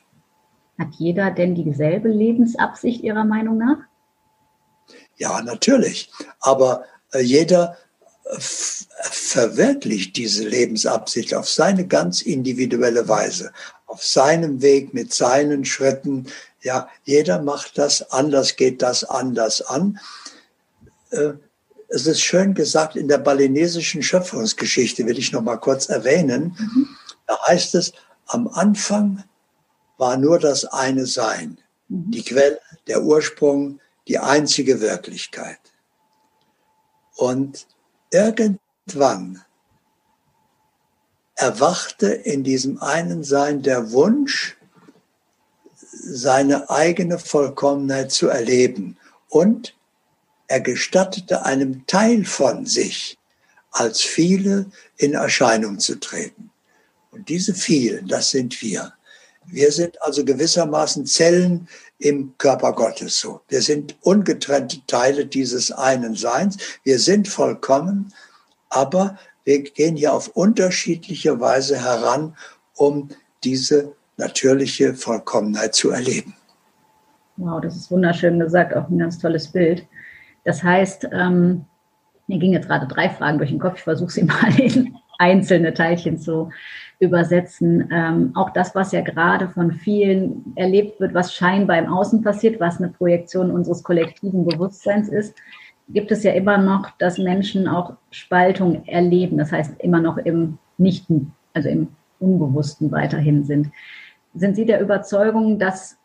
Hat 0.77 0.93
jeder 0.99 1.31
denn 1.31 1.55
dieselbe 1.55 2.09
Lebensabsicht 2.09 3.01
Ihrer 3.01 3.25
Meinung 3.25 3.57
nach? 3.57 3.79
Ja, 5.17 5.41
natürlich. 5.41 6.11
Aber 6.39 6.85
äh, 7.11 7.21
jeder 7.21 7.75
verwirklicht 8.37 10.15
diese 10.15 10.47
Lebensabsicht 10.47 11.33
auf 11.33 11.49
seine 11.49 11.87
ganz 11.87 12.21
individuelle 12.21 13.07
Weise, 13.07 13.51
auf 13.87 14.05
seinem 14.05 14.61
Weg 14.61 14.93
mit 14.93 15.11
seinen 15.11 15.65
Schritten. 15.65 16.27
Ja, 16.61 16.87
jeder 17.03 17.41
macht 17.41 17.79
das 17.79 18.11
anders, 18.11 18.55
geht 18.55 18.83
das 18.83 19.03
anders 19.03 19.61
an. 19.63 19.99
Es 21.89 22.05
ist 22.05 22.21
schön 22.21 22.53
gesagt 22.53 22.95
in 22.95 23.07
der 23.07 23.17
balinesischen 23.17 24.03
Schöpfungsgeschichte, 24.03 25.05
will 25.05 25.17
ich 25.17 25.31
noch 25.31 25.41
mal 25.41 25.57
kurz 25.57 25.89
erwähnen. 25.89 26.55
Mhm. 26.57 26.87
Da 27.25 27.37
heißt 27.47 27.75
es, 27.75 27.93
am 28.27 28.47
Anfang 28.47 29.23
war 29.97 30.15
nur 30.17 30.39
das 30.39 30.65
eine 30.65 31.07
Sein, 31.07 31.57
mhm. 31.87 32.11
die 32.11 32.23
Quelle, 32.23 32.59
der 32.87 33.03
Ursprung, 33.03 33.79
die 34.07 34.19
einzige 34.19 34.81
Wirklichkeit. 34.81 35.59
Und 37.15 37.67
irgendwann 38.11 39.43
erwachte 41.35 42.07
in 42.07 42.43
diesem 42.43 42.81
einen 42.81 43.23
Sein 43.23 43.61
der 43.61 43.91
Wunsch, 43.91 44.57
seine 45.91 46.69
eigene 46.69 47.19
Vollkommenheit 47.19 48.11
zu 48.11 48.27
erleben. 48.27 48.97
Und 49.27 49.75
er 50.49 50.59
gestattete 50.59 51.45
einem 51.45 51.85
Teil 51.85 52.25
von 52.25 52.65
sich, 52.65 53.17
als 53.71 54.01
viele 54.01 54.65
in 54.97 55.13
Erscheinung 55.13 55.79
zu 55.79 55.99
treten. 55.99 56.49
Und 57.11 57.29
diese 57.29 57.53
vielen, 57.53 58.07
das 58.07 58.31
sind 58.31 58.61
wir. 58.61 58.93
Wir 59.45 59.71
sind 59.71 60.01
also 60.01 60.25
gewissermaßen 60.25 61.05
Zellen 61.05 61.67
im 61.99 62.33
Körper 62.39 62.73
Gottes 62.73 63.19
so. 63.19 63.41
Wir 63.47 63.61
sind 63.61 63.95
ungetrennte 64.01 64.77
Teile 64.87 65.25
dieses 65.25 65.71
einen 65.71 66.15
Seins. 66.15 66.57
Wir 66.83 66.99
sind 66.99 67.27
vollkommen, 67.27 68.11
aber 68.69 69.17
wir 69.43 69.61
gehen 69.61 69.95
hier 69.95 70.13
auf 70.13 70.29
unterschiedliche 70.29 71.39
Weise 71.39 71.79
heran, 71.79 72.35
um 72.75 73.09
diese 73.43 73.93
natürliche 74.17 74.95
Vollkommenheit 74.95 75.75
zu 75.75 75.91
erleben. 75.91 76.35
Wow, 77.37 77.61
das 77.61 77.75
ist 77.75 77.91
wunderschön 77.91 78.39
gesagt, 78.39 78.75
auch 78.75 78.89
ein 78.89 78.97
ganz 78.97 79.17
tolles 79.19 79.47
Bild. 79.47 79.87
Das 80.49 80.63
heißt, 80.63 81.09
ähm, 81.11 81.65
mir 82.25 82.39
gingen 82.39 82.53
jetzt 82.53 82.67
gerade 82.67 82.87
drei 82.87 83.07
Fragen 83.07 83.37
durch 83.37 83.51
den 83.51 83.59
Kopf. 83.59 83.75
Ich 83.75 83.83
versuche 83.83 84.09
sie 84.09 84.23
mal 84.23 84.59
in 84.59 84.95
einzelne 85.19 85.75
Teilchen 85.75 86.17
zu 86.17 86.49
übersetzen. 86.97 87.87
Ähm, 87.91 88.31
auch 88.33 88.49
das, 88.49 88.73
was 88.73 88.91
ja 88.91 89.01
gerade 89.01 89.47
von 89.47 89.71
vielen 89.71 90.51
erlebt 90.55 90.99
wird, 90.99 91.13
was 91.13 91.35
scheinbar 91.35 91.77
im 91.77 91.93
Außen 91.93 92.23
passiert, 92.23 92.59
was 92.59 92.79
eine 92.79 92.89
Projektion 92.89 93.51
unseres 93.51 93.83
kollektiven 93.83 94.43
Bewusstseins 94.43 95.07
ist, 95.07 95.37
gibt 95.89 96.11
es 96.11 96.23
ja 96.23 96.31
immer 96.31 96.57
noch, 96.57 96.89
dass 96.97 97.19
Menschen 97.19 97.67
auch 97.67 97.93
Spaltung 98.09 98.87
erleben. 98.87 99.37
Das 99.37 99.51
heißt, 99.51 99.79
immer 99.81 100.01
noch 100.01 100.17
im 100.17 100.57
Nichten, 100.79 101.31
also 101.53 101.69
im 101.69 101.89
Unbewussten 102.19 102.91
weiterhin 102.91 103.43
sind. 103.43 103.69
Sind 104.33 104.55
Sie 104.55 104.65
der 104.65 104.81
Überzeugung, 104.81 105.59
dass 105.59 105.98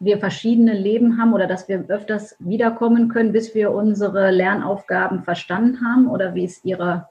wir 0.00 0.18
verschiedene 0.18 0.74
Leben 0.74 1.20
haben 1.20 1.32
oder 1.32 1.46
dass 1.46 1.68
wir 1.68 1.84
öfters 1.88 2.36
wiederkommen 2.38 3.08
können, 3.08 3.32
bis 3.32 3.54
wir 3.54 3.72
unsere 3.72 4.30
Lernaufgaben 4.30 5.24
verstanden 5.24 5.84
haben? 5.84 6.08
Oder 6.08 6.34
wie 6.34 6.44
ist 6.44 6.64
Ihre 6.64 7.08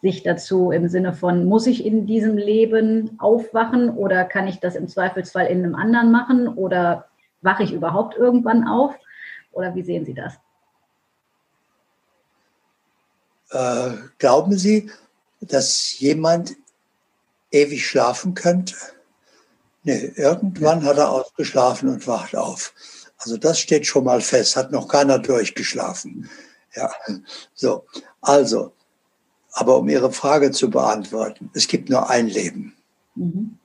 sich 0.00 0.22
dazu 0.22 0.70
im 0.70 0.88
Sinne 0.88 1.12
von, 1.12 1.44
muss 1.44 1.66
ich 1.66 1.84
in 1.84 2.06
diesem 2.06 2.36
Leben 2.36 3.18
aufwachen 3.18 3.90
oder 3.90 4.24
kann 4.24 4.46
ich 4.46 4.60
das 4.60 4.76
im 4.76 4.86
Zweifelsfall 4.86 5.46
in 5.46 5.64
einem 5.64 5.74
anderen 5.74 6.12
machen 6.12 6.48
oder 6.48 7.08
wache 7.42 7.64
ich 7.64 7.72
überhaupt 7.72 8.16
irgendwann 8.16 8.66
auf? 8.66 8.94
Oder 9.50 9.74
wie 9.74 9.82
sehen 9.82 10.04
Sie 10.04 10.14
das? 10.14 10.38
Äh, 13.50 13.96
glauben 14.18 14.56
Sie, 14.56 14.90
dass 15.40 15.98
jemand 15.98 16.54
ewig 17.50 17.84
schlafen 17.84 18.34
könnte? 18.34 18.76
Nee, 19.88 20.12
irgendwann 20.16 20.84
hat 20.84 20.98
er 20.98 21.10
ausgeschlafen 21.10 21.88
und 21.88 22.06
wacht 22.06 22.36
auf. 22.36 22.74
Also 23.16 23.38
das 23.38 23.58
steht 23.58 23.86
schon 23.86 24.04
mal 24.04 24.20
fest, 24.20 24.54
hat 24.54 24.70
noch 24.70 24.86
keiner 24.86 25.18
durchgeschlafen. 25.18 26.28
Ja, 26.74 26.92
so. 27.54 27.86
Also, 28.20 28.72
aber 29.52 29.78
um 29.78 29.88
Ihre 29.88 30.12
Frage 30.12 30.50
zu 30.50 30.68
beantworten, 30.68 31.50
es 31.54 31.68
gibt 31.68 31.88
nur 31.88 32.10
ein 32.10 32.26
Leben. 32.26 32.76
Mhm. 33.14 33.56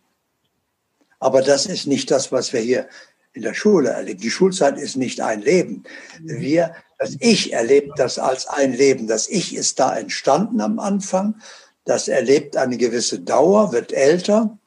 Aber 1.19 1.41
das 1.41 1.65
ist 1.65 1.87
nicht 1.87 2.09
das, 2.09 2.31
was 2.31 2.53
wir 2.53 2.61
hier 2.61 2.87
in 3.33 3.41
der 3.41 3.53
Schule 3.53 3.89
erleben. 3.89 4.21
Die 4.21 4.31
Schulzeit 4.31 4.77
ist 4.77 4.95
nicht 4.95 5.19
ein 5.19 5.41
Leben. 5.41 5.83
Mhm. 6.21 6.39
Wir, 6.39 6.73
das 6.99 7.17
Ich 7.19 7.51
erlebt 7.51 7.99
das 7.99 8.17
als 8.17 8.47
ein 8.47 8.71
Leben. 8.71 9.07
Das 9.07 9.27
Ich 9.27 9.53
ist 9.53 9.77
da 9.77 9.93
entstanden 9.93 10.61
am 10.61 10.79
Anfang. 10.79 11.35
Das 11.83 12.07
erlebt 12.07 12.55
eine 12.55 12.77
gewisse 12.77 13.19
Dauer, 13.19 13.73
wird 13.73 13.91
älter 13.91 14.57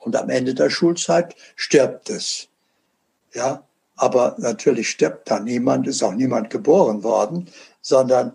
und 0.00 0.16
am 0.16 0.28
Ende 0.28 0.54
der 0.54 0.70
Schulzeit 0.70 1.36
stirbt 1.56 2.10
es. 2.10 2.48
Ja, 3.32 3.62
aber 3.96 4.34
natürlich 4.38 4.90
stirbt 4.90 5.30
da 5.30 5.38
niemand, 5.38 5.86
ist 5.86 6.02
auch 6.02 6.14
niemand 6.14 6.50
geboren 6.50 7.04
worden, 7.04 7.48
sondern 7.80 8.32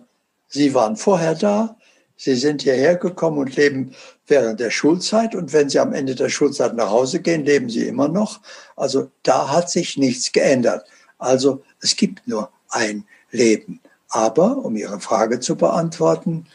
sie 0.47 0.74
waren 0.74 0.95
vorher 0.95 1.36
da, 1.36 1.76
Sie 2.18 2.36
sind 2.36 2.61
hierher 2.61 2.95
gekommen 2.95 3.39
und 3.39 3.55
leben 3.55 3.93
während 4.28 4.59
der 4.59 4.72
Schulzeit 4.72 5.36
und 5.36 5.51
wenn 5.53 5.70
Sie 5.70 5.80
am 5.80 5.93
Ende 5.93 6.16
der 6.16 6.30
Schulzeit 6.30 6.74
nach 6.76 6.89
Hause 6.89 7.20
gehen, 7.20 7.43
leben 7.43 7.70
Sie 7.70 7.88
immer 7.88 8.07
noch. 8.07 8.39
Also 8.76 9.11
da 9.24 9.51
hat 9.51 9.70
sich 9.70 9.97
nichts 9.97 10.32
geändert. 10.32 10.88
Also 11.18 11.63
es 11.82 11.95
gibt 11.95 12.28
nur 12.28 12.49
ein 12.70 13.05
Leben. 13.32 13.82
Aber, 14.09 14.57
um 14.57 14.76
Ihre 14.78 14.99
Frage 14.99 15.39
zu 15.39 15.55
beantworten, 15.55 16.47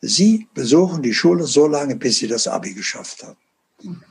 Sie 0.00 0.48
besuchen 0.54 1.02
die 1.02 1.12
Schule 1.12 1.44
so 1.44 1.66
lange, 1.66 1.96
bis 1.96 2.18
Sie 2.18 2.28
das 2.28 2.46
Abi 2.46 2.72
geschafft 2.72 3.24
haben. 3.24 4.06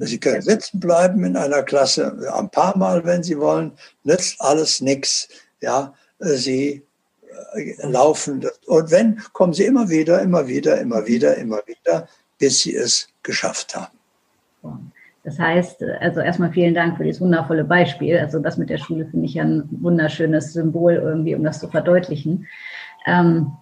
Sie 0.00 0.18
können 0.18 0.42
sitzen 0.42 0.80
bleiben 0.80 1.22
in 1.24 1.36
einer 1.36 1.62
Klasse 1.62 2.32
ein 2.34 2.50
paar 2.50 2.76
Mal, 2.76 3.04
wenn 3.04 3.22
Sie 3.22 3.38
wollen, 3.38 3.72
nützt 4.02 4.40
alles 4.40 4.80
nichts. 4.80 5.28
Ja, 5.60 5.94
Sie 6.18 6.82
laufen. 7.82 8.44
Und 8.66 8.90
wenn, 8.90 9.20
kommen 9.32 9.52
sie 9.52 9.64
immer 9.64 9.88
wieder, 9.88 10.20
immer 10.22 10.46
wieder, 10.46 10.80
immer 10.80 11.06
wieder, 11.06 11.36
immer 11.36 11.60
wieder, 11.66 12.08
bis 12.38 12.60
sie 12.60 12.74
es 12.74 13.08
geschafft 13.22 13.76
haben. 13.76 14.92
Das 15.24 15.38
heißt, 15.38 15.82
also 16.00 16.20
erstmal 16.20 16.52
vielen 16.52 16.74
Dank 16.74 16.96
für 16.96 17.04
dieses 17.04 17.20
wundervolle 17.20 17.64
Beispiel. 17.64 18.18
Also 18.18 18.38
das 18.38 18.56
mit 18.56 18.70
der 18.70 18.78
Schule 18.78 19.06
finde 19.06 19.26
ich 19.26 19.34
ja 19.34 19.44
ein 19.44 19.68
wunderschönes 19.70 20.52
Symbol 20.52 20.94
irgendwie, 20.94 21.34
um 21.34 21.44
das 21.44 21.60
zu 21.60 21.68
verdeutlichen. 21.68 22.46
Ähm, 23.06 23.52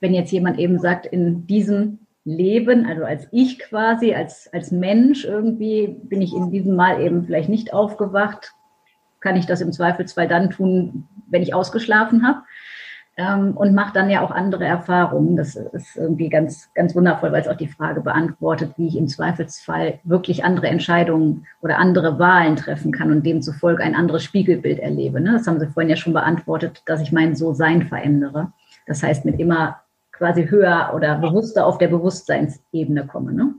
wenn 0.00 0.14
jetzt 0.14 0.30
jemand 0.30 0.58
eben 0.58 0.78
sagt, 0.78 1.06
in 1.06 1.46
diesem 1.46 1.98
Leben, 2.28 2.84
also 2.86 3.04
als 3.04 3.26
ich 3.32 3.58
quasi, 3.58 4.14
als, 4.14 4.50
als 4.52 4.70
Mensch 4.70 5.24
irgendwie, 5.24 5.96
bin 6.02 6.20
ich 6.20 6.34
in 6.34 6.50
diesem 6.50 6.76
Mal 6.76 7.00
eben 7.00 7.24
vielleicht 7.24 7.48
nicht 7.48 7.72
aufgewacht, 7.72 8.52
kann 9.20 9.36
ich 9.36 9.46
das 9.46 9.60
im 9.60 9.72
Zweifelsfall 9.72 10.28
dann 10.28 10.50
tun, 10.50 11.08
wenn 11.28 11.42
ich 11.42 11.54
ausgeschlafen 11.54 12.26
habe 12.26 12.42
ähm, 13.16 13.56
und 13.56 13.74
macht 13.74 13.96
dann 13.96 14.10
ja 14.10 14.20
auch 14.20 14.30
andere 14.30 14.64
Erfahrungen. 14.64 15.36
Das 15.36 15.56
ist 15.56 15.96
irgendwie 15.96 16.28
ganz, 16.28 16.70
ganz 16.74 16.94
wundervoll, 16.94 17.32
weil 17.32 17.40
es 17.40 17.48
auch 17.48 17.56
die 17.56 17.66
Frage 17.66 18.02
beantwortet, 18.02 18.74
wie 18.76 18.88
ich 18.88 18.96
im 18.96 19.08
Zweifelsfall 19.08 19.98
wirklich 20.04 20.44
andere 20.44 20.68
Entscheidungen 20.68 21.46
oder 21.62 21.78
andere 21.78 22.18
Wahlen 22.18 22.56
treffen 22.56 22.92
kann 22.92 23.10
und 23.10 23.24
demzufolge 23.24 23.82
ein 23.82 23.94
anderes 23.94 24.22
Spiegelbild 24.22 24.78
erlebe. 24.78 25.20
Ne? 25.20 25.32
Das 25.32 25.46
haben 25.46 25.58
Sie 25.58 25.66
vorhin 25.66 25.90
ja 25.90 25.96
schon 25.96 26.12
beantwortet, 26.12 26.82
dass 26.84 27.00
ich 27.00 27.10
mein 27.10 27.34
So-Sein 27.34 27.88
verändere. 27.88 28.52
Das 28.86 29.02
heißt, 29.02 29.24
mit 29.24 29.40
immer 29.40 29.80
quasi 30.18 30.46
höher 30.46 30.92
oder 30.94 31.18
bewusster 31.18 31.64
auf 31.64 31.78
der 31.78 31.88
Bewusstseinsebene 31.88 33.06
komme. 33.06 33.32
Ne? 33.32 33.54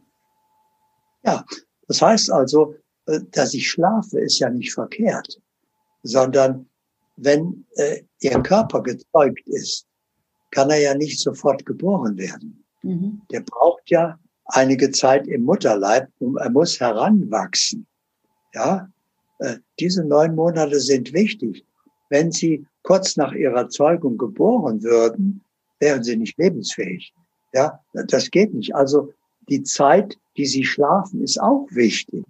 Ja, 1.23 1.43
das 1.87 2.01
heißt 2.01 2.31
also, 2.31 2.75
äh, 3.07 3.21
dass 3.31 3.53
ich 3.53 3.69
schlafe, 3.69 4.19
ist 4.19 4.39
ja 4.39 4.49
nicht 4.49 4.73
verkehrt, 4.73 5.41
sondern 6.03 6.67
wenn 7.15 7.65
äh, 7.75 8.01
ihr 8.21 8.39
Körper 8.41 8.83
gezeugt 8.83 9.47
ist, 9.47 9.87
kann 10.51 10.69
er 10.69 10.79
ja 10.79 10.93
nicht 10.93 11.19
sofort 11.19 11.65
geboren 11.65 12.17
werden. 12.17 12.63
Mhm. 12.81 13.21
Der 13.31 13.41
braucht 13.41 13.89
ja 13.89 14.19
einige 14.45 14.91
Zeit 14.91 15.27
im 15.27 15.43
Mutterleib 15.43 16.09
und 16.19 16.37
er 16.37 16.49
muss 16.49 16.79
heranwachsen. 16.79 17.85
Ja, 18.53 18.89
äh, 19.39 19.57
diese 19.79 20.03
neun 20.03 20.35
Monate 20.35 20.79
sind 20.79 21.13
wichtig. 21.13 21.65
Wenn 22.09 22.31
sie 22.31 22.65
kurz 22.83 23.15
nach 23.17 23.33
ihrer 23.33 23.69
Zeugung 23.69 24.17
geboren 24.17 24.81
würden, 24.81 25.41
wären 25.79 26.03
sie 26.03 26.17
nicht 26.17 26.37
lebensfähig. 26.37 27.13
Ja, 27.53 27.79
das 27.93 28.29
geht 28.29 28.53
nicht. 28.53 28.75
Also 28.75 29.11
die 29.49 29.63
Zeit, 29.63 30.17
die 30.37 30.45
sie 30.45 30.63
schlafen, 30.63 31.21
ist 31.23 31.41
auch 31.41 31.67
wichtig. 31.71 32.23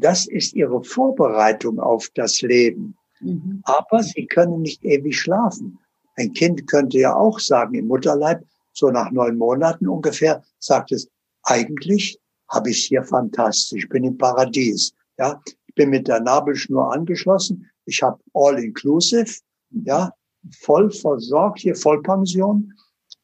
Das 0.00 0.26
ist 0.26 0.54
ihre 0.54 0.82
Vorbereitung 0.82 1.78
auf 1.78 2.08
das 2.14 2.40
Leben. 2.42 2.96
Mhm. 3.20 3.60
Aber 3.64 4.02
sie 4.02 4.26
können 4.26 4.62
nicht 4.62 4.84
ewig 4.84 5.18
schlafen. 5.18 5.78
Ein 6.16 6.32
Kind 6.32 6.66
könnte 6.66 6.98
ja 6.98 7.14
auch 7.14 7.38
sagen, 7.38 7.74
im 7.74 7.86
Mutterleib, 7.86 8.42
so 8.72 8.90
nach 8.90 9.10
neun 9.10 9.36
Monaten 9.36 9.88
ungefähr, 9.88 10.42
sagt 10.58 10.92
es, 10.92 11.08
eigentlich 11.42 12.18
habe 12.48 12.70
ich 12.70 12.78
es 12.78 12.84
hier 12.84 13.04
fantastisch, 13.04 13.84
ich 13.84 13.88
bin 13.88 14.04
im 14.04 14.18
Paradies. 14.18 14.92
Ja, 15.18 15.40
ich 15.66 15.74
bin 15.74 15.90
mit 15.90 16.08
der 16.08 16.20
Nabelschnur 16.20 16.92
angeschlossen, 16.92 17.70
ich 17.86 18.02
habe 18.02 18.18
all 18.34 18.58
inclusive, 18.58 19.40
ja, 19.70 20.12
voll 20.60 20.90
versorgt 20.90 21.60
hier, 21.60 21.74
Vollpension. 21.74 22.72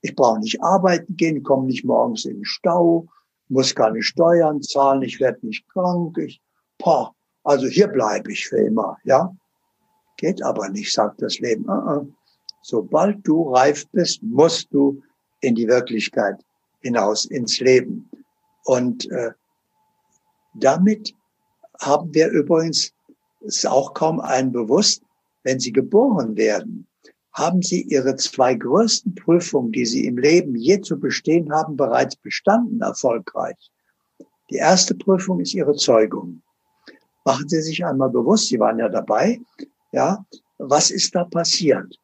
Ich 0.01 0.15
brauche 0.15 0.41
nicht 0.41 0.63
arbeiten 0.63 1.17
gehen, 1.17 1.43
komme 1.43 1.67
nicht 1.67 1.85
morgens 1.85 2.25
in 2.25 2.37
den 2.37 2.45
Stau, 2.45 3.07
muss 3.49 3.75
keine 3.75 4.03
Steuern 4.03 4.63
zahlen, 4.63 5.03
ich 5.03 5.21
werde 5.21 5.47
nicht 5.47 5.69
krank. 5.69 6.19
Ich, 6.19 6.41
boah, 6.79 7.15
also 7.45 7.67
hier 7.67 7.89
bleibe 7.89 8.33
ich 8.33 8.47
für 8.49 8.59
immer, 8.59 8.97
ja. 9.05 9.35
Geht 10.17 10.43
aber 10.43 10.69
nicht, 10.69 10.93
sagt 10.93 11.23
das 11.23 11.39
Leben. 11.39 11.65
Uh 11.65 11.73
-uh. 11.73 12.13
Sobald 12.63 13.27
du 13.27 13.53
reif 13.53 13.89
bist, 13.89 14.23
musst 14.23 14.73
du 14.73 15.03
in 15.41 15.55
die 15.55 15.67
Wirklichkeit 15.67 16.37
hinaus, 16.81 17.25
ins 17.25 17.59
Leben. 17.61 18.09
Und 18.65 19.11
äh, 19.11 19.33
damit 20.55 21.15
haben 21.81 22.15
wir 22.15 22.29
übrigens, 22.29 22.93
ist 23.41 23.67
auch 23.67 23.95
kaum 23.95 24.21
einen 24.21 24.53
bewusst, 24.53 25.03
wenn 25.43 25.59
sie 25.59 25.73
geboren 25.73 26.37
werden, 26.37 26.87
haben 27.33 27.63
sie 27.63 27.83
ihre 27.83 28.17
zwei 28.17 28.55
größten 28.55 29.15
Prüfungen, 29.15 29.73
die 29.73 29.87
sie 29.87 30.07
im 30.07 30.19
Leben 30.19 30.55
je 30.55 30.81
zu 30.81 30.99
bestehen 30.99 31.53
haben, 31.53 31.77
bereits 31.77 32.17
bestanden, 32.17 32.81
erfolgreich. 32.83 33.71
Die 34.51 34.57
erste 34.57 34.95
Prüfung 34.95 35.41
ist 35.41 35.55
ihre 35.55 35.75
Zeugung. 35.75 36.43
Machen 37.25 37.49
Sie 37.49 37.63
sich 37.63 37.85
einmal 37.85 38.11
bewusst, 38.11 38.49
Sie 38.49 38.59
waren 38.59 38.79
ja 38.79 38.89
dabei, 38.89 39.41
ja, 39.93 40.27
was 40.59 40.91
ist 40.91 41.15
da 41.15 41.25
passiert? 41.25 41.97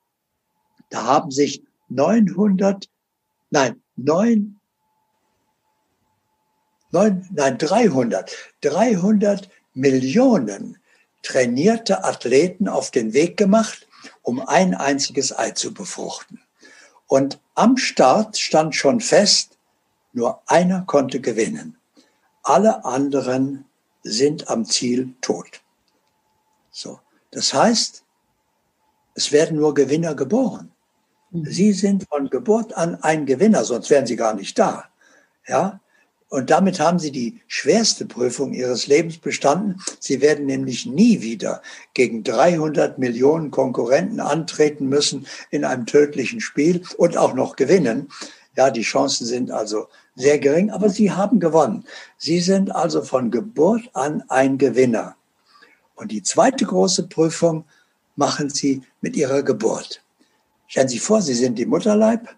Da 0.91 1.05
haben 1.05 1.31
sich 1.31 1.63
900, 1.89 2.89
nein, 3.51 3.83
9, 3.97 4.59
9 6.93 7.29
nein, 7.33 7.59
300, 7.59 8.35
300 8.61 9.51
Millionen 9.75 10.79
trainierte 11.23 12.05
Athleten 12.05 12.69
auf 12.69 12.91
den 12.91 13.13
Weg 13.13 13.37
gemacht, 13.37 13.88
um 14.23 14.41
ein 14.41 14.75
einziges 14.75 15.37
Ei 15.37 15.51
zu 15.53 15.73
befruchten. 15.75 16.41
Und 17.07 17.41
am 17.55 17.77
Start 17.77 18.39
stand 18.39 18.75
schon 18.75 19.01
fest, 19.01 19.59
nur 20.13 20.43
einer 20.47 20.83
konnte 20.83 21.21
gewinnen. 21.21 21.77
Alle 22.43 22.85
anderen 22.85 23.65
sind 24.03 24.49
am 24.49 24.65
Ziel 24.65 25.15
tot. 25.21 25.61
So. 26.71 27.01
Das 27.31 27.53
heißt, 27.53 28.05
es 29.15 29.33
werden 29.33 29.59
nur 29.59 29.75
Gewinner 29.75 30.15
geboren. 30.15 30.73
Mhm. 31.31 31.45
Sie 31.47 31.73
sind 31.73 32.07
von 32.09 32.31
Geburt 32.31 32.73
an 32.75 33.03
ein 33.03 33.27
Gewinner, 33.27 33.65
sonst 33.65 33.91
wären 33.91 34.07
sie 34.07 34.17
gar 34.17 34.35
nicht 34.35 34.59
da. 34.59 34.85
Ja? 35.47 35.81
Und 36.31 36.51
damit 36.51 36.79
haben 36.79 36.99
sie 36.99 37.11
die 37.11 37.41
schwerste 37.47 38.05
Prüfung 38.05 38.53
ihres 38.53 38.87
Lebens 38.87 39.17
bestanden. 39.17 39.81
Sie 39.99 40.21
werden 40.21 40.45
nämlich 40.45 40.85
nie 40.85 41.23
wieder 41.23 41.63
gegen 41.95 42.23
300 42.23 42.99
Millionen 42.99 43.51
Konkurrenten 43.51 44.21
antreten 44.21 44.89
müssen 44.89 45.27
in 45.51 45.65
einem 45.65 45.87
tödlichen 45.87 46.41
Spiel 46.41 46.83
und 46.99 47.17
auch 47.17 47.33
noch 47.33 47.57
gewinnen. 47.57 48.09
Ja, 48.57 48.71
die 48.71 48.83
Chancen 48.83 49.25
sind 49.25 49.51
also 49.51 49.87
sehr 50.17 50.39
gering, 50.39 50.71
aber 50.71 50.91
sie 50.91 51.13
haben 51.13 51.41
gewonnen. 51.41 51.85
Sie 52.19 52.41
sind 52.41 52.75
also 52.75 53.03
von 53.03 53.31
Geburt 53.31 53.89
an 53.95 54.23
ein 54.29 54.59
Gewinner. 54.59 55.17
Und 55.95 56.13
die 56.13 56.23
zweite 56.23 56.67
große 56.67 57.09
Prüfung 57.09 57.65
machen 58.17 58.51
sie 58.51 58.83
mit 59.01 59.17
ihrer 59.17 59.43
Geburt. 59.43 60.03
Stellen 60.67 60.89
Sie 60.89 60.99
vor, 60.99 61.23
Sie 61.23 61.35
sind 61.35 61.59
im 61.59 61.71
Mutterleib 61.71 62.29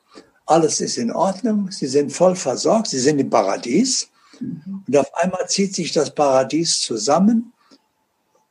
alles 0.51 0.81
ist 0.81 0.99
in 0.99 1.13
Ordnung, 1.13 1.71
sie 1.71 1.87
sind 1.87 2.13
voll 2.13 2.35
versorgt, 2.35 2.89
sie 2.89 2.99
sind 2.99 3.21
im 3.21 3.31
Paradies. 3.31 4.09
Mhm. 4.41 4.83
Und 4.87 4.97
auf 4.97 5.15
einmal 5.15 5.49
zieht 5.49 5.75
sich 5.75 5.93
das 5.93 6.15
Paradies 6.15 6.81
zusammen 6.81 7.53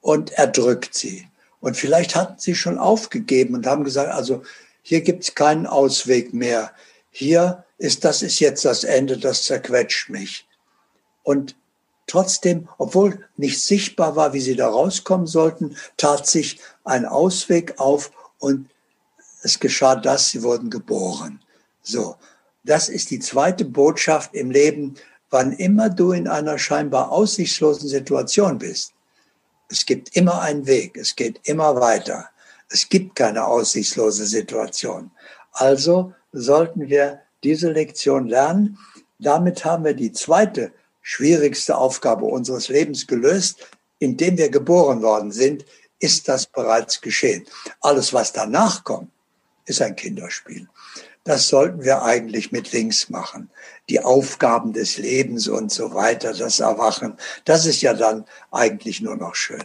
und 0.01 0.31
erdrückt 0.31 0.95
sie. 0.95 1.27
Und 1.59 1.75
vielleicht 1.75 2.15
hatten 2.15 2.39
sie 2.39 2.55
schon 2.55 2.77
aufgegeben 2.77 3.53
und 3.53 3.67
haben 3.67 3.83
gesagt, 3.83 4.13
also 4.13 4.43
hier 4.81 5.01
gibt 5.01 5.23
es 5.23 5.35
keinen 5.35 5.67
Ausweg 5.67 6.33
mehr. 6.33 6.71
Hier 7.11 7.65
ist, 7.77 8.05
das 8.05 8.21
ist 8.21 8.39
jetzt 8.39 8.63
das 8.63 8.85
Ende, 8.85 9.17
das 9.17 9.43
zerquetscht 9.43 10.09
mich. 10.09 10.47
Und 11.23 11.57
trotzdem, 12.07 12.69
obwohl 12.77 13.25
nicht 13.35 13.61
sichtbar 13.61 14.15
war, 14.15 14.31
wie 14.31 14.39
sie 14.39 14.55
da 14.55 14.69
rauskommen 14.69 15.27
sollten, 15.27 15.75
tat 15.97 16.27
sich 16.27 16.59
ein 16.85 17.05
Ausweg 17.05 17.77
auf 17.77 18.11
und 18.39 18.69
es 19.43 19.59
geschah 19.59 19.95
das, 19.95 20.29
sie 20.29 20.43
wurden 20.43 20.69
geboren. 20.69 21.41
So, 21.89 22.17
das 22.63 22.87
ist 22.87 23.09
die 23.09 23.19
zweite 23.19 23.65
Botschaft 23.65 24.35
im 24.35 24.51
Leben, 24.51 24.93
wann 25.31 25.53
immer 25.53 25.89
du 25.89 26.11
in 26.11 26.27
einer 26.27 26.59
scheinbar 26.59 27.11
aussichtslosen 27.11 27.89
Situation 27.89 28.59
bist. 28.59 28.93
Es 29.69 29.87
gibt 29.87 30.15
immer 30.15 30.41
einen 30.41 30.67
Weg, 30.67 30.97
es 30.97 31.15
geht 31.15 31.39
immer 31.47 31.81
weiter. 31.81 32.29
Es 32.69 32.87
gibt 32.87 33.15
keine 33.15 33.45
aussichtslose 33.45 34.27
Situation. 34.27 35.09
Also 35.51 36.13
sollten 36.31 36.89
wir 36.89 37.21
diese 37.43 37.71
Lektion 37.71 38.27
lernen. 38.27 38.77
Damit 39.17 39.65
haben 39.65 39.83
wir 39.83 39.95
die 39.95 40.11
zweite 40.11 40.71
schwierigste 41.01 41.75
Aufgabe 41.75 42.25
unseres 42.25 42.67
Lebens 42.67 43.07
gelöst. 43.07 43.67
Indem 43.97 44.37
wir 44.37 44.49
geboren 44.49 45.01
worden 45.01 45.31
sind, 45.31 45.65
ist 45.97 46.27
das 46.27 46.45
bereits 46.45 47.01
geschehen. 47.01 47.45
Alles, 47.81 48.13
was 48.13 48.31
danach 48.31 48.83
kommt, 48.83 49.09
ist 49.65 49.81
ein 49.81 49.95
Kinderspiel. 49.95 50.67
Das 51.23 51.47
sollten 51.47 51.83
wir 51.83 52.01
eigentlich 52.03 52.51
mit 52.51 52.71
links 52.71 53.09
machen. 53.09 53.49
Die 53.89 54.03
Aufgaben 54.03 54.73
des 54.73 54.97
Lebens 54.97 55.47
und 55.47 55.71
so 55.71 55.93
weiter, 55.93 56.33
das 56.33 56.59
Erwachen, 56.59 57.15
das 57.45 57.65
ist 57.65 57.81
ja 57.81 57.93
dann 57.93 58.25
eigentlich 58.51 59.01
nur 59.01 59.15
noch 59.15 59.35
schön. 59.35 59.63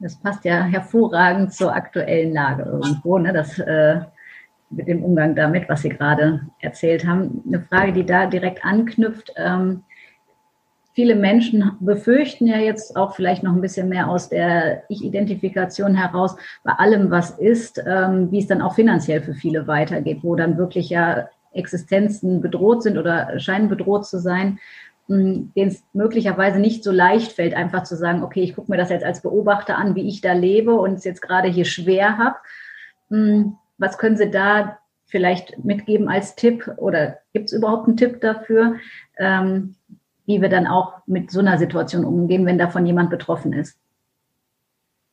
Das 0.00 0.16
passt 0.16 0.44
ja 0.44 0.64
hervorragend 0.64 1.54
zur 1.54 1.72
aktuellen 1.72 2.32
Lage 2.32 2.64
irgendwo, 2.64 3.18
ne? 3.18 3.32
das, 3.32 3.58
äh, 3.58 4.00
mit 4.72 4.88
dem 4.88 5.04
Umgang 5.04 5.34
damit, 5.34 5.68
was 5.68 5.82
Sie 5.82 5.90
gerade 5.90 6.40
erzählt 6.60 7.06
haben. 7.06 7.42
Eine 7.46 7.60
Frage, 7.60 7.92
die 7.92 8.06
da 8.06 8.26
direkt 8.26 8.64
anknüpft. 8.64 9.32
Ähm, 9.36 9.84
viele 10.92 11.14
Menschen 11.14 11.72
befürchten 11.80 12.46
ja 12.46 12.58
jetzt 12.58 12.96
auch 12.96 13.14
vielleicht 13.14 13.42
noch 13.42 13.52
ein 13.52 13.60
bisschen 13.60 13.88
mehr 13.88 14.08
aus 14.08 14.28
der 14.28 14.84
Ich-Identifikation 14.88 15.94
heraus, 15.94 16.36
bei 16.64 16.72
allem, 16.72 17.10
was 17.10 17.30
ist, 17.30 17.82
ähm, 17.86 18.30
wie 18.30 18.38
es 18.38 18.46
dann 18.46 18.62
auch 18.62 18.74
finanziell 18.74 19.22
für 19.22 19.34
viele 19.34 19.66
weitergeht, 19.66 20.18
wo 20.22 20.36
dann 20.36 20.58
wirklich 20.58 20.90
ja 20.90 21.28
Existenzen 21.52 22.40
bedroht 22.40 22.82
sind 22.82 22.98
oder 22.98 23.38
scheinen 23.38 23.68
bedroht 23.68 24.06
zu 24.06 24.18
sein, 24.18 24.58
hm, 25.08 25.52
denen 25.56 25.70
es 25.70 25.82
möglicherweise 25.92 26.58
nicht 26.58 26.84
so 26.84 26.92
leicht 26.92 27.32
fällt, 27.32 27.54
einfach 27.54 27.84
zu 27.84 27.96
sagen, 27.96 28.22
okay, 28.22 28.42
ich 28.42 28.54
gucke 28.54 28.70
mir 28.70 28.78
das 28.78 28.90
jetzt 28.90 29.04
als 29.04 29.22
Beobachter 29.22 29.76
an, 29.76 29.94
wie 29.94 30.08
ich 30.08 30.20
da 30.20 30.32
lebe 30.32 30.74
und 30.74 30.94
es 30.94 31.04
jetzt 31.04 31.22
gerade 31.22 31.48
hier 31.48 31.64
schwer 31.64 32.18
habe. 32.18 32.36
Hm, 33.10 33.56
was 33.78 33.98
können 33.98 34.16
Sie 34.16 34.30
da 34.30 34.78
vielleicht 35.06 35.62
mitgeben 35.62 36.08
als 36.08 36.36
Tipp 36.36 36.70
oder 36.78 37.18
gibt 37.34 37.46
es 37.46 37.52
überhaupt 37.52 37.86
einen 37.86 37.98
Tipp 37.98 38.20
dafür? 38.20 38.76
Wie 40.26 40.40
wir 40.40 40.48
dann 40.48 40.66
auch 40.66 41.06
mit 41.06 41.30
so 41.30 41.40
einer 41.40 41.58
Situation 41.58 42.04
umgehen, 42.04 42.46
wenn 42.46 42.58
davon 42.58 42.86
jemand 42.86 43.10
betroffen 43.10 43.52
ist. 43.52 43.76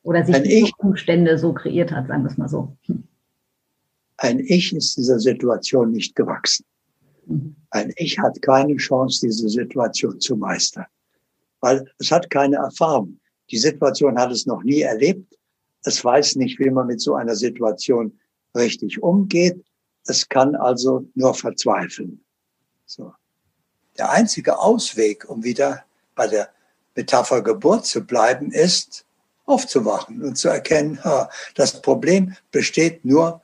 Oder 0.02 0.24
sich 0.24 0.42
die 0.42 0.72
Umstände 0.78 1.36
so 1.36 1.52
kreiert 1.52 1.92
hat, 1.92 2.06
sagen 2.06 2.22
wir 2.22 2.30
es 2.30 2.38
mal 2.38 2.48
so. 2.48 2.76
Hm. 2.86 3.04
Ein 4.16 4.40
Ich 4.40 4.74
ist 4.74 4.96
dieser 4.96 5.18
Situation 5.18 5.92
nicht 5.92 6.14
gewachsen. 6.14 6.64
Mhm. 7.26 7.56
Ein 7.70 7.92
Ich 7.96 8.18
hat 8.18 8.40
keine 8.42 8.76
Chance, 8.76 9.26
diese 9.26 9.48
Situation 9.48 10.20
zu 10.20 10.36
meistern, 10.36 10.86
weil 11.60 11.90
es 11.98 12.10
hat 12.10 12.28
keine 12.28 12.56
Erfahrung. 12.56 13.18
Die 13.50 13.58
Situation 13.58 14.18
hat 14.18 14.30
es 14.30 14.46
noch 14.46 14.62
nie 14.62 14.82
erlebt. 14.82 15.38
Es 15.84 16.04
weiß 16.04 16.36
nicht, 16.36 16.58
wie 16.58 16.70
man 16.70 16.86
mit 16.86 17.00
so 17.00 17.14
einer 17.14 17.34
Situation 17.34 18.18
richtig 18.54 19.02
umgeht. 19.02 19.64
Es 20.04 20.28
kann 20.28 20.54
also 20.54 21.06
nur 21.14 21.34
verzweifeln. 21.34 22.22
So. 22.84 23.12
Der 23.98 24.10
einzige 24.10 24.58
Ausweg, 24.58 25.28
um 25.28 25.44
wieder 25.44 25.84
bei 26.14 26.26
der 26.26 26.48
Metapher 26.94 27.42
Geburt 27.42 27.86
zu 27.86 28.04
bleiben, 28.04 28.50
ist 28.50 29.04
aufzuwachen 29.46 30.22
und 30.22 30.36
zu 30.36 30.48
erkennen, 30.48 31.00
das 31.54 31.82
Problem 31.82 32.36
besteht 32.50 33.04
nur 33.04 33.40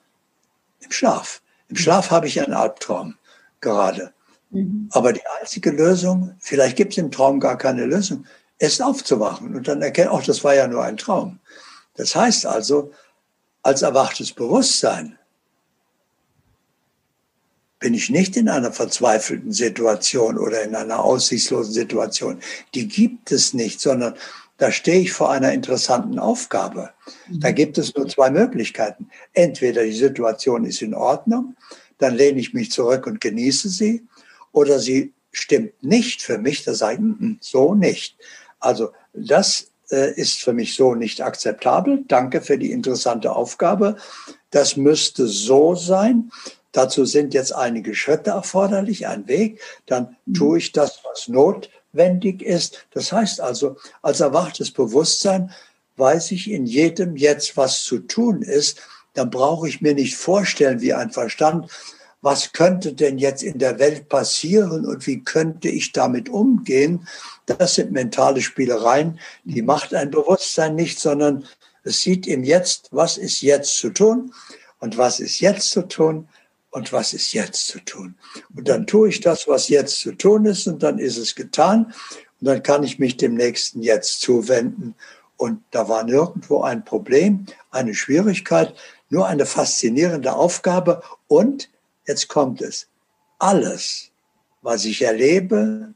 im 0.81 0.93
Schlaf. 0.93 1.43
Im 1.69 1.77
Schlaf 1.77 2.11
habe 2.11 2.29
ich 2.29 2.41
einen 2.41 2.55
Albtraum 2.55 3.17
gerade. 3.61 4.13
Mhm. 4.51 4.89
Aber 4.93 5.13
die 5.13 5.27
einzige 5.41 5.71
Lösung, 5.71 6.35
vielleicht 6.39 6.77
gibt 6.77 6.93
es 6.93 6.99
im 6.99 7.11
Traum 7.11 7.41
gar 7.41 7.59
keine 7.59 7.85
Lösung, 7.87 8.25
ist 8.59 8.81
aufzuwachen 8.81 9.55
und 9.55 9.69
dann 9.69 9.83
erkennen, 9.83 10.11
ach, 10.13 10.25
das 10.25 10.45
war 10.45 10.55
ja 10.55 10.67
nur 10.67 10.85
ein 10.85 10.97
Traum. 10.97 11.41
Das 11.95 12.15
heißt 12.15 12.47
also, 12.47 12.93
als 13.63 13.83
erwachtes 13.83 14.33
Bewusstsein 14.33 15.19
bin 17.79 17.95
ich 17.95 18.11
nicht 18.11 18.37
in 18.37 18.49
einer 18.49 18.73
verzweifelten 18.73 19.53
Situation 19.53 20.39
oder 20.39 20.63
in 20.63 20.75
einer 20.75 21.05
aussichtslosen 21.05 21.73
Situation. 21.73 22.41
Die 22.75 22.89
gibt 22.89 23.33
es 23.33 23.53
nicht, 23.53 23.81
sondern 23.81 24.15
da 24.59 24.73
stehe 24.73 25.01
ich 25.01 25.13
vor 25.13 25.31
einer 25.31 25.53
interessanten 25.53 26.19
Aufgabe. 26.19 26.91
Da 27.29 27.51
mhm. 27.51 27.55
gibt 27.55 27.79
es 27.79 27.95
nur 27.95 28.09
zwei 28.09 28.31
Möglichkeiten. 28.31 29.11
Entweder 29.35 29.85
die 29.85 29.93
Situation 29.93 30.65
ist 30.65 30.81
in 30.81 30.95
Ordnung, 30.95 31.55
dann 31.99 32.15
lehne 32.15 32.41
ich 32.41 32.55
mich 32.55 32.71
zurück 32.71 33.07
und 33.07 33.21
genieße 33.21 33.69
sie, 33.69 34.07
oder 34.53 34.79
sie 34.79 35.13
stimmt 35.33 35.83
nicht 35.83 36.23
für 36.23 36.39
mich, 36.39 36.65
da 36.65 36.75
sage 36.75 36.95
ich, 36.95 37.01
mm, 37.01 37.25
mm, 37.25 37.39
so 37.41 37.75
nicht. 37.75 38.17
Also 38.59 38.93
das 39.13 39.71
äh, 39.91 40.15
ist 40.15 40.43
für 40.43 40.55
mich 40.55 40.75
so 40.75 40.95
nicht 40.95 41.21
akzeptabel. 41.21 42.05
Danke 42.09 42.41
für 42.41 42.57
die 42.57 42.73
interessante 42.73 43.33
Aufgabe. 43.33 43.97
Das 44.51 44.77
müsste 44.77 45.27
so 45.27 45.75
sein. 45.75 46.31
Dazu 46.77 47.07
sind 47.07 47.33
jetzt 47.33 47.55
einige 47.55 47.95
Schritte 47.95 48.31
erforderlich, 48.33 49.07
ein 49.07 49.27
Weg. 49.29 49.63
Dann 49.87 50.15
mhm. 50.27 50.35
tue 50.35 50.59
ich 50.59 50.73
das, 50.73 51.01
was 51.11 51.27
notwendig 51.27 52.43
ist. 52.43 52.87
Das 52.91 53.13
heißt 53.13 53.41
also, 53.41 53.77
als 54.03 54.21
erwachtes 54.21 54.71
Bewusstsein 54.71 55.53
weiß 55.97 56.33
ich 56.33 56.51
in 56.51 56.67
jedem 56.67 57.17
jetzt, 57.17 57.57
was 57.57 57.83
zu 57.83 58.01
tun 58.01 58.43
ist. 58.43 58.83
Dann 59.15 59.31
brauche 59.31 59.67
ich 59.67 59.81
mir 59.81 59.95
nicht 59.95 60.17
vorstellen, 60.17 60.83
wie 60.83 60.93
ein 60.93 61.13
Verstand 61.13 61.71
was 62.21 62.53
könnte 62.53 62.93
denn 62.93 63.19
jetzt 63.19 63.43
in 63.45 63.59
der 63.59 63.79
Welt 63.79 64.09
passieren 64.09 64.85
und 64.85 65.07
wie 65.07 65.23
könnte 65.23 65.69
ich 65.69 65.93
damit 65.93 66.29
umgehen? 66.29 67.07
Das 67.47 67.77
sind 67.77 67.93
mentale 67.93 68.43
Spielereien, 68.43 69.21
die 69.45 69.63
mhm. 69.63 69.67
macht 69.69 69.95
ein 69.95 70.11
Bewusstsein 70.11 70.75
nicht, 70.75 70.99
sondern 70.99 71.45
es 71.85 72.01
sieht 72.01 72.27
im 72.27 72.43
Jetzt, 72.43 72.89
was 72.91 73.17
ist 73.17 73.43
jetzt 73.43 73.79
zu 73.79 73.91
tun 73.91 74.35
und 74.81 74.99
was 74.99 75.21
ist 75.21 75.39
jetzt 75.41 75.71
zu 75.71 75.83
tun 75.83 76.29
und 76.77 76.93
was 76.93 77.15
ist 77.15 77.33
jetzt 77.33 77.69
zu 77.69 77.81
tun. 77.81 78.17
Und 78.55 78.69
dann 78.69 78.87
tue 78.87 79.09
ich 79.09 79.21
das, 79.23 79.49
was 79.49 79.71
jetzt 79.71 79.99
zu 79.99 80.13
tun 80.13 80.45
ist 80.45 80.67
und 80.67 80.83
dann 80.83 80.99
ist 80.99 81.17
es 81.17 81.35
getan 81.35 81.87
und 82.39 82.47
dann 82.49 82.63
kann 82.63 82.83
ich 82.83 82.99
mich 82.99 83.17
dem 83.17 83.35
nächsten 83.35 83.81
Jetzt 83.81 84.21
zuwenden. 84.21 84.95
Und 85.39 85.63
da 85.71 85.89
war 85.89 86.05
nirgendwo 86.05 86.61
ein 86.61 86.85
Problem, 86.85 87.47
eine 87.71 87.95
Schwierigkeit, 87.95 88.75
nur 89.09 89.27
eine 89.27 89.47
faszinierende 89.47 90.35
Aufgabe 90.35 91.03
und 91.29 91.71
Jetzt 92.07 92.29
kommt 92.29 92.61
es. 92.61 92.89
Alles, 93.39 94.11
was 94.61 94.85
ich 94.85 95.01
erlebe, 95.01 95.95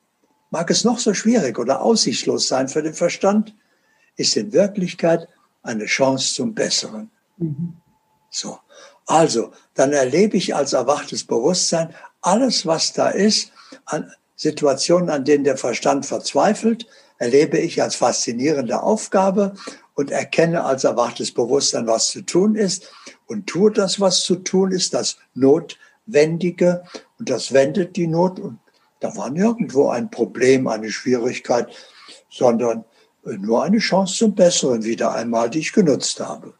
mag 0.51 0.70
es 0.70 0.83
noch 0.83 0.99
so 0.99 1.12
schwierig 1.12 1.59
oder 1.59 1.83
aussichtslos 1.83 2.49
sein 2.49 2.68
für 2.68 2.83
den 2.83 2.95
Verstand, 2.95 3.55
ist 4.16 4.35
in 4.35 4.55
Wirklichkeit 4.55 5.28
eine 5.62 5.85
Chance 5.85 6.35
zum 6.35 6.55
Besseren. 6.55 7.11
Mhm. 7.37 7.76
So. 8.31 8.59
Also, 9.11 9.51
dann 9.75 9.93
erlebe 9.93 10.37
ich 10.37 10.55
als 10.55 10.73
erwachtes 10.73 11.25
Bewusstsein 11.25 11.93
alles, 12.21 12.65
was 12.65 12.93
da 12.93 13.09
ist, 13.09 13.51
an 13.85 14.13
Situationen, 14.37 15.11
an 15.11 15.25
denen 15.25 15.43
der 15.43 15.57
Verstand 15.57 16.07
verzweifelt, 16.07 16.87
erlebe 17.19 17.59
ich 17.59 17.83
als 17.83 17.97
faszinierende 17.97 18.81
Aufgabe 18.81 19.55
und 19.95 20.13
erkenne 20.13 20.63
als 20.65 20.85
erwachtes 20.85 21.35
Bewusstsein, 21.35 21.89
was 21.89 22.07
zu 22.07 22.23
tun 22.23 22.55
ist 22.55 22.93
und 23.27 23.49
tue 23.49 23.73
das, 23.73 23.99
was 23.99 24.23
zu 24.23 24.37
tun 24.37 24.71
ist, 24.71 24.95
das 24.95 25.17
Not 25.35 25.77
wendige 26.07 26.85
und 27.19 27.31
das 27.31 27.53
wendet 27.53 27.97
die 27.97 28.07
Not 28.07 28.39
und 28.39 28.61
da 29.01 29.17
war 29.17 29.29
nirgendwo 29.29 29.89
ein 29.89 30.13
Problem, 30.13 30.69
eine 30.69 30.93
Schwierigkeit, 30.93 31.67
sondern 32.31 32.85
nur 33.25 33.65
eine 33.65 33.79
Chance 33.79 34.15
zum 34.15 34.37
Besseren 34.37 34.85
wieder 34.85 35.13
einmal, 35.13 35.51
die 35.51 35.59
ich 35.59 35.73
genutzt 35.73 36.21
habe. 36.21 36.55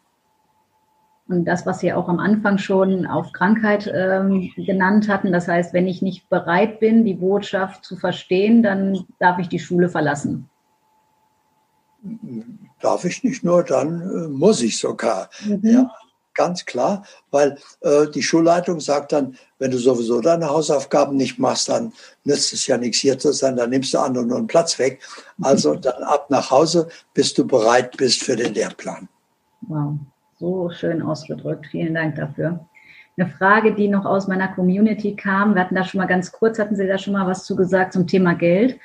Und 1.31 1.45
das, 1.45 1.65
was 1.65 1.79
Sie 1.79 1.93
auch 1.93 2.09
am 2.09 2.19
Anfang 2.19 2.57
schon 2.57 3.05
auf 3.05 3.31
Krankheit 3.31 3.89
ähm, 3.93 4.51
genannt 4.57 5.07
hatten, 5.07 5.31
das 5.31 5.47
heißt, 5.47 5.73
wenn 5.73 5.87
ich 5.87 6.01
nicht 6.01 6.29
bereit 6.29 6.79
bin, 6.79 7.05
die 7.05 7.13
Botschaft 7.13 7.85
zu 7.85 7.95
verstehen, 7.95 8.61
dann 8.61 9.05
darf 9.19 9.39
ich 9.39 9.47
die 9.47 9.59
Schule 9.59 9.89
verlassen. 9.89 10.49
Darf 12.81 13.05
ich 13.05 13.23
nicht 13.23 13.43
nur, 13.43 13.63
dann 13.63 14.01
äh, 14.01 14.27
muss 14.27 14.61
ich 14.61 14.77
sogar. 14.77 15.29
Mhm. 15.45 15.59
Ja, 15.63 15.91
ganz 16.33 16.65
klar, 16.65 17.05
weil 17.29 17.57
äh, 17.81 18.07
die 18.07 18.23
Schulleitung 18.23 18.79
sagt 18.79 19.11
dann, 19.11 19.37
wenn 19.59 19.71
du 19.71 19.77
sowieso 19.77 20.19
deine 20.19 20.49
Hausaufgaben 20.49 21.15
nicht 21.15 21.39
machst, 21.39 21.69
dann 21.69 21.93
nützt 22.23 22.51
es 22.53 22.67
ja 22.67 22.77
nichts 22.77 22.97
hier 22.97 23.17
zu 23.19 23.31
sein, 23.31 23.55
dann 23.55 23.69
nimmst 23.69 23.93
du 23.93 23.99
anderen 23.99 24.27
nur 24.27 24.37
einen 24.37 24.47
Platz 24.47 24.79
weg. 24.79 25.01
Also 25.41 25.75
dann 25.75 26.03
ab 26.03 26.29
nach 26.29 26.51
Hause, 26.51 26.89
bis 27.13 27.33
du 27.33 27.45
bereit 27.45 27.95
bist 27.97 28.23
für 28.23 28.35
den 28.35 28.53
Lehrplan. 28.53 29.07
Wow, 29.61 29.95
so 30.41 30.69
schön 30.71 31.01
ausgedrückt. 31.01 31.67
Vielen 31.67 31.93
Dank 31.93 32.15
dafür. 32.15 32.65
Eine 33.17 33.29
Frage, 33.29 33.73
die 33.73 33.87
noch 33.87 34.05
aus 34.05 34.27
meiner 34.27 34.49
Community 34.49 35.15
kam, 35.15 35.55
wir 35.55 35.61
hatten 35.61 35.75
da 35.75 35.85
schon 35.85 35.99
mal 35.99 36.07
ganz 36.07 36.33
kurz, 36.33 36.59
hatten 36.59 36.75
Sie 36.75 36.87
da 36.87 36.97
schon 36.97 37.13
mal 37.13 37.27
was 37.27 37.45
zu 37.45 37.55
gesagt 37.55 37.93
zum 37.93 38.07
Thema 38.07 38.33
Geld 38.33 38.77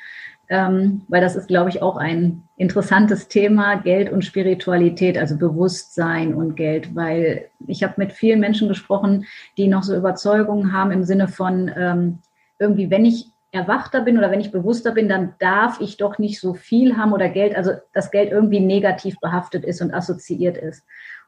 ähm, 0.49 1.03
weil 1.09 1.21
das 1.21 1.37
ist, 1.37 1.49
glaube 1.49 1.71
ich, 1.71 1.83
auch 1.83 1.97
ein 1.97 2.43
interessantes 2.57 3.29
Thema, 3.29 3.77
Geld 3.77 4.11
und 4.11 4.25
Spiritualität, 4.25 5.19
also 5.19 5.37
Bewusstsein 5.37 6.35
und 6.35 6.55
Geld, 6.55 6.95
weil 6.95 7.49
ich 7.67 7.83
habe 7.83 7.95
mit 7.97 8.13
vielen 8.13 8.41
Menschen 8.41 8.69
gesprochen, 8.69 9.27
die 9.57 9.69
noch 9.69 9.83
so 9.83 9.97
Überzeugungen 9.97 10.73
haben 10.73 10.93
im 10.93 11.03
Sinne 11.03 11.29
von 11.29 11.71
ähm, 11.77 12.19
irgendwie, 12.59 12.91
wenn 12.91 13.05
ich 13.05 13.33
erwachter 13.51 14.03
bin 14.03 14.19
oder 14.19 14.31
wenn 14.31 14.41
ich 14.41 14.53
bewusster 14.53 14.93
bin, 14.93 15.09
dann 15.09 15.35
darf 15.39 15.81
ich 15.81 15.97
doch 15.97 16.19
nicht 16.19 16.41
so 16.41 16.55
viel 16.55 16.97
haben 16.97 17.13
oder 17.13 17.29
Geld, 17.29 17.57
also 17.57 17.73
das 17.93 18.11
Geld 18.11 18.31
irgendwie 18.31 18.61
negativ 18.61 19.19
behaftet 19.21 19.65
ist 19.65 19.81
und 19.81 19.95
assoziiert 19.95 20.59
ist. 20.59 20.85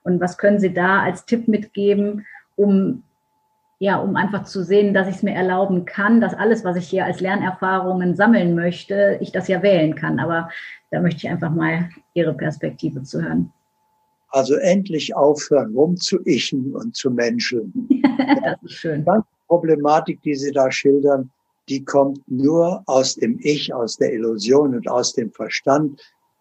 Und 0.09 0.21
was 0.21 0.39
können 0.39 0.59
Sie 0.59 0.73
da 0.73 1.03
als 1.03 1.27
Tipp 1.27 1.49
mitgeben, 1.49 2.27
um 2.57 3.03
ja, 3.81 3.99
um 3.99 4.17
einfach 4.17 4.43
zu 4.43 4.65
sehen, 4.65 4.93
dass 4.93 5.07
ich 5.07 5.17
es 5.17 5.23
mir 5.23 5.35
erlauben 5.35 5.85
kann, 5.85 6.21
dass 6.21 6.35
alles, 6.35 6.65
was 6.65 6.77
ich 6.77 6.89
hier 6.89 7.05
als 7.05 7.21
Lernerfahrungen 7.21 8.17
sammeln 8.17 8.57
möchte, 8.57 9.19
ich 9.21 9.31
das 9.31 9.47
ja 9.47 9.63
wählen 9.63 9.95
kann. 9.95 10.19
Aber 10.19 10.51
da 10.91 11.01
möchte 11.01 11.19
ich 11.19 11.29
einfach 11.29 11.53
mal 11.53 11.89
Ihre 12.15 12.35
Perspektive 12.35 13.05
zu 13.05 13.23
hören. 13.23 13.53
Also 14.31 14.57
endlich 14.57 15.15
aufhören, 15.15 15.75
rumzuichen 15.75 16.75
und 16.75 16.97
zu 16.97 17.11
menscheln. 17.11 17.73
das 18.43 18.63
ist 18.65 18.73
schön. 18.73 19.05
Die 19.05 19.21
Problematik, 19.47 20.23
die 20.23 20.35
Sie 20.35 20.51
da 20.51 20.73
schildern, 20.73 21.31
die 21.69 21.85
kommt 21.85 22.21
nur 22.27 22.83
aus 22.87 23.15
dem 23.15 23.39
Ich, 23.43 23.73
aus 23.73 23.97
der 23.97 24.13
Illusion 24.13 24.75
und 24.75 24.89
aus 24.89 25.13
dem 25.13 25.31
Verstand. 25.31 26.01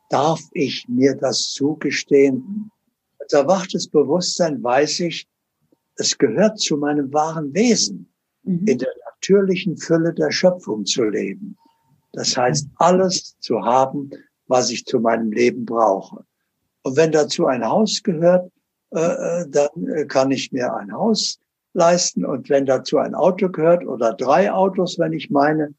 Darf 0.10 0.40
ich 0.54 0.88
mir 0.88 1.16
das 1.16 1.52
zugestehen? 1.52 2.72
Erwachtes 3.34 3.88
Bewusstsein 3.88 4.64
weiß 4.64 5.02
ich, 5.02 5.28
es 5.96 6.18
gehört 6.18 6.60
zu 6.60 6.78
meinem 6.78 7.12
wahren 7.14 7.54
Wesen, 7.54 8.12
mhm. 8.44 8.68
in 8.68 8.78
der 8.78 8.92
natürlichen 9.12 9.78
Fülle 9.78 10.14
der 10.14 10.32
Schöpfung 10.32 10.86
zu 10.86 11.04
leben. 11.04 11.58
Das 12.14 12.38
heißt, 12.38 12.68
alles 12.78 13.38
zu 13.40 13.62
haben, 13.62 14.10
was 14.48 14.70
ich 14.70 14.86
zu 14.86 15.00
meinem 15.00 15.32
Leben 15.32 15.66
brauche. 15.66 16.24
Und 16.84 16.96
wenn 16.96 17.12
dazu 17.12 17.48
ein 17.48 17.66
Haus 17.66 18.02
gehört, 18.04 18.52
äh, 18.92 19.00
äh 19.00 19.50
dann 19.50 19.88
äh, 19.88 20.06
kann 20.06 20.32
ich 20.32 20.52
mir 20.52 20.74
ein 20.74 20.92
Haus 20.94 21.40
leisten. 21.74 22.26
Und 22.26 22.50
wenn 22.50 22.66
dazu 22.66 22.98
ein 22.98 23.14
Auto 23.14 23.50
gehört 23.50 23.86
oder 23.86 24.14
drei 24.14 24.52
Autos, 24.52 24.98
wenn 24.98 25.14
ich 25.14 25.30
meine, 25.30 25.74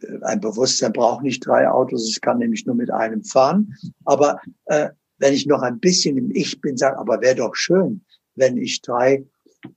äh, 0.00 0.18
ein 0.22 0.40
Bewusstsein 0.40 0.92
braucht 0.92 1.22
nicht 1.22 1.46
drei 1.46 1.68
Autos, 1.68 2.08
es 2.08 2.20
kann 2.20 2.38
nämlich 2.38 2.64
nur 2.66 2.74
mit 2.74 2.90
einem 2.90 3.22
fahren. 3.22 3.74
Aber 4.04 4.40
äh, 4.66 4.90
wenn 5.18 5.34
ich 5.34 5.46
noch 5.46 5.62
ein 5.62 5.80
bisschen 5.80 6.16
im 6.16 6.30
Ich 6.30 6.60
bin, 6.60 6.76
sage, 6.76 6.98
aber 6.98 7.20
wäre 7.20 7.36
doch 7.36 7.54
schön, 7.54 8.04
wenn 8.34 8.56
ich 8.56 8.82
drei 8.82 9.24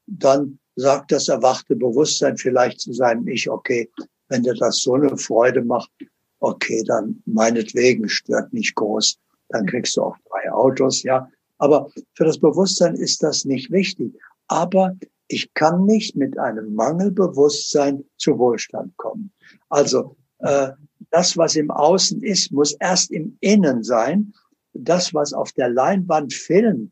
dann 0.08 0.60
sagt 0.76 1.12
das 1.12 1.28
erwachte 1.28 1.76
Bewusstsein 1.76 2.38
vielleicht 2.38 2.80
zu 2.80 2.94
seinem 2.94 3.28
Ich, 3.28 3.50
okay, 3.50 3.90
wenn 4.28 4.44
dir 4.44 4.54
das 4.54 4.78
so 4.78 4.94
eine 4.94 5.18
Freude 5.18 5.64
macht, 5.64 5.92
okay, 6.40 6.84
dann 6.86 7.22
meinetwegen 7.26 8.08
stört 8.08 8.54
nicht 8.54 8.76
groß, 8.76 9.18
dann 9.50 9.66
kriegst 9.66 9.98
du 9.98 10.04
auch 10.04 10.16
drei 10.30 10.52
Autos, 10.52 11.04
ja. 11.04 11.30
Aber 11.58 11.92
für 12.14 12.24
das 12.24 12.40
Bewusstsein 12.40 12.96
ist 12.96 13.22
das 13.22 13.44
nicht 13.44 13.72
wichtig. 13.72 14.14
Aber 14.48 14.96
ich 15.28 15.54
kann 15.54 15.86
nicht 15.86 16.16
mit 16.16 16.38
einem 16.38 16.74
Mangelbewusstsein 16.74 18.06
zu 18.18 18.38
Wohlstand 18.38 18.96
kommen. 18.98 19.32
Also 19.68 20.16
äh, 20.40 20.70
das, 21.12 21.36
was 21.36 21.56
im 21.56 21.70
Außen 21.70 22.24
ist, 22.24 22.52
muss 22.52 22.74
erst 22.80 23.12
im 23.12 23.38
Innen 23.42 23.84
sein. 23.84 24.34
Das, 24.74 25.14
was 25.14 25.34
auf 25.34 25.52
der 25.54 25.70
Leinwand 25.70 26.34
Film 26.34 26.92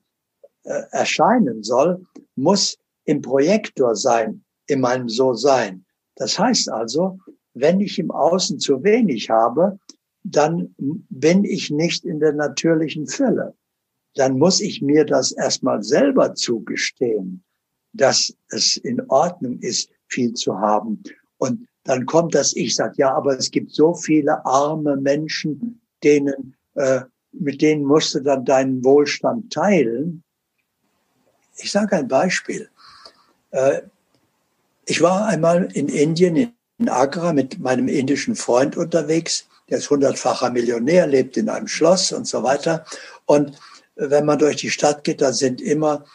äh, 0.64 0.82
erscheinen 0.92 1.64
soll, 1.64 2.06
muss 2.36 2.78
im 3.06 3.22
Projektor 3.22 3.96
sein, 3.96 4.44
in 4.68 4.82
meinem 4.82 5.10
So-Sein. 5.10 5.86
Das 6.16 6.38
heißt 6.38 6.70
also, 6.70 7.20
wenn 7.54 7.80
ich 7.80 7.98
im 8.00 8.12
Außen 8.12 8.60
zu 8.60 8.84
wenig 8.84 9.30
habe, 9.30 9.80
dann 10.24 10.76
bin 10.78 11.46
ich 11.46 11.72
nicht 11.72 12.04
in 12.06 12.20
der 12.20 12.34
natürlichen 12.34 13.08
Fülle. 13.08 13.54
Dann 14.16 14.38
muss 14.38 14.60
ich 14.60 14.82
mir 14.82 15.06
das 15.06 15.32
erstmal 15.32 15.84
selber 15.84 16.36
zugestehen, 16.36 17.44
dass 17.94 18.36
es 18.50 18.78
in 18.78 19.02
Ordnung 19.10 19.60
ist, 19.60 19.90
viel 20.08 20.34
zu 20.34 20.58
haben. 20.58 21.02
Und 21.38 21.68
dann 21.84 22.06
kommt 22.06 22.36
das 22.36 22.56
Ich, 22.56 22.76
sagt, 22.76 22.98
ja, 22.98 23.14
aber 23.14 23.38
es 23.38 23.52
gibt 23.52 23.72
so 23.72 23.94
viele 23.94 24.46
arme 24.46 24.98
Menschen, 24.98 25.82
denen, 26.04 26.56
äh, 26.76 27.02
mit 27.40 27.62
denen 27.62 27.84
musst 27.84 28.16
du 28.16 28.20
dann 28.20 28.46
deinen 28.46 28.84
Wohlstand 28.84 29.52
teilen. 29.52 30.24
Ich 31.58 31.72
sage 31.72 31.96
ein 31.96 32.08
Beispiel. 32.08 32.70
Äh, 33.52 33.82
ich 34.86 35.02
war 35.02 35.26
einmal 35.26 35.70
in 35.74 35.90
Indien, 35.90 36.54
in 36.78 36.90
Agra, 36.90 37.34
mit 37.34 37.60
meinem 37.60 37.88
indischen 37.88 38.36
Freund 38.36 38.78
unterwegs. 38.78 39.46
Der 39.70 39.80
ist 39.80 39.90
hundertfacher 39.90 40.50
Millionär, 40.50 41.08
lebt 41.08 41.36
in 41.36 41.50
einem 41.50 41.68
Schloss 41.68 42.12
und 42.12 42.28
so 42.28 42.44
weiter. 42.44 42.86
Und 43.26 43.60
wenn 43.96 44.26
man 44.26 44.40
durch 44.40 44.58
die 44.58 44.70
Stadt 44.70 45.04
geht, 45.04 45.22
da 45.22 45.34
sind 45.34 45.62
immer 45.62 46.06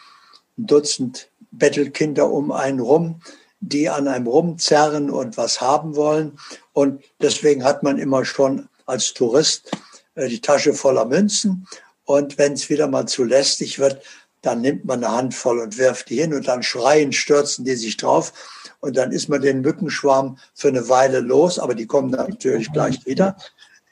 ein 0.57 0.65
Dutzend 0.65 1.29
Bettelkinder 1.51 2.31
um 2.31 2.51
einen 2.51 2.79
rum, 2.79 3.21
die 3.59 3.89
an 3.89 4.07
einem 4.07 4.27
rumzerren 4.27 5.09
und 5.09 5.37
was 5.37 5.61
haben 5.61 5.95
wollen. 5.95 6.39
Und 6.73 7.03
deswegen 7.21 7.63
hat 7.63 7.83
man 7.83 7.99
immer 7.99 8.25
schon 8.25 8.67
als 8.85 9.13
Tourist 9.13 9.71
die 10.15 10.41
Tasche 10.41 10.73
voller 10.73 11.05
Münzen. 11.05 11.67
Und 12.05 12.37
wenn 12.37 12.53
es 12.53 12.69
wieder 12.69 12.87
mal 12.87 13.07
zu 13.07 13.23
lästig 13.23 13.79
wird, 13.79 14.03
dann 14.41 14.61
nimmt 14.61 14.85
man 14.85 15.03
eine 15.03 15.15
Handvoll 15.15 15.59
und 15.59 15.77
wirft 15.77 16.09
die 16.09 16.21
hin 16.21 16.33
und 16.33 16.47
dann 16.47 16.63
schreien, 16.63 17.13
stürzen 17.13 17.63
die 17.63 17.75
sich 17.75 17.97
drauf. 17.97 18.33
Und 18.81 18.97
dann 18.97 19.11
ist 19.11 19.29
man 19.29 19.41
den 19.41 19.61
Mückenschwarm 19.61 20.37
für 20.53 20.67
eine 20.67 20.89
Weile 20.89 21.21
los, 21.21 21.57
aber 21.57 21.73
die 21.73 21.87
kommen 21.87 22.11
natürlich 22.11 22.71
gleich 22.73 23.05
wieder. 23.05 23.37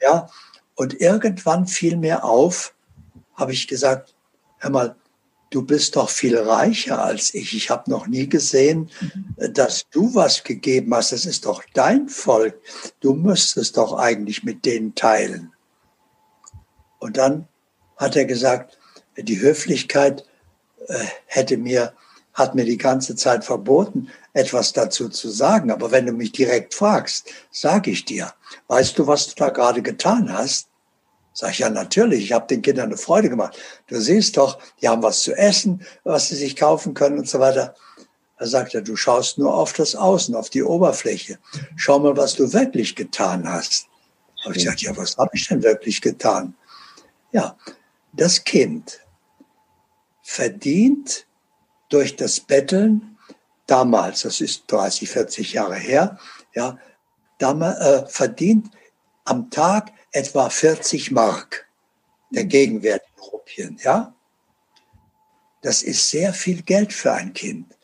Ja. 0.02 0.28
Und 0.74 1.00
irgendwann 1.00 1.66
fiel 1.66 1.96
mir 1.96 2.24
auf, 2.24 2.74
habe 3.34 3.52
ich 3.52 3.66
gesagt, 3.66 4.14
hör 4.58 4.70
mal, 4.70 4.96
du 5.48 5.62
bist 5.62 5.96
doch 5.96 6.10
viel 6.10 6.36
reicher 6.36 7.02
als 7.02 7.32
ich. 7.34 7.54
Ich 7.54 7.70
habe 7.70 7.90
noch 7.90 8.06
nie 8.06 8.28
gesehen, 8.28 8.90
dass 9.36 9.88
du 9.90 10.14
was 10.14 10.44
gegeben 10.44 10.94
hast. 10.94 11.12
Das 11.12 11.24
ist 11.24 11.46
doch 11.46 11.62
dein 11.72 12.08
Volk. 12.08 12.60
Du 13.00 13.14
müsstest 13.14 13.76
doch 13.76 13.94
eigentlich 13.94 14.44
mit 14.44 14.64
denen 14.64 14.94
teilen. 14.94 15.52
Und 17.02 17.16
dann 17.16 17.48
hat 17.96 18.14
er 18.14 18.26
gesagt, 18.26 18.78
die 19.16 19.40
Höflichkeit 19.40 20.24
äh, 20.86 21.04
hätte 21.26 21.56
mir, 21.56 21.94
hat 22.32 22.54
mir 22.54 22.64
die 22.64 22.78
ganze 22.78 23.16
Zeit 23.16 23.44
verboten, 23.44 24.08
etwas 24.34 24.72
dazu 24.72 25.08
zu 25.08 25.28
sagen. 25.28 25.72
Aber 25.72 25.90
wenn 25.90 26.06
du 26.06 26.12
mich 26.12 26.30
direkt 26.30 26.74
fragst, 26.74 27.28
sage 27.50 27.90
ich 27.90 28.04
dir, 28.04 28.32
weißt 28.68 28.96
du, 28.96 29.08
was 29.08 29.26
du 29.26 29.34
da 29.34 29.48
gerade 29.48 29.82
getan 29.82 30.32
hast? 30.32 30.68
Sag 31.32 31.50
ich, 31.50 31.58
ja, 31.58 31.70
natürlich, 31.70 32.26
ich 32.26 32.32
habe 32.32 32.46
den 32.46 32.62
Kindern 32.62 32.86
eine 32.86 32.96
Freude 32.96 33.28
gemacht. 33.28 33.58
Du 33.88 34.00
siehst 34.00 34.36
doch, 34.36 34.60
die 34.80 34.88
haben 34.88 35.02
was 35.02 35.22
zu 35.22 35.36
essen, 35.36 35.84
was 36.04 36.28
sie 36.28 36.36
sich 36.36 36.54
kaufen 36.54 36.94
können 36.94 37.18
und 37.18 37.28
so 37.28 37.40
weiter. 37.40 37.74
Da 38.38 38.46
sagt 38.46 38.74
er, 38.76 38.82
du 38.82 38.94
schaust 38.94 39.38
nur 39.38 39.52
auf 39.52 39.72
das 39.72 39.96
Außen, 39.96 40.36
auf 40.36 40.50
die 40.50 40.62
Oberfläche. 40.62 41.40
Schau 41.74 41.98
mal, 41.98 42.16
was 42.16 42.34
du 42.34 42.52
wirklich 42.52 42.94
getan 42.94 43.48
hast. 43.48 43.88
Habe 44.44 44.54
ich 44.56 44.62
gesagt, 44.62 44.82
ja, 44.82 44.96
was 44.96 45.16
habe 45.16 45.30
ich 45.34 45.48
denn 45.48 45.64
wirklich 45.64 46.00
getan? 46.00 46.54
Ja, 47.32 47.56
das 48.12 48.44
Kind 48.44 49.00
verdient 50.22 51.26
durch 51.88 52.16
das 52.16 52.40
Betteln 52.40 53.18
damals, 53.66 54.22
das 54.22 54.40
ist 54.40 54.64
30, 54.68 55.08
40 55.08 55.52
Jahre 55.54 55.76
her, 55.76 56.18
ja, 56.54 56.78
damals, 57.38 57.78
äh, 57.80 58.06
verdient 58.06 58.70
am 59.24 59.50
Tag 59.50 59.92
etwa 60.12 60.50
40 60.50 61.10
Mark 61.10 61.66
der 62.30 62.44
gegenwärtigen 62.44 63.20
Rupien, 63.20 63.78
ja? 63.82 64.14
Das 65.62 65.82
ist 65.82 66.10
sehr 66.10 66.32
viel 66.32 66.62
Geld 66.62 66.92
für 66.92 67.12
ein 67.12 67.32
Kind. 67.32 67.76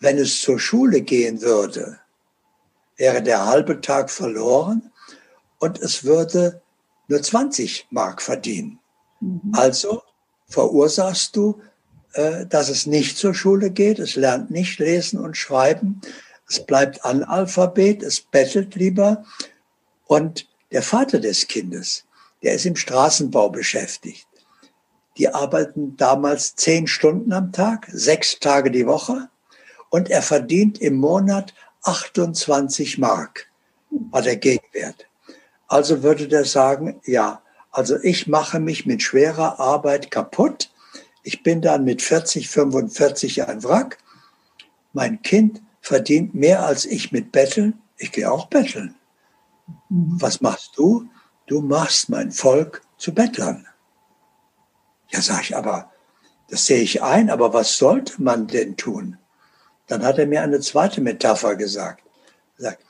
Wenn 0.00 0.18
es 0.18 0.40
zur 0.40 0.58
Schule 0.58 1.00
gehen 1.00 1.40
würde, 1.40 2.00
wäre 2.96 3.22
der 3.22 3.46
halbe 3.46 3.80
Tag 3.80 4.10
verloren 4.10 4.92
und 5.58 5.78
es 5.78 6.04
würde 6.04 6.60
nur 7.08 7.22
20 7.22 7.88
Mark 7.90 8.22
verdienen. 8.22 8.78
Mhm. 9.20 9.52
Also 9.52 10.02
verursachst 10.46 11.36
du, 11.36 11.60
äh, 12.14 12.46
dass 12.46 12.68
es 12.68 12.86
nicht 12.86 13.16
zur 13.16 13.34
Schule 13.34 13.70
geht, 13.70 13.98
es 13.98 14.16
lernt 14.16 14.50
nicht 14.50 14.78
lesen 14.78 15.18
und 15.18 15.36
schreiben, 15.36 16.00
es 16.48 16.64
bleibt 16.64 17.04
Analphabet, 17.04 18.02
es 18.02 18.20
bettelt 18.20 18.74
lieber 18.74 19.24
und 20.06 20.48
der 20.72 20.82
Vater 20.82 21.18
des 21.20 21.46
Kindes, 21.46 22.04
der 22.42 22.54
ist 22.54 22.66
im 22.66 22.76
Straßenbau 22.76 23.48
beschäftigt. 23.48 24.26
Die 25.16 25.32
arbeiten 25.32 25.96
damals 25.96 26.56
zehn 26.56 26.86
Stunden 26.86 27.32
am 27.32 27.52
Tag, 27.52 27.88
sechs 27.90 28.38
Tage 28.40 28.70
die 28.70 28.86
Woche 28.86 29.28
und 29.90 30.10
er 30.10 30.22
verdient 30.22 30.80
im 30.80 30.96
Monat 30.96 31.54
28 31.82 32.98
Mark, 32.98 33.46
war 34.10 34.22
der 34.22 34.36
Gegenwert. 34.36 35.06
Also 35.74 36.04
würde 36.04 36.28
der 36.28 36.44
sagen, 36.44 37.00
ja, 37.04 37.42
also 37.72 37.98
ich 38.00 38.28
mache 38.28 38.60
mich 38.60 38.86
mit 38.86 39.02
schwerer 39.02 39.58
Arbeit 39.58 40.12
kaputt. 40.12 40.70
Ich 41.24 41.42
bin 41.42 41.62
dann 41.62 41.82
mit 41.82 42.00
40, 42.00 42.48
45 42.48 43.48
ein 43.48 43.64
Wrack. 43.64 43.98
Mein 44.92 45.20
Kind 45.22 45.62
verdient 45.80 46.32
mehr 46.32 46.64
als 46.64 46.84
ich 46.84 47.10
mit 47.10 47.32
Betteln. 47.32 47.82
Ich 47.96 48.12
gehe 48.12 48.30
auch 48.30 48.46
betteln. 48.46 48.94
Was 49.88 50.40
machst 50.40 50.74
du? 50.76 51.08
Du 51.48 51.60
machst 51.60 52.08
mein 52.08 52.30
Volk 52.30 52.82
zu 52.96 53.12
Bettlern. 53.12 53.66
Ja, 55.08 55.22
sag 55.22 55.42
ich, 55.42 55.56
aber 55.56 55.90
das 56.50 56.66
sehe 56.66 56.82
ich 56.82 57.02
ein, 57.02 57.30
aber 57.30 57.52
was 57.52 57.78
sollte 57.78 58.22
man 58.22 58.46
denn 58.46 58.76
tun? 58.76 59.18
Dann 59.88 60.04
hat 60.04 60.18
er 60.18 60.28
mir 60.28 60.42
eine 60.42 60.60
zweite 60.60 61.00
Metapher 61.00 61.56
gesagt. 61.56 62.04
Er 62.58 62.62
sagt, 62.62 62.84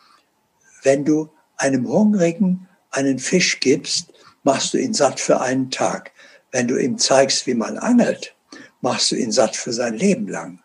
wenn 0.82 1.07
du 1.07 1.30
einem 1.57 1.89
Hungrigen 1.89 2.68
einen 2.95 3.19
Fisch 3.19 3.61
gibst, 3.61 4.13
machst 4.43 4.75
du 4.75 4.79
ihn 4.79 4.95
satt 4.95 5.21
für 5.21 5.41
einen 5.41 5.71
Tag. 5.71 6.13
Wenn 6.53 6.69
du 6.69 6.77
ihm 6.77 6.99
zeigst, 6.99 7.47
wie 7.47 7.55
man 7.55 7.79
angelt, 7.79 8.35
machst 8.81 9.11
du 9.11 9.17
ihn 9.17 9.33
satt 9.33 9.57
für 9.57 9.73
sein 9.73 9.95
Leben 9.95 10.29
lang. 10.29 10.61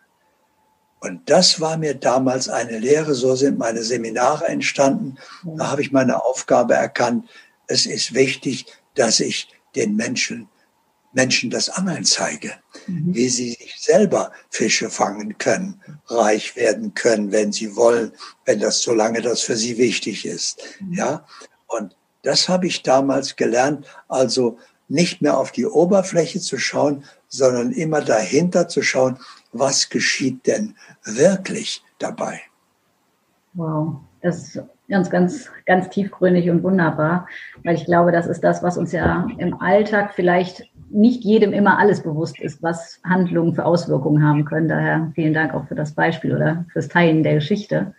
Und 0.99 1.29
das 1.29 1.61
war 1.61 1.77
mir 1.77 1.93
damals 1.93 2.49
eine 2.49 2.77
Lehre, 2.77 3.15
so 3.15 3.35
sind 3.35 3.57
meine 3.57 3.83
Seminare 3.83 4.47
entstanden. 4.47 5.17
Da 5.43 5.71
habe 5.71 5.81
ich 5.81 5.91
meine 5.91 6.23
Aufgabe 6.23 6.73
erkannt. 6.73 7.27
Es 7.67 7.85
ist 7.85 8.13
wichtig, 8.13 8.65
dass 8.95 9.21
ich 9.21 9.47
den 9.75 9.95
Menschen, 9.95 10.49
Menschen 11.13 11.49
das 11.49 11.69
Angeln 11.69 12.03
zeige, 12.03 12.53
mhm. 12.85 13.15
wie 13.15 13.29
sie 13.29 13.51
sich 13.51 13.75
selber 13.79 14.33
Fische 14.49 14.89
fangen 14.89 15.37
können, 15.37 15.81
reich 16.07 16.57
werden 16.57 16.93
können, 16.93 17.31
wenn 17.31 17.53
sie 17.53 17.75
wollen, 17.77 18.11
wenn 18.45 18.59
das, 18.59 18.81
solange 18.81 19.21
das 19.21 19.41
für 19.41 19.55
sie 19.55 19.77
wichtig 19.77 20.25
ist. 20.25 20.61
Mhm. 20.81 20.93
Ja. 20.93 21.25
Und 21.67 21.95
das 22.23 22.49
habe 22.49 22.67
ich 22.67 22.83
damals 22.83 23.35
gelernt. 23.35 23.85
Also 24.07 24.57
nicht 24.87 25.21
mehr 25.21 25.37
auf 25.37 25.51
die 25.51 25.65
Oberfläche 25.65 26.39
zu 26.39 26.57
schauen, 26.57 27.03
sondern 27.27 27.71
immer 27.71 28.01
dahinter 28.01 28.67
zu 28.67 28.81
schauen, 28.81 29.19
was 29.53 29.89
geschieht 29.89 30.47
denn 30.47 30.75
wirklich 31.03 31.83
dabei? 31.99 32.41
Wow, 33.53 33.97
das 34.21 34.55
ist 34.55 34.63
ganz, 34.89 35.09
ganz, 35.09 35.49
ganz 35.65 35.89
tiefgründig 35.89 36.49
und 36.49 36.63
wunderbar, 36.63 37.27
weil 37.63 37.75
ich 37.75 37.85
glaube, 37.85 38.11
das 38.11 38.27
ist 38.27 38.43
das, 38.43 38.63
was 38.63 38.77
uns 38.77 38.91
ja 38.91 39.27
im 39.37 39.61
Alltag 39.61 40.13
vielleicht 40.15 40.63
nicht 40.91 41.23
jedem 41.23 41.53
immer 41.53 41.77
alles 41.77 42.01
bewusst 42.01 42.39
ist, 42.39 42.63
was 42.63 42.99
Handlungen 43.03 43.53
für 43.53 43.65
Auswirkungen 43.65 44.23
haben 44.23 44.45
können. 44.45 44.67
Daher 44.67 45.11
vielen 45.13 45.35
Dank 45.35 45.53
auch 45.53 45.67
für 45.67 45.75
das 45.75 45.93
Beispiel 45.93 46.35
oder 46.35 46.65
fürs 46.73 46.87
Teilen 46.87 47.21
der 47.21 47.35
Geschichte. 47.35 47.93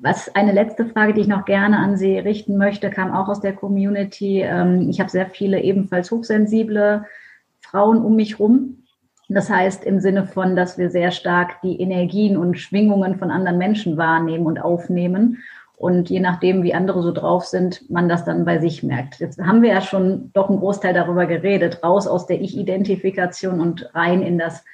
Was 0.00 0.34
eine 0.34 0.52
letzte 0.52 0.86
Frage, 0.86 1.12
die 1.12 1.22
ich 1.22 1.28
noch 1.28 1.44
gerne 1.44 1.78
an 1.78 1.96
Sie 1.96 2.18
richten 2.18 2.56
möchte, 2.56 2.90
kam 2.90 3.12
auch 3.12 3.28
aus 3.28 3.40
der 3.40 3.52
Community. 3.52 4.42
Ähm, 4.42 4.88
ich 4.88 5.00
habe 5.00 5.10
sehr 5.10 5.26
viele 5.26 5.60
ebenfalls 5.60 6.10
hochsensible 6.10 7.04
Frauen 7.60 8.04
um 8.04 8.16
mich 8.16 8.38
rum, 8.38 8.84
das 9.28 9.50
heißt 9.50 9.84
im 9.84 10.00
Sinne 10.00 10.26
von, 10.26 10.56
dass 10.56 10.78
wir 10.78 10.90
sehr 10.90 11.10
stark 11.10 11.60
die 11.62 11.80
Energien 11.80 12.36
und 12.36 12.58
Schwingungen 12.58 13.18
von 13.18 13.30
anderen 13.30 13.58
Menschen 13.58 13.96
wahrnehmen 13.96 14.46
und 14.46 14.58
aufnehmen. 14.58 15.38
Und 15.76 16.10
je 16.10 16.18
nachdem, 16.18 16.62
wie 16.62 16.74
andere 16.74 17.02
so 17.02 17.12
drauf 17.12 17.44
sind, 17.44 17.88
man 17.88 18.08
das 18.08 18.24
dann 18.24 18.44
bei 18.44 18.58
sich 18.58 18.82
merkt. 18.82 19.20
Jetzt 19.20 19.40
haben 19.40 19.62
wir 19.62 19.70
ja 19.70 19.80
schon 19.80 20.32
doch 20.32 20.48
einen 20.48 20.58
Großteil 20.58 20.94
darüber 20.94 21.26
geredet, 21.26 21.84
raus 21.84 22.08
aus 22.08 22.26
der 22.26 22.40
Ich-Identifikation 22.40 23.60
und 23.60 23.94
rein 23.94 24.22
in 24.22 24.38
das 24.38 24.64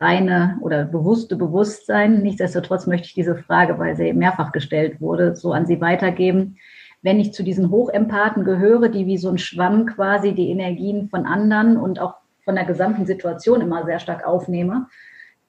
reine 0.00 0.58
oder 0.60 0.84
bewusste 0.84 1.36
Bewusstsein. 1.36 2.22
Nichtsdestotrotz 2.22 2.86
möchte 2.86 3.06
ich 3.06 3.14
diese 3.14 3.36
Frage, 3.36 3.78
weil 3.78 3.96
sie 3.96 4.12
mehrfach 4.12 4.52
gestellt 4.52 5.00
wurde, 5.00 5.36
so 5.36 5.52
an 5.52 5.66
Sie 5.66 5.80
weitergeben. 5.80 6.58
Wenn 7.02 7.20
ich 7.20 7.32
zu 7.32 7.42
diesen 7.42 7.70
Hochempathen 7.70 8.44
gehöre, 8.44 8.88
die 8.88 9.06
wie 9.06 9.18
so 9.18 9.30
ein 9.30 9.38
Schwamm 9.38 9.86
quasi 9.86 10.34
die 10.34 10.50
Energien 10.50 11.08
von 11.08 11.24
anderen 11.24 11.76
und 11.76 12.00
auch 12.00 12.14
von 12.44 12.54
der 12.54 12.64
gesamten 12.64 13.06
Situation 13.06 13.60
immer 13.60 13.84
sehr 13.84 13.98
stark 13.98 14.26
aufnehme. 14.26 14.86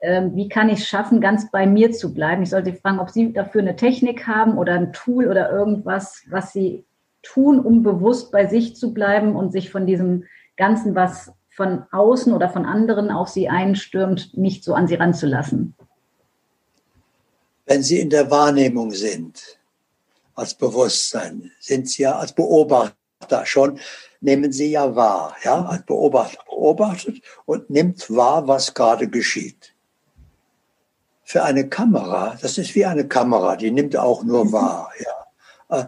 Ähm, 0.00 0.34
wie 0.34 0.48
kann 0.48 0.68
ich 0.68 0.80
es 0.80 0.88
schaffen, 0.88 1.20
ganz 1.20 1.50
bei 1.50 1.66
mir 1.66 1.92
zu 1.92 2.14
bleiben? 2.14 2.42
Ich 2.42 2.50
sollte 2.50 2.70
Sie 2.70 2.76
fragen, 2.76 3.00
ob 3.00 3.10
Sie 3.10 3.32
dafür 3.32 3.62
eine 3.62 3.76
Technik 3.76 4.26
haben 4.26 4.58
oder 4.58 4.74
ein 4.74 4.92
Tool 4.92 5.26
oder 5.26 5.50
irgendwas, 5.50 6.24
was 6.28 6.52
Sie 6.52 6.84
tun, 7.22 7.58
um 7.60 7.82
bewusst 7.82 8.30
bei 8.30 8.46
sich 8.46 8.76
zu 8.76 8.94
bleiben 8.94 9.34
und 9.34 9.52
sich 9.52 9.70
von 9.70 9.86
diesem 9.86 10.24
Ganzen, 10.56 10.94
was 10.94 11.32
von 11.58 11.84
außen 11.90 12.32
oder 12.32 12.48
von 12.48 12.64
anderen 12.64 13.10
auf 13.10 13.28
Sie 13.30 13.48
einstürmt, 13.48 14.38
nicht 14.38 14.62
so 14.62 14.74
an 14.74 14.86
Sie 14.86 14.94
ranzulassen. 14.94 15.74
Wenn 17.66 17.82
Sie 17.82 17.98
in 17.98 18.10
der 18.10 18.30
Wahrnehmung 18.30 18.92
sind, 18.92 19.58
als 20.36 20.54
Bewusstsein, 20.54 21.50
sind 21.58 21.88
Sie 21.88 22.04
ja 22.04 22.16
als 22.16 22.32
Beobachter 22.32 22.94
schon 23.44 23.80
nehmen 24.20 24.52
Sie 24.52 24.70
ja 24.70 24.94
wahr, 24.94 25.34
ja, 25.42 25.64
als 25.64 25.82
Beobachter 25.84 26.38
beobachtet 26.48 27.22
und 27.44 27.70
nimmt 27.70 28.08
wahr, 28.08 28.46
was 28.46 28.72
gerade 28.72 29.08
geschieht. 29.08 29.74
für 31.24 31.42
eine 31.42 31.68
Kamera, 31.68 32.38
das 32.40 32.56
ist 32.56 32.74
wie 32.76 32.86
eine 32.86 33.06
Kamera, 33.06 33.56
die 33.56 33.72
nimmt 33.72 33.96
auch 33.96 34.22
nur 34.22 34.46
mhm. 34.46 34.52
wahr. 34.52 34.90
Ja. 35.00 35.78
Äh, 35.78 35.86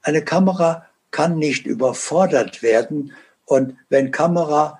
eine 0.00 0.24
Kamera 0.24 0.86
kann 1.10 1.38
nicht 1.38 1.66
überfordert 1.66 2.62
werden 2.62 3.12
und 3.44 3.76
wenn 3.90 4.12
Kamera 4.12 4.78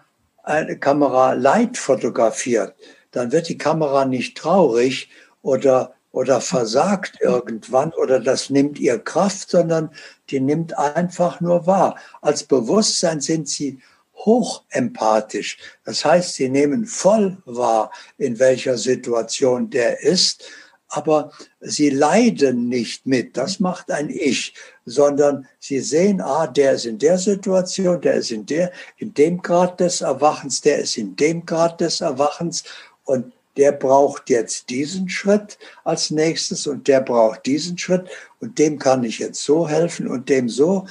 eine 0.49 0.79
Kamera 0.79 1.35
Light 1.35 1.77
fotografiert, 1.77 2.75
dann 3.11 3.33
wird 3.33 3.49
die 3.49 3.59
Kamera 3.59 4.05
nicht 4.05 4.37
traurig 4.37 5.09
oder 5.43 5.95
oder 6.11 6.41
versagt 6.41 7.19
irgendwann 7.21 7.93
oder 7.93 8.19
das 8.19 8.51
nimmt 8.51 8.79
ihr 8.79 8.99
Kraft, 8.99 9.51
sondern 9.51 9.91
die 10.31 10.41
nimmt 10.41 10.77
einfach 10.77 11.41
nur 11.41 11.67
wahr. 11.67 11.97
Als 12.23 12.45
Bewusstsein 12.45 13.21
sind 13.21 13.49
sie 13.49 13.79
hochempathisch. 14.15 15.59
Das 15.85 16.05
heißt, 16.05 16.35
sie 16.35 16.49
nehmen 16.49 16.87
voll 16.87 17.37
wahr, 17.45 17.93
in 18.17 18.39
welcher 18.39 18.77
Situation 18.79 19.71
der 19.71 20.03
ist, 20.03 20.45
aber 20.89 21.33
sie 21.61 21.91
leiden 21.91 22.69
nicht 22.69 23.07
mit. 23.07 23.37
Das 23.37 23.61
macht 23.61 23.91
ein 23.91 24.09
Ich, 24.09 24.55
sondern 24.87 25.47
sie 25.59 25.81
sehen, 25.81 26.21
ah, 26.21 26.47
der 26.47 26.73
ist 26.73 26.87
in 26.87 26.99
der 26.99 27.19
Situation, 27.19 28.01
der 28.01 28.15
ist 28.15 28.31
in 28.31 28.47
der, 28.47 28.73
in 28.97 29.13
dem 29.15 29.43
Grad 29.43 29.81
des 29.81 30.01
Erwachens, 30.01 30.61
der 30.63 30.79
ist 30.79 30.97
in 30.97 31.15
dem 31.17 31.45
Grad 31.45 31.81
des 31.81 32.01
Erwachens 32.01 32.65
und 33.05 33.33
der 33.57 33.73
braucht 33.73 34.31
jetzt 34.31 34.71
diesen 34.71 35.09
Schritt 35.09 35.59
als 35.85 36.11
nächstes 36.11 36.67
und 36.67 36.87
der 36.87 37.01
braucht 37.01 37.45
diesen 37.45 37.77
Schritt 37.77 38.09
und 38.41 38.59
dem 38.59 38.79
kann 38.79 39.03
ich 39.05 39.19
jetzt 39.19 39.43
so 39.43 39.69
helfen 39.69 40.09
und 40.09 40.29
dem 40.29 40.49
so. 40.49 40.87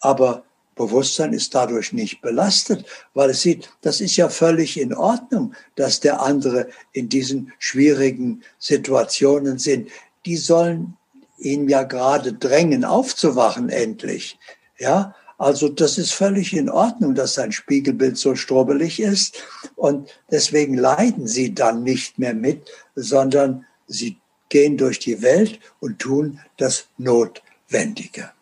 Aber 0.00 0.44
Bewusstsein 0.74 1.32
ist 1.32 1.54
dadurch 1.54 1.92
nicht 1.92 2.20
belastet, 2.22 2.86
weil 3.14 3.30
es 3.30 3.42
sieht, 3.42 3.70
das 3.82 4.00
ist 4.00 4.16
ja 4.16 4.28
völlig 4.28 4.80
in 4.80 4.94
Ordnung, 4.94 5.54
dass 5.76 6.00
der 6.00 6.22
andere 6.22 6.68
in 6.92 7.08
diesen 7.08 7.52
schwierigen 7.58 8.42
Situationen 8.58 9.58
sind. 9.58 9.90
Die 10.24 10.36
sollen 10.36 10.96
ihn 11.38 11.68
ja 11.68 11.82
gerade 11.82 12.32
drängen, 12.32 12.84
aufzuwachen 12.84 13.68
endlich. 13.68 14.38
Ja, 14.78 15.14
also 15.38 15.68
das 15.68 15.96
ist 15.96 16.12
völlig 16.12 16.52
in 16.52 16.68
Ordnung, 16.68 17.14
dass 17.14 17.34
sein 17.34 17.50
Spiegelbild 17.50 18.18
so 18.18 18.34
strubbelig 18.34 19.00
ist. 19.00 19.42
Und 19.74 20.10
deswegen 20.30 20.74
leiden 20.74 21.26
sie 21.26 21.54
dann 21.54 21.82
nicht 21.82 22.18
mehr 22.18 22.34
mit, 22.34 22.70
sondern 22.94 23.64
sie 23.86 24.18
gehen 24.50 24.76
durch 24.76 24.98
die 24.98 25.22
Welt 25.22 25.58
und 25.80 25.98
tun 25.98 26.40
das 26.58 26.88
Notwendige. 26.98 28.32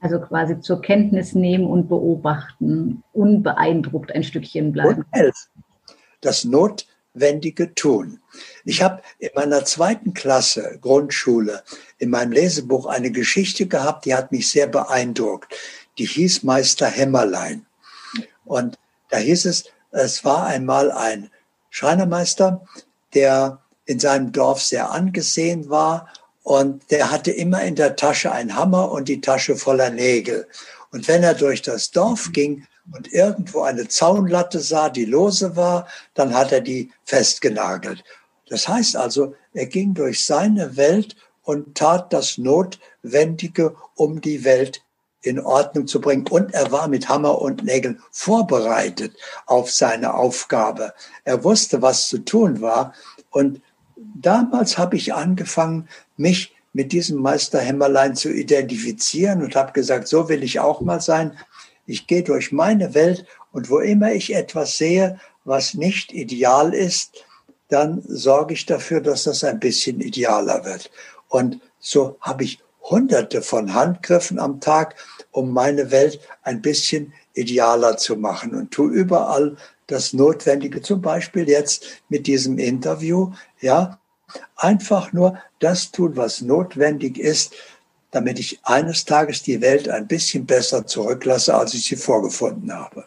Also 0.00 0.20
quasi 0.20 0.60
zur 0.60 0.80
Kenntnis 0.80 1.34
nehmen 1.34 1.66
und 1.66 1.88
beobachten, 1.88 3.02
unbeeindruckt 3.12 4.12
ein 4.14 4.22
Stückchen 4.22 4.72
bleiben. 4.72 5.04
Und. 5.12 5.32
Das 6.20 6.44
Notwendige 6.44 7.74
tun. 7.74 8.20
Ich 8.64 8.82
habe 8.82 9.02
in 9.18 9.30
meiner 9.34 9.64
zweiten 9.64 10.14
Klasse 10.14 10.78
Grundschule 10.80 11.62
in 11.98 12.10
meinem 12.10 12.32
Lesebuch 12.32 12.86
eine 12.86 13.10
Geschichte 13.10 13.66
gehabt, 13.66 14.04
die 14.04 14.14
hat 14.14 14.30
mich 14.30 14.50
sehr 14.50 14.68
beeindruckt 14.68 15.52
die 15.98 16.06
hieß 16.06 16.44
Meister 16.44 16.86
Hämmerlein. 16.86 17.66
Und 18.44 18.78
da 19.10 19.18
hieß 19.18 19.46
es, 19.46 19.64
es 19.90 20.24
war 20.24 20.46
einmal 20.46 20.90
ein 20.90 21.30
Schreinermeister, 21.70 22.64
der 23.14 23.62
in 23.84 23.98
seinem 23.98 24.32
Dorf 24.32 24.62
sehr 24.62 24.90
angesehen 24.90 25.68
war 25.68 26.08
und 26.48 26.90
der 26.90 27.10
hatte 27.10 27.30
immer 27.30 27.62
in 27.62 27.74
der 27.74 27.94
Tasche 27.94 28.32
einen 28.32 28.56
Hammer 28.56 28.90
und 28.90 29.06
die 29.08 29.20
Tasche 29.20 29.54
voller 29.54 29.90
Nägel. 29.90 30.48
Und 30.90 31.06
wenn 31.06 31.22
er 31.22 31.34
durch 31.34 31.60
das 31.60 31.90
Dorf 31.90 32.30
ging 32.32 32.66
und 32.90 33.12
irgendwo 33.12 33.60
eine 33.60 33.86
Zaunlatte 33.86 34.58
sah, 34.60 34.88
die 34.88 35.04
lose 35.04 35.56
war, 35.56 35.86
dann 36.14 36.32
hat 36.32 36.50
er 36.50 36.62
die 36.62 36.90
festgenagelt. 37.04 38.02
Das 38.48 38.66
heißt 38.66 38.96
also, 38.96 39.34
er 39.52 39.66
ging 39.66 39.92
durch 39.92 40.24
seine 40.24 40.78
Welt 40.78 41.16
und 41.42 41.74
tat 41.76 42.14
das 42.14 42.38
Notwendige, 42.38 43.76
um 43.94 44.22
die 44.22 44.42
Welt 44.42 44.80
in 45.20 45.40
Ordnung 45.40 45.86
zu 45.86 46.00
bringen. 46.00 46.26
Und 46.28 46.54
er 46.54 46.72
war 46.72 46.88
mit 46.88 47.10
Hammer 47.10 47.42
und 47.42 47.62
Nägeln 47.62 48.00
vorbereitet 48.10 49.14
auf 49.44 49.70
seine 49.70 50.14
Aufgabe. 50.14 50.94
Er 51.24 51.44
wusste, 51.44 51.82
was 51.82 52.08
zu 52.08 52.24
tun 52.24 52.62
war. 52.62 52.94
Und 53.28 53.60
damals 54.14 54.78
habe 54.78 54.96
ich 54.96 55.12
angefangen, 55.12 55.86
mich 56.18 56.54
mit 56.72 56.92
diesem 56.92 57.20
Meister 57.20 57.60
Hämmerlein 57.60 58.14
zu 58.14 58.30
identifizieren 58.30 59.42
und 59.42 59.56
habe 59.56 59.72
gesagt, 59.72 60.08
so 60.08 60.28
will 60.28 60.42
ich 60.42 60.60
auch 60.60 60.80
mal 60.80 61.00
sein. 61.00 61.36
Ich 61.86 62.06
gehe 62.06 62.22
durch 62.22 62.52
meine 62.52 62.94
Welt 62.94 63.24
und 63.52 63.70
wo 63.70 63.78
immer 63.78 64.12
ich 64.12 64.34
etwas 64.34 64.76
sehe, 64.76 65.18
was 65.44 65.74
nicht 65.74 66.12
ideal 66.12 66.74
ist, 66.74 67.24
dann 67.68 68.02
sorge 68.06 68.54
ich 68.54 68.66
dafür, 68.66 69.00
dass 69.00 69.24
das 69.24 69.44
ein 69.44 69.60
bisschen 69.60 70.00
idealer 70.00 70.64
wird. 70.64 70.90
Und 71.28 71.60
so 71.78 72.16
habe 72.20 72.44
ich 72.44 72.60
hunderte 72.82 73.42
von 73.42 73.74
Handgriffen 73.74 74.38
am 74.38 74.60
Tag, 74.60 74.96
um 75.30 75.52
meine 75.52 75.90
Welt 75.90 76.20
ein 76.42 76.62
bisschen 76.62 77.12
idealer 77.34 77.96
zu 77.96 78.16
machen 78.16 78.54
und 78.54 78.70
tu 78.70 78.88
überall 78.88 79.56
das 79.86 80.12
Notwendige, 80.12 80.82
zum 80.82 81.00
Beispiel 81.00 81.48
jetzt 81.48 82.02
mit 82.08 82.26
diesem 82.26 82.58
Interview, 82.58 83.32
ja, 83.60 83.98
einfach 84.56 85.12
nur 85.12 85.38
das 85.58 85.90
tun, 85.90 86.16
was 86.16 86.42
notwendig 86.42 87.18
ist, 87.18 87.54
damit 88.10 88.38
ich 88.38 88.60
eines 88.62 89.04
Tages 89.04 89.42
die 89.42 89.60
Welt 89.60 89.88
ein 89.88 90.06
bisschen 90.06 90.46
besser 90.46 90.86
zurücklasse, 90.86 91.54
als 91.54 91.74
ich 91.74 91.84
sie 91.84 91.96
vorgefunden 91.96 92.72
habe. 92.72 93.04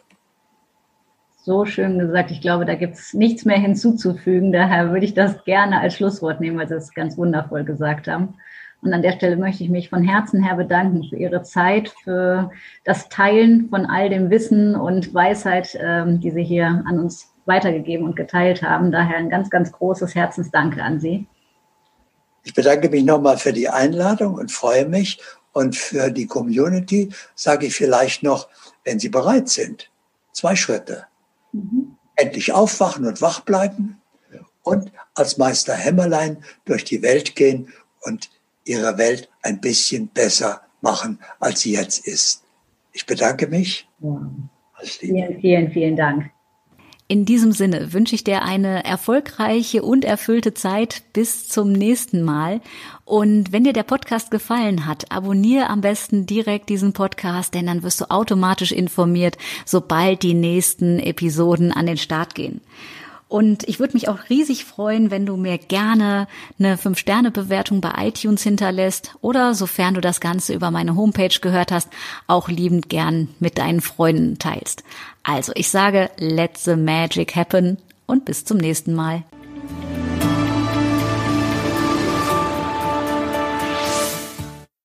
So 1.44 1.64
schön 1.64 1.98
gesagt. 1.98 2.30
Ich 2.30 2.40
glaube, 2.40 2.64
da 2.64 2.76
gibt 2.76 2.94
es 2.94 3.14
nichts 3.14 3.44
mehr 3.44 3.58
hinzuzufügen. 3.58 4.52
Daher 4.52 4.92
würde 4.92 5.04
ich 5.04 5.14
das 5.14 5.42
gerne 5.44 5.80
als 5.80 5.94
Schlusswort 5.94 6.40
nehmen, 6.40 6.56
weil 6.56 6.68
Sie 6.68 6.76
es 6.76 6.94
ganz 6.94 7.18
wundervoll 7.18 7.64
gesagt 7.64 8.06
haben. 8.06 8.34
Und 8.80 8.92
an 8.92 9.02
der 9.02 9.12
Stelle 9.12 9.36
möchte 9.36 9.64
ich 9.64 9.70
mich 9.70 9.88
von 9.88 10.04
Herzen 10.04 10.42
her 10.42 10.54
bedanken 10.54 11.04
für 11.08 11.16
Ihre 11.16 11.42
Zeit, 11.42 11.92
für 12.04 12.52
das 12.84 13.08
Teilen 13.08 13.68
von 13.70 13.86
all 13.86 14.08
dem 14.08 14.30
Wissen 14.30 14.76
und 14.76 15.14
Weisheit, 15.14 15.76
ähm, 15.80 16.20
die 16.20 16.30
Sie 16.30 16.44
hier 16.44 16.84
an 16.86 17.00
uns 17.00 17.31
weitergegeben 17.46 18.06
und 18.06 18.16
geteilt 18.16 18.62
haben. 18.62 18.92
Daher 18.92 19.16
ein 19.16 19.30
ganz, 19.30 19.50
ganz 19.50 19.72
großes 19.72 20.14
Herzensdanke 20.14 20.82
an 20.82 21.00
Sie. 21.00 21.26
Ich 22.44 22.54
bedanke 22.54 22.88
mich 22.88 23.04
nochmal 23.04 23.38
für 23.38 23.52
die 23.52 23.68
Einladung 23.68 24.34
und 24.34 24.50
freue 24.50 24.86
mich. 24.86 25.20
Und 25.52 25.76
für 25.76 26.10
die 26.10 26.26
Community 26.26 27.10
sage 27.34 27.66
ich 27.66 27.74
vielleicht 27.74 28.22
noch, 28.22 28.48
wenn 28.84 28.98
Sie 28.98 29.10
bereit 29.10 29.48
sind, 29.48 29.90
zwei 30.32 30.56
Schritte. 30.56 31.06
Mhm. 31.52 31.96
Endlich 32.16 32.52
aufwachen 32.52 33.06
und 33.06 33.20
wach 33.20 33.40
bleiben 33.40 34.02
und 34.62 34.92
als 35.14 35.38
Meister 35.38 35.74
Hämmerlein 35.74 36.42
durch 36.64 36.84
die 36.84 37.02
Welt 37.02 37.36
gehen 37.36 37.72
und 38.02 38.30
ihre 38.64 38.98
Welt 38.98 39.28
ein 39.42 39.60
bisschen 39.60 40.08
besser 40.08 40.62
machen, 40.80 41.18
als 41.40 41.60
sie 41.60 41.72
jetzt 41.72 42.06
ist. 42.06 42.44
Ich 42.92 43.06
bedanke 43.06 43.46
mich. 43.46 43.88
Ja. 44.00 44.30
Vielen, 44.84 45.40
vielen, 45.40 45.70
vielen 45.70 45.96
Dank. 45.96 46.30
In 47.12 47.26
diesem 47.26 47.52
Sinne 47.52 47.92
wünsche 47.92 48.14
ich 48.14 48.24
dir 48.24 48.40
eine 48.40 48.86
erfolgreiche 48.86 49.82
und 49.82 50.02
erfüllte 50.02 50.54
Zeit 50.54 51.02
bis 51.12 51.46
zum 51.46 51.70
nächsten 51.70 52.22
Mal. 52.22 52.62
Und 53.04 53.52
wenn 53.52 53.64
dir 53.64 53.74
der 53.74 53.82
Podcast 53.82 54.30
gefallen 54.30 54.86
hat, 54.86 55.12
abonniere 55.12 55.68
am 55.68 55.82
besten 55.82 56.24
direkt 56.24 56.70
diesen 56.70 56.94
Podcast, 56.94 57.52
denn 57.52 57.66
dann 57.66 57.82
wirst 57.82 58.00
du 58.00 58.10
automatisch 58.10 58.72
informiert, 58.72 59.36
sobald 59.66 60.22
die 60.22 60.32
nächsten 60.32 60.98
Episoden 61.00 61.70
an 61.70 61.84
den 61.84 61.98
Start 61.98 62.34
gehen. 62.34 62.62
Und 63.32 63.66
ich 63.66 63.80
würde 63.80 63.94
mich 63.94 64.10
auch 64.10 64.28
riesig 64.28 64.66
freuen, 64.66 65.10
wenn 65.10 65.24
du 65.24 65.38
mir 65.38 65.56
gerne 65.56 66.28
eine 66.58 66.76
5-Sterne-Bewertung 66.76 67.80
bei 67.80 67.92
iTunes 68.08 68.42
hinterlässt 68.42 69.14
oder 69.22 69.54
sofern 69.54 69.94
du 69.94 70.02
das 70.02 70.20
Ganze 70.20 70.52
über 70.52 70.70
meine 70.70 70.96
Homepage 70.96 71.40
gehört 71.40 71.72
hast, 71.72 71.88
auch 72.26 72.50
liebend 72.50 72.90
gern 72.90 73.28
mit 73.40 73.56
deinen 73.56 73.80
Freunden 73.80 74.38
teilst. 74.38 74.84
Also 75.22 75.52
ich 75.54 75.70
sage, 75.70 76.10
let 76.18 76.58
the 76.58 76.76
magic 76.76 77.34
happen 77.34 77.78
und 78.04 78.26
bis 78.26 78.44
zum 78.44 78.58
nächsten 78.58 78.92
Mal. 78.92 79.22